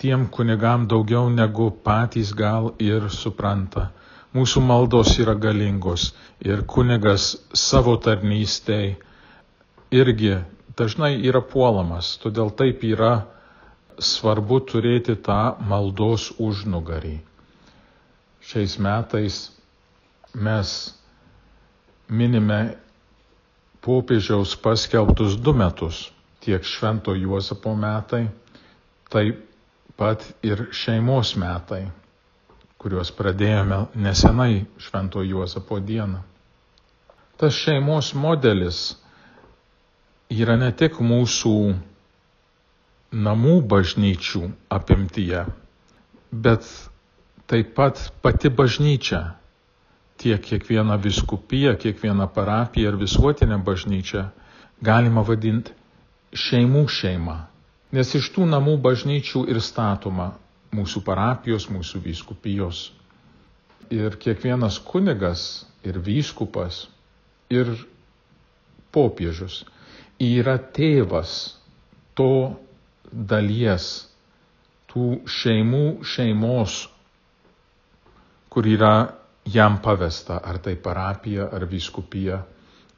tiem 0.01 0.27
kunigam 0.33 0.85
daugiau 0.89 1.29
negu 1.33 1.71
patys 1.87 2.31
gal 2.37 2.71
ir 2.81 3.09
supranta. 3.13 3.87
Mūsų 4.37 4.61
maldos 4.63 5.17
yra 5.19 5.33
galingos 5.35 6.05
ir 6.45 6.61
kunigas 6.73 7.25
savo 7.61 7.97
tarnystėj 8.05 8.93
irgi 10.01 10.35
dažnai 10.79 11.11
yra 11.27 11.41
puolamas, 11.51 12.13
todėl 12.23 12.53
taip 12.61 12.85
yra 12.87 13.11
svarbu 14.11 14.61
turėti 14.71 15.17
tą 15.27 15.39
maldos 15.73 16.29
užnugarį. 16.47 17.17
Šiais 18.51 18.77
metais 18.81 19.41
mes 20.33 20.93
minime 22.09 22.75
popiežiaus 23.81 24.55
paskelbtus 24.55 25.35
du 25.41 25.53
metus, 25.53 26.11
tiek 26.39 26.63
Švento 26.63 27.15
Juozapo 27.15 27.73
metai, 27.75 28.27
taip 29.11 29.41
pat 29.97 30.23
ir 30.45 30.67
šeimos 30.73 31.35
metai, 31.39 31.85
kuriuos 32.81 33.11
pradėjome 33.13 33.85
nesenai 33.95 34.65
Švento 34.81 35.23
Juozapo 35.25 35.79
dieną. 35.79 36.21
Tas 37.37 37.57
šeimos 37.57 38.13
modelis 38.13 38.81
yra 40.29 40.55
ne 40.61 40.71
tik 40.77 40.99
mūsų 41.01 41.55
namų 43.11 43.55
bažnyčių 43.67 44.45
apimtyje, 44.71 45.43
bet 46.31 46.67
taip 47.51 47.73
pat 47.75 47.99
pati 48.23 48.49
bažnyčia 48.49 49.40
tiek 50.21 50.41
kiekvieną 50.45 50.97
viskupiją, 51.01 51.75
kiekvieną 51.81 52.27
parapiją 52.35 52.91
ir 52.93 52.97
visuotinę 53.01 53.57
bažnyčią 53.65 54.27
galima 54.81 55.23
vadinti 55.25 55.73
šeimų 56.45 56.85
šeima. 56.89 57.37
Nes 57.91 58.13
iš 58.15 58.29
tų 58.35 58.45
namų 58.47 58.77
bažnyčių 58.85 59.43
ir 59.51 59.59
statoma 59.61 60.29
mūsų 60.75 61.01
parapijos, 61.03 61.67
mūsų 61.69 61.99
vyskupijos. 62.05 62.85
Ir 63.91 64.15
kiekvienas 64.15 64.77
kunigas 64.87 65.65
ir 65.83 65.99
vyskupas 65.99 66.85
ir 67.51 67.73
popiežius 68.95 69.65
yra 70.21 70.55
tėvas 70.77 71.33
to 72.15 72.29
dalies, 73.11 74.07
tų 74.91 75.21
šeimų 75.27 75.83
šeimos, 76.07 76.85
kur 78.51 78.67
yra 78.67 78.93
jam 79.45 79.79
pavesta, 79.81 80.37
ar 80.43 80.57
tai 80.61 80.75
parapija, 80.75 81.49
ar 81.53 81.65
viskupija, 81.65 82.41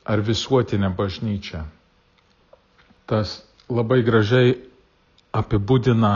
ar 0.05 0.21
visuotinė 0.21 0.89
bažnyčia. 0.97 1.63
Tas 3.07 3.37
labai 3.69 4.01
gražiai 4.03 4.55
apibūdina 5.33 6.13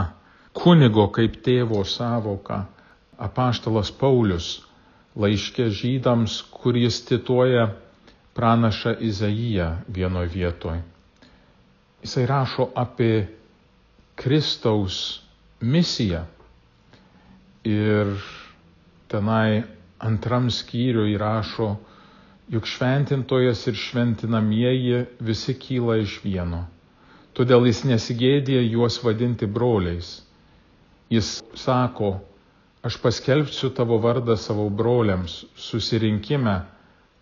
kunigo 0.57 1.07
kaip 1.15 1.39
tėvo 1.45 1.83
savoką 1.87 2.61
apaštalas 3.27 3.91
Paulius 3.91 4.49
laiškė 5.17 5.69
žydams, 5.73 6.41
kuris 6.53 6.99
cituoja 7.07 7.67
pranašą 8.37 8.93
Izaiją 9.01 9.69
vienoje 9.89 10.29
vietoje. 10.35 10.83
Jisai 12.05 12.25
rašo 12.29 12.67
apie 12.77 13.25
Kristaus 14.17 14.99
misiją 15.61 16.21
ir 17.65 18.13
tenai 19.09 19.63
antram 19.99 20.49
skyriui 20.53 21.17
rašo, 21.17 21.75
juk 22.51 22.65
šventintojas 22.69 23.65
ir 23.67 23.75
šventinamieji 23.75 25.05
visi 25.19 25.55
kyla 25.59 25.97
iš 26.03 26.19
vieno. 26.23 26.63
Todėl 27.37 27.67
jis 27.69 27.83
nesigėdė 27.85 28.61
juos 28.65 28.97
vadinti 29.03 29.45
broliais. 29.45 30.07
Jis 31.13 31.27
sako, 31.55 32.13
aš 32.87 32.97
paskelbsiu 33.03 33.69
tavo 33.77 33.99
vardą 34.03 34.35
savo 34.37 34.69
broliams, 34.69 35.43
susirinkime, 35.55 36.55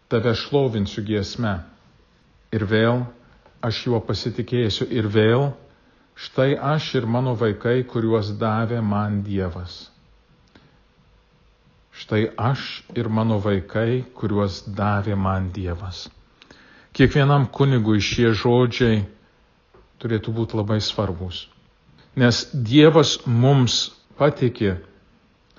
tave 0.10 0.34
šlovinsiu 0.38 1.04
giesme. 1.10 1.58
Ir 2.56 2.64
vėl 2.70 3.04
aš 3.66 3.82
juo 3.88 4.00
pasitikėsiu 4.08 4.88
ir 4.94 5.10
vėl, 5.12 5.50
štai 6.16 6.54
aš 6.74 6.94
ir 7.02 7.08
mano 7.10 7.34
vaikai, 7.40 7.82
kuriuos 7.90 8.32
davė 8.42 8.80
man 8.86 9.22
Dievas. 9.26 9.76
Štai 11.96 12.22
aš 12.38 12.84
ir 13.00 13.08
mano 13.08 13.38
vaikai, 13.44 14.04
kuriuos 14.20 14.62
davė 14.80 15.16
man 15.16 15.50
Dievas. 15.56 16.06
Kiekvienam 16.96 17.48
kunigui 17.56 18.02
šie 18.04 18.34
žodžiai 18.42 19.02
turėtų 20.04 20.34
būti 20.38 20.60
labai 20.60 20.80
svarbus. 20.84 21.46
Nes 22.20 22.44
Dievas 22.52 23.18
mums 23.28 23.80
patikė 24.20 24.76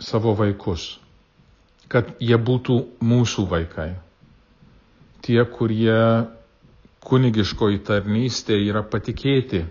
savo 0.01 0.37
vaikus, 0.39 0.91
kad 1.89 2.13
jie 2.21 2.37
būtų 2.51 2.83
mūsų 3.13 3.47
vaikai 3.53 3.91
tie, 5.27 5.43
kurie 5.51 5.99
kunigiškoji 7.07 7.81
tarnystė 7.87 8.59
yra 8.69 8.83
patikėti. 8.87 9.65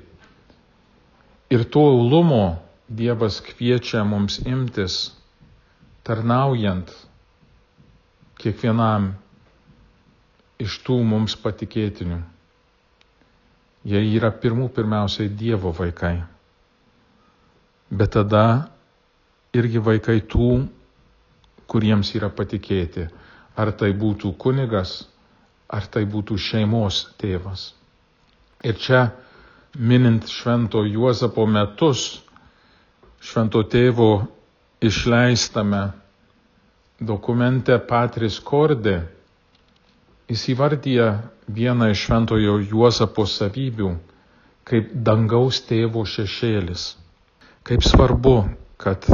Ir 1.56 1.64
to 1.76 1.84
ulumo 2.02 2.42
Dievas 2.86 3.40
kviečia 3.42 4.04
mums 4.06 4.36
imtis, 4.46 4.96
tarnaujant 6.06 6.92
kiekvienam 8.38 9.10
iš 10.62 10.78
tų 10.86 11.00
mums 11.08 11.36
patikėtinių. 11.42 12.20
Jie 13.86 14.02
yra 14.18 14.32
pirmų 14.42 14.70
pirmiausiai 14.76 15.30
Dievo 15.30 15.72
vaikai. 15.78 16.16
Bet 17.90 18.16
tada 18.16 18.46
irgi 19.54 19.82
vaikai 19.86 20.20
tų, 20.32 20.66
kuriems 21.70 22.14
yra 22.18 22.30
patikėti. 22.34 23.08
Ar 23.56 23.72
tai 23.78 23.92
būtų 23.96 24.34
kunigas, 24.42 25.06
ar 25.70 25.86
tai 25.88 26.04
būtų 26.10 26.38
šeimos 26.38 27.06
tėvas. 27.22 27.70
Ir 28.66 28.78
čia, 28.82 29.02
minint 29.78 30.28
švento 30.32 30.84
Juozapo 30.88 31.46
metus, 31.48 32.22
švento 33.22 33.62
tėvo 33.70 34.10
išleistame 34.84 35.84
dokumente 37.00 37.76
Patris 37.88 38.40
Kordė, 38.40 38.98
jis 40.32 40.48
įvardyja 40.56 41.08
vieną 41.48 41.92
iš 41.94 42.06
šventojo 42.08 42.58
Juozapo 42.72 43.26
savybių 43.30 43.94
kaip 44.66 44.90
dangaus 45.08 45.60
tėvo 45.70 46.04
šešėlis. 46.10 46.86
Kaip 47.66 47.84
svarbu, 47.86 48.36
kad 48.82 49.06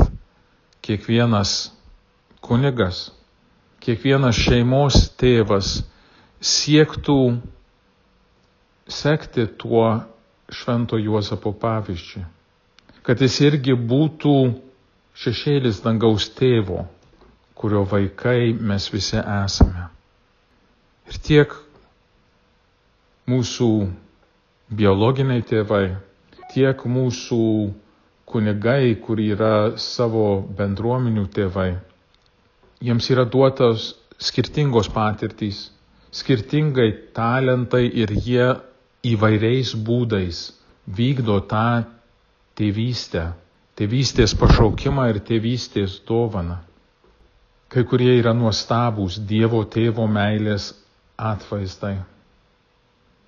kiekvienas 0.84 1.52
kunigas, 2.44 3.10
kiekvienas 3.84 4.36
šeimos 4.40 4.98
tėvas 5.20 5.74
siektų 6.42 7.18
sekti 8.92 9.46
tuo 9.62 9.86
švento 10.52 11.00
Juozapo 11.00 11.54
pavyzdžiu, 11.62 12.24
kad 13.08 13.22
jis 13.24 13.38
irgi 13.48 13.76
būtų 13.76 14.34
šešėlis 15.20 15.82
dangaus 15.84 16.30
tėvo, 16.38 16.86
kurio 17.56 17.84
vaikai 17.92 18.54
mes 18.54 18.88
visi 18.94 19.20
esame. 19.20 19.88
Ir 21.12 21.20
tiek 21.28 21.54
mūsų 23.30 23.70
biologiniai 24.72 25.44
tėvai, 25.52 25.86
tiek 26.54 26.86
mūsų 26.88 27.42
kunigai, 28.32 28.96
kur 29.04 29.20
yra 29.20 29.78
savo 29.78 30.26
bendruomenių 30.58 31.26
tėvai, 31.36 31.70
jiems 32.82 33.10
yra 33.12 33.26
duotos 33.28 33.92
skirtingos 34.22 34.88
patirtys, 34.96 35.66
skirtingai 36.16 36.90
talentai 37.18 37.86
ir 38.04 38.14
jie 38.26 38.48
įvairiais 39.12 39.74
būdais 39.88 40.42
vykdo 40.88 41.40
tą 41.52 41.66
tėvystę, 42.60 43.32
tėvystės 43.82 44.36
pašaukimą 44.38 45.08
ir 45.10 45.18
tėvystės 45.26 45.96
dovaną. 46.06 46.60
Kai 47.72 47.82
kurie 47.90 48.12
yra 48.20 48.34
nuostabūs 48.38 49.16
Dievo 49.26 49.64
tėvo 49.74 50.06
meilės 50.12 50.68
atvaizdai. 51.18 51.96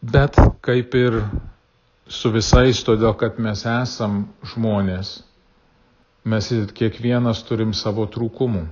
Bet 0.03 0.37
kaip 0.67 0.93
ir 0.99 1.17
su 2.11 2.29
visais, 2.35 2.83
todėl 2.85 3.15
kad 3.17 3.39
mes 3.41 3.63
esam 3.71 4.19
žmonės, 4.53 5.15
mes 6.29 6.49
kiekvienas 6.77 7.41
turim 7.49 7.73
savo 7.73 8.05
trūkumų. 8.17 8.65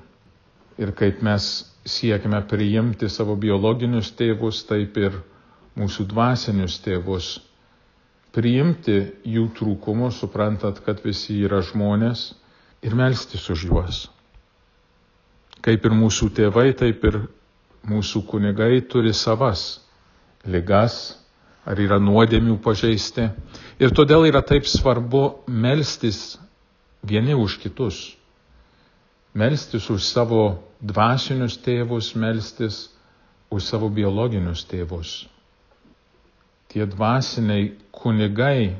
Ir 0.82 0.92
kaip 1.02 1.22
mes 1.26 1.48
siekime 1.96 2.44
priimti 2.52 3.10
savo 3.10 3.34
biologinius 3.40 4.12
tėvus, 4.22 4.62
taip 4.70 4.98
ir 5.02 5.18
mūsų 5.80 6.06
dvasinius 6.14 6.78
tėvus. 6.86 7.32
Priimti 8.32 8.96
jų 9.28 9.48
trūkumus, 9.58 10.22
suprantat, 10.24 10.80
kad 10.86 11.02
visi 11.04 11.36
yra 11.44 11.60
žmonės 11.68 12.30
ir 12.86 12.96
melstis 12.96 13.50
už 13.52 13.66
juos. 13.68 14.02
Kaip 15.62 15.84
ir 15.86 15.96
mūsų 15.98 16.30
tėvai, 16.40 16.70
taip 16.80 17.04
ir 17.10 17.20
mūsų 17.92 18.24
kunigai 18.32 18.80
turi 18.90 19.12
savas 19.14 19.82
ligas, 20.48 20.96
ar 21.68 21.78
yra 21.78 22.00
nuodėmių 22.02 22.56
pažeisti. 22.64 23.28
Ir 23.84 23.94
todėl 23.94 24.26
yra 24.32 24.42
taip 24.42 24.66
svarbu 24.70 25.26
melstis 25.52 26.38
vieni 27.04 27.36
už 27.38 27.60
kitus 27.62 28.02
melstis 29.34 29.88
už 29.90 30.04
savo 30.04 30.60
dvasinius 30.82 31.58
tėvus, 31.64 32.14
melstis 32.16 32.90
už 33.52 33.64
savo 33.64 33.90
biologinius 33.90 34.66
tėvus. 34.68 35.26
Tie 36.72 36.88
dvasiniai 36.88 37.72
kunigai 37.92 38.72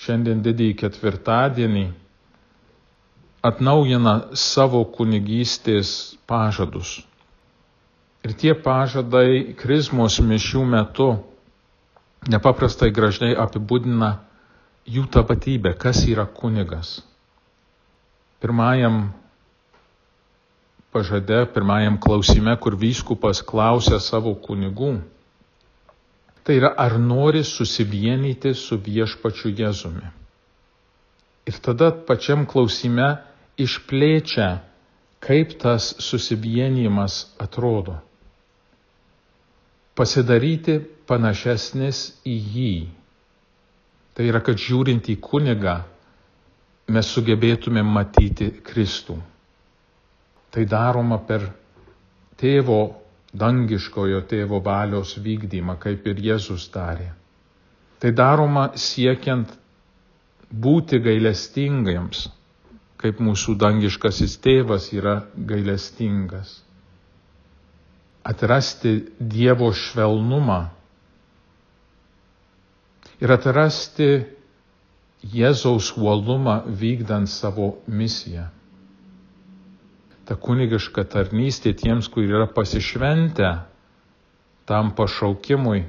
šiandien 0.00 0.42
didįjį 0.44 0.76
ketvirtadienį 0.82 1.86
atnaujina 3.46 4.14
savo 4.42 4.80
kunigystės 4.96 5.90
pažadus. 6.28 6.98
Ir 8.26 8.32
tie 8.40 8.54
pažadai 8.68 9.56
krizmos 9.60 10.16
mišių 10.18 10.62
metu 10.76 11.10
nepaprastai 12.32 12.88
gražiai 12.90 13.36
apibūdina 13.38 14.14
jų 14.96 15.04
tapatybę, 15.12 15.76
kas 15.78 16.02
yra 16.08 16.24
kunigas 16.40 16.96
pirmajam 18.40 19.12
pažade, 20.92 21.46
pirmajam 21.54 22.00
klausime, 22.00 22.56
kur 22.60 22.76
vyskupas 22.76 23.42
klausia 23.42 23.98
savo 24.00 24.34
kunigų. 24.38 25.00
Tai 26.46 26.54
yra, 26.54 26.74
ar 26.78 26.94
nori 27.02 27.42
susivienyti 27.42 28.52
su 28.54 28.78
viešpačiu 28.78 29.50
Jėzumi. 29.50 30.12
Ir 31.50 31.56
tada 31.62 31.88
pačiam 32.06 32.44
klausime 32.46 33.08
išplėčia, 33.58 34.46
kaip 35.26 35.56
tas 35.58 35.88
susivienimas 36.06 37.16
atrodo. 37.42 37.96
Pasidaryti 39.98 40.76
panašesnis 41.10 42.04
į 42.22 42.36
jį. 42.54 42.72
Tai 44.14 44.26
yra, 44.30 44.38
kad 44.46 44.60
žiūrint 44.62 45.10
į 45.10 45.16
kunigą, 45.26 45.80
mes 46.94 47.10
sugebėtume 47.10 47.82
matyti 47.82 48.52
Kristų. 48.70 49.18
Tai 50.54 50.62
daroma 50.70 51.18
per 51.26 51.48
tėvo 52.38 52.78
dangiškojo 53.38 54.22
tėvo 54.30 54.60
valios 54.64 55.16
vykdymą, 55.22 55.76
kaip 55.82 56.06
ir 56.10 56.22
Jėzus 56.30 56.68
darė. 56.74 57.10
Tai 58.00 58.12
daroma 58.12 58.70
siekiant 58.76 59.52
būti 60.50 61.00
gailestingiems, 61.02 62.26
kaip 63.00 63.20
mūsų 63.20 63.56
dangiškasis 63.60 64.38
tėvas 64.44 64.90
yra 64.96 65.18
gailestingas. 65.36 66.60
Atrasti 68.26 68.98
Dievo 69.20 69.70
švelnumą 69.72 70.60
ir 73.22 73.32
atrasti 73.32 74.10
Jėzaus 75.26 75.92
uolumą 75.96 76.60
vykdant 76.78 77.30
savo 77.30 77.76
misiją. 77.88 78.44
Ta 80.26 80.34
kunigiška 80.34 81.04
tarnystė 81.06 81.72
tiems, 81.78 82.08
kurie 82.10 82.32
yra 82.34 82.48
pasišventę 82.50 83.50
tam 84.66 84.90
pašaukimui, 84.98 85.84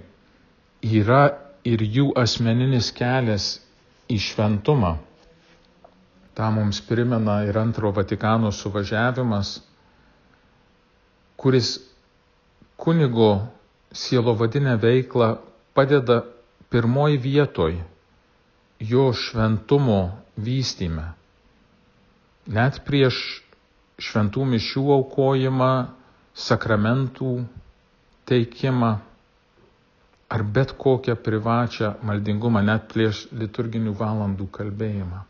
yra 0.86 1.24
ir 1.66 1.82
jų 1.82 2.12
asmeninis 2.22 2.92
kelias 2.94 3.48
į 4.14 4.20
šventumą. 4.22 4.96
Ta 6.38 6.52
mums 6.54 6.80
primena 6.86 7.40
ir 7.50 7.58
antro 7.58 7.90
Vatikano 7.92 8.52
suvažiavimas, 8.54 9.56
kuris 11.38 11.80
kunigo 12.78 13.48
sielo 13.92 14.36
vadinę 14.38 14.78
veiklą 14.78 15.38
padeda 15.74 16.22
pirmoji 16.70 17.18
vietoj 17.18 17.80
jo 18.80 19.14
šventumo 19.14 20.18
vystyme. 20.38 21.14
Net 22.48 22.84
prieš 22.86 23.42
šventų 23.98 24.44
mišių 24.54 24.84
aukojimą, 24.98 25.70
sakramentų 26.38 27.30
teikimą 28.30 28.92
ar 30.30 30.44
bet 30.44 30.74
kokią 30.78 31.16
privačią 31.24 31.94
maldingumą, 32.06 32.62
net 32.68 32.86
prieš 32.92 33.24
liturginių 33.32 33.94
valandų 33.98 34.48
kalbėjimą. 34.58 35.22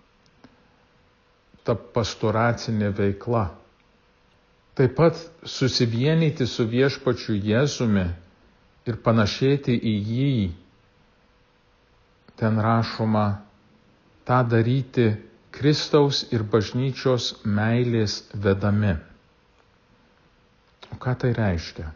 Ta 1.67 1.75
pastoracinė 1.95 2.89
veikla. 2.97 3.45
Taip 4.77 4.95
pat 4.97 5.19
susivienyti 5.49 6.45
su 6.47 6.65
viešpačiu 6.69 7.35
Jėzumi 7.49 8.07
ir 8.89 8.97
panašėti 9.05 9.73
į 9.73 9.93
jį. 10.09 10.33
Ten 12.37 12.59
rašoma, 12.61 13.23
tą 14.27 14.41
daryti 14.53 15.07
Kristaus 15.57 16.19
ir 16.29 16.43
bažnyčios 16.45 17.31
meilės 17.41 18.19
vedami. 18.45 18.91
O 20.93 20.99
ką 21.01 21.15
tai 21.17 21.31
reiškia? 21.33 21.87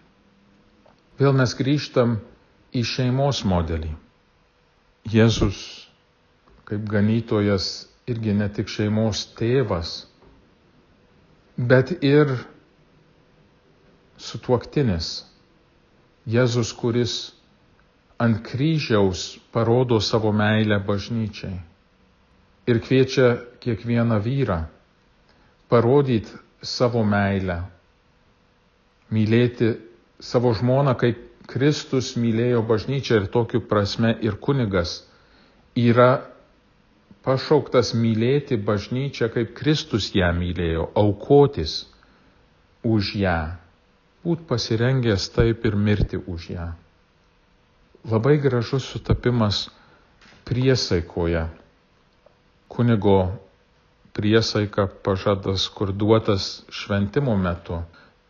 Vėl 1.21 1.37
mes 1.37 1.53
grįžtam 1.59 2.15
į 2.73 2.81
šeimos 2.93 3.43
modelį. 3.45 3.91
Jėzus 5.13 5.61
kaip 6.65 6.89
ganytojas 6.89 7.69
irgi 8.09 8.33
ne 8.33 8.49
tik 8.49 8.71
šeimos 8.71 9.27
tėvas, 9.37 9.93
bet 11.57 11.93
ir 12.01 12.33
sutuoktinis. 14.17 15.19
Jėzus, 16.25 16.73
kuris 16.73 17.19
ant 18.17 18.41
kryžiaus 18.45 19.35
parodo 19.53 20.01
savo 20.01 20.33
meilę 20.33 20.81
bažnyčiai 20.87 21.59
ir 22.71 22.79
kviečia 22.85 23.29
kiekvieną 23.63 24.17
vyrą 24.25 24.59
parodyti 25.71 26.33
savo 26.63 27.03
meilę, 27.07 27.61
mylėti 29.11 29.73
savo 30.21 30.51
žmoną 30.57 30.95
kaip 31.01 31.27
Kristus 31.51 32.13
mylėjo 32.15 32.61
bažnyčią 32.67 33.21
ir 33.21 33.31
tokiu 33.33 33.61
prasme 33.67 34.13
ir 34.23 34.37
kunigas 34.45 35.01
yra 35.75 36.11
pašauktas 37.25 37.93
mylėti 37.97 38.57
bažnyčią, 38.69 39.29
kaip 39.33 39.53
Kristus 39.57 40.11
ją 40.15 40.29
mylėjo, 40.37 40.87
aukotis 40.97 41.73
už 42.87 43.11
ją, 43.21 43.37
būt 44.25 44.45
pasirengęs 44.49 45.27
taip 45.35 45.65
ir 45.69 45.75
mirti 45.77 46.17
už 46.17 46.47
ją. 46.55 46.69
Labai 48.09 48.37
gražus 48.41 48.87
sutapimas 48.89 49.67
priesaikoje. 50.49 51.45
Kunigo 52.71 53.17
priesaika 54.15 54.87
pažadas, 55.03 55.67
kur 55.75 55.91
duotas 55.91 56.51
šventimo 56.71 57.35
metu 57.37 57.81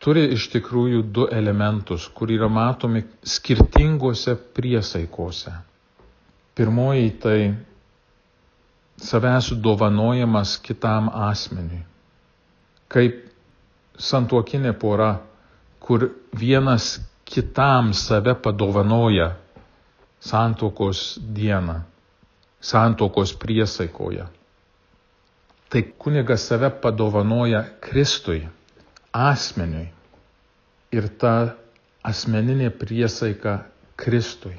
turi 0.02 0.24
iš 0.34 0.48
tikrųjų 0.50 1.02
du 1.14 1.28
elementus, 1.30 2.08
kur 2.10 2.30
yra 2.34 2.48
matomi 2.50 3.04
skirtingose 3.22 4.34
priesaikose. 4.56 5.52
Pirmoji 6.58 7.10
tai 7.22 7.38
savęs 9.02 9.52
dovanojimas 9.62 10.56
kitam 10.66 11.08
asmeniui. 11.28 11.84
Kaip 12.92 13.22
santuokinė 13.98 14.74
pora, 14.82 15.12
kur 15.80 16.08
vienas 16.38 16.98
kitam 17.24 17.94
save 17.96 18.34
padovanoja 18.42 19.30
santokos 20.22 21.18
dieną, 21.22 21.78
santokos 22.62 23.34
priesaikoje. 23.34 24.26
Tai 25.68 25.82
kunigas 25.98 26.46
save 26.46 26.70
padovanoja 26.82 27.64
Kristui 27.80 28.44
asmeniui 29.12 29.88
ir 30.92 31.08
ta 31.20 31.56
asmeninė 32.04 32.70
priesaika 32.76 33.62
Kristui. 33.96 34.56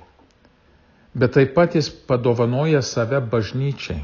Bet 1.14 1.36
taip 1.38 1.54
pat 1.54 1.76
jis 1.78 1.91
padovanoja 2.10 2.82
save 2.82 3.20
bažnyčiai. 3.22 4.01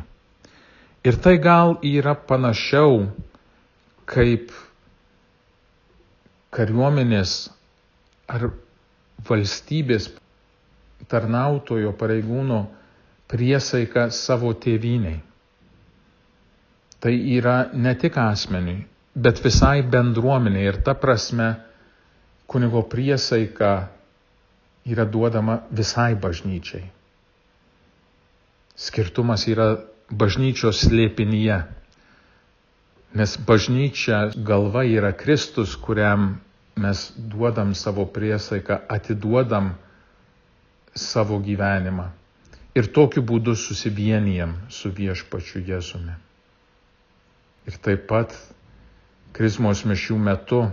Ir 1.03 1.15
tai 1.23 1.37
gal 1.41 1.77
yra 1.81 2.13
panašiau 2.13 3.05
kaip 4.09 4.51
kariuomenės 6.53 7.49
ar 8.29 8.49
valstybės 9.29 10.09
tarnautojo 11.09 11.93
pareigūno 11.97 12.65
priesaika 13.29 14.09
savo 14.09 14.51
tėviniai. 14.57 15.19
Tai 16.99 17.13
yra 17.37 17.69
ne 17.73 17.93
tik 17.95 18.17
asmeniui, 18.19 18.81
bet 19.15 19.39
visai 19.45 19.83
bendruomenė 19.85 20.65
ir 20.65 20.79
ta 20.83 20.95
prasme 20.99 21.53
kunigo 22.49 22.81
priesaika 22.91 23.71
yra 24.89 25.05
duodama 25.05 25.59
visai 25.71 26.15
bažnyčiai. 26.19 26.89
Skirtumas 28.79 29.45
yra 29.51 29.69
bažnyčios 30.09 30.81
slėpinyje, 30.87 31.59
nes 33.19 33.35
bažnyčia 33.47 34.23
galva 34.47 34.83
yra 34.87 35.13
Kristus, 35.13 35.75
kuriam 35.75 36.39
mes 36.79 37.09
duodam 37.17 37.75
savo 37.75 38.05
priesaiką, 38.07 38.81
atiduodam 38.89 39.73
savo 40.95 41.37
gyvenimą 41.43 42.07
ir 42.77 42.89
tokiu 42.93 43.23
būdu 43.25 43.55
susivienijam 43.57 44.55
su 44.69 44.91
viešpačiu 44.93 45.63
Jėzumi. 45.65 46.15
Ir 47.69 47.77
taip 47.85 48.05
pat 48.09 48.35
Krismos 49.33 49.83
mišių 49.85 50.17
metu 50.17 50.63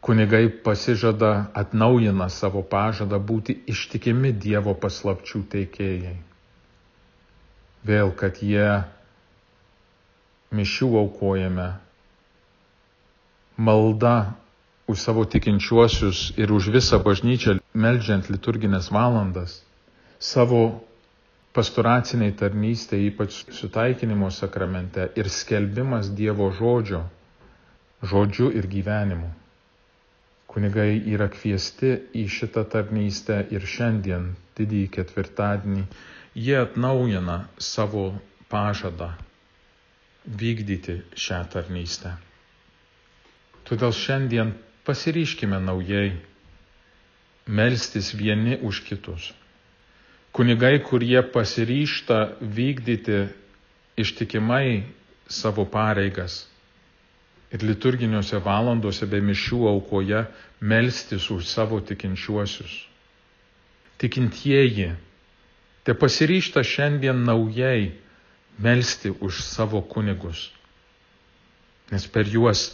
kunigai 0.00 0.48
pasižada, 0.64 1.50
atnaujina 1.54 2.28
savo 2.30 2.62
pažadą 2.62 3.18
būti 3.18 3.58
ištikimi 3.66 4.32
Dievo 4.32 4.74
paslapčių 4.78 5.42
teikėjai. 5.54 6.14
Vėl, 7.88 8.12
kad 8.20 8.38
jie 8.42 8.68
mišių 10.54 10.88
aukojame, 11.02 11.68
malda 13.58 14.14
už 14.88 15.02
savo 15.02 15.24
tikinčiuosius 15.28 16.32
ir 16.40 16.52
už 16.54 16.70
visą 16.72 17.02
bažnyčią, 17.04 17.58
melžiant 17.74 18.30
liturginės 18.32 18.88
valandas, 18.94 19.58
savo 20.18 20.60
pastoraciniai 21.54 22.34
tarnystė, 22.38 22.98
ypač 23.08 23.36
sutaikinimo 23.54 24.28
sakramente 24.34 25.08
ir 25.18 25.30
skelbimas 25.30 26.10
Dievo 26.18 26.50
žodžio, 26.58 27.04
žodžiu 28.02 28.50
ir 28.58 28.66
gyvenimu. 28.70 29.30
Kunigai 30.48 30.96
yra 31.14 31.28
kviesti 31.30 31.92
į 32.18 32.24
šitą 32.36 32.64
tarnystę 32.72 33.40
ir 33.54 33.66
šiandien, 33.68 34.30
didįjį 34.58 34.88
ketvirtadienį, 34.98 35.82
jie 36.46 36.56
atnaujina 36.60 37.38
savo 37.70 38.04
pažadą 38.50 39.10
vykdyti 40.40 40.98
šią 41.24 41.42
tarnystę. 41.52 42.14
Todėl 43.68 43.92
šiandien 43.92 44.54
pasiryškime 44.88 45.60
naujai 45.68 46.14
melstis 47.60 48.14
vieni 48.16 48.56
už 48.70 48.82
kitus 48.88 49.30
kunigai, 50.38 50.78
kurie 50.86 51.18
pasiryšta 51.34 52.38
vykdyti 52.38 53.24
ištikimai 53.98 54.86
savo 55.26 55.64
pareigas, 55.66 56.44
ir 57.50 57.64
liturginiuose 57.66 58.38
valandose 58.44 59.08
bei 59.10 59.24
mišių 59.24 59.58
aukoje 59.72 60.22
melstis 60.60 61.26
už 61.34 61.48
savo 61.48 61.80
tikinčiuosius. 61.80 62.70
Tikintieji, 63.98 64.92
te 65.82 65.94
pasiryšta 65.98 66.62
šiandien 66.62 67.24
naujai 67.26 67.96
melsti 68.62 69.10
už 69.10 69.42
savo 69.42 69.82
kunigus, 69.82 70.50
nes 71.90 72.06
per 72.06 72.28
juos 72.30 72.68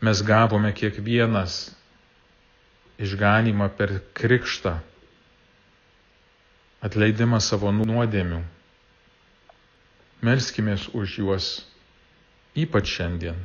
mes 0.00 0.22
gavome 0.24 0.72
kiekvienas 0.74 1.68
išganimą 3.00 3.68
per 3.76 4.00
krikštą, 4.16 4.80
atleidimą 6.84 7.40
savo 7.44 7.72
nuodėmių. 7.74 8.40
Melskimės 10.24 10.86
už 10.96 11.18
juos 11.20 11.48
ypač 12.56 12.96
šiandien, 12.96 13.36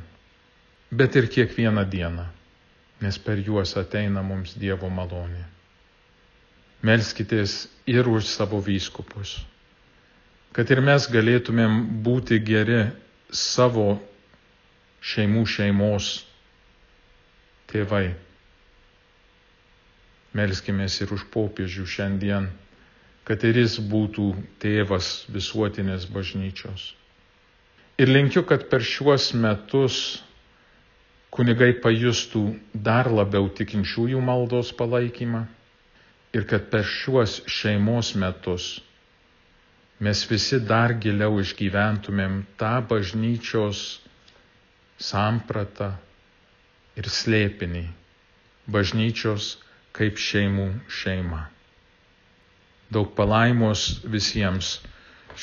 bet 0.92 1.16
ir 1.16 1.28
kiekvieną 1.32 1.84
dieną, 1.88 2.26
nes 3.00 3.18
per 3.18 3.40
juos 3.40 3.76
ateina 3.80 4.22
mums 4.24 4.56
Dievo 4.60 4.90
malonė. 4.92 5.44
Melskitės 6.84 7.66
ir 7.88 8.08
už 8.08 8.28
savo 8.28 8.60
vyskupus, 8.60 9.38
kad 10.52 10.68
ir 10.70 10.82
mes 10.84 11.08
galėtumėm 11.12 12.02
būti 12.04 12.38
geri 12.44 12.84
savo 13.32 13.96
šeimų 15.00 15.46
šeimos 15.48 16.10
tėvai. 17.72 18.14
Melskimės 20.36 21.00
ir 21.00 21.12
už 21.16 21.24
popiežių 21.32 21.86
šiandien, 21.88 22.50
kad 23.26 23.42
ir 23.48 23.58
jis 23.58 23.78
būtų 23.90 24.28
tėvas 24.62 25.24
visuotinės 25.34 26.06
bažnyčios. 26.14 26.92
Ir 27.98 28.12
linkiu, 28.12 28.44
kad 28.46 28.68
per 28.70 28.84
šiuos 28.84 29.32
metus 29.34 29.96
kunigai 31.34 31.72
pajustų 31.82 32.42
dar 32.86 33.10
labiau 33.10 33.48
tikinčiųjų 33.58 34.20
maldos 34.24 34.70
palaikymą 34.78 35.42
ir 36.36 36.46
kad 36.50 36.68
per 36.72 36.84
šiuos 36.86 37.40
šeimos 37.58 38.12
metus 38.20 38.68
mes 40.06 40.22
visi 40.30 40.60
dar 40.70 40.92
giliau 41.00 41.40
išgyventumėm 41.40 42.42
tą 42.60 42.74
bažnyčios 42.90 43.82
sampratą 45.10 45.90
ir 47.00 47.08
slėpinį 47.18 47.84
bažnyčios 48.76 49.54
kaip 49.96 50.20
šeimų 50.20 50.68
šeima. 51.00 51.46
Daug 52.92 53.08
palaimos 53.18 53.86
visiems 54.06 54.76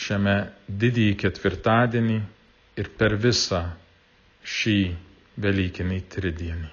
šiame 0.03 0.35
didįjį 0.83 1.15
ketvirtadienį 1.23 2.19
ir 2.81 2.91
per 3.01 3.17
visą 3.25 3.63
šį 4.57 4.77
Velykinį 5.43 5.99
tridienį. 6.13 6.69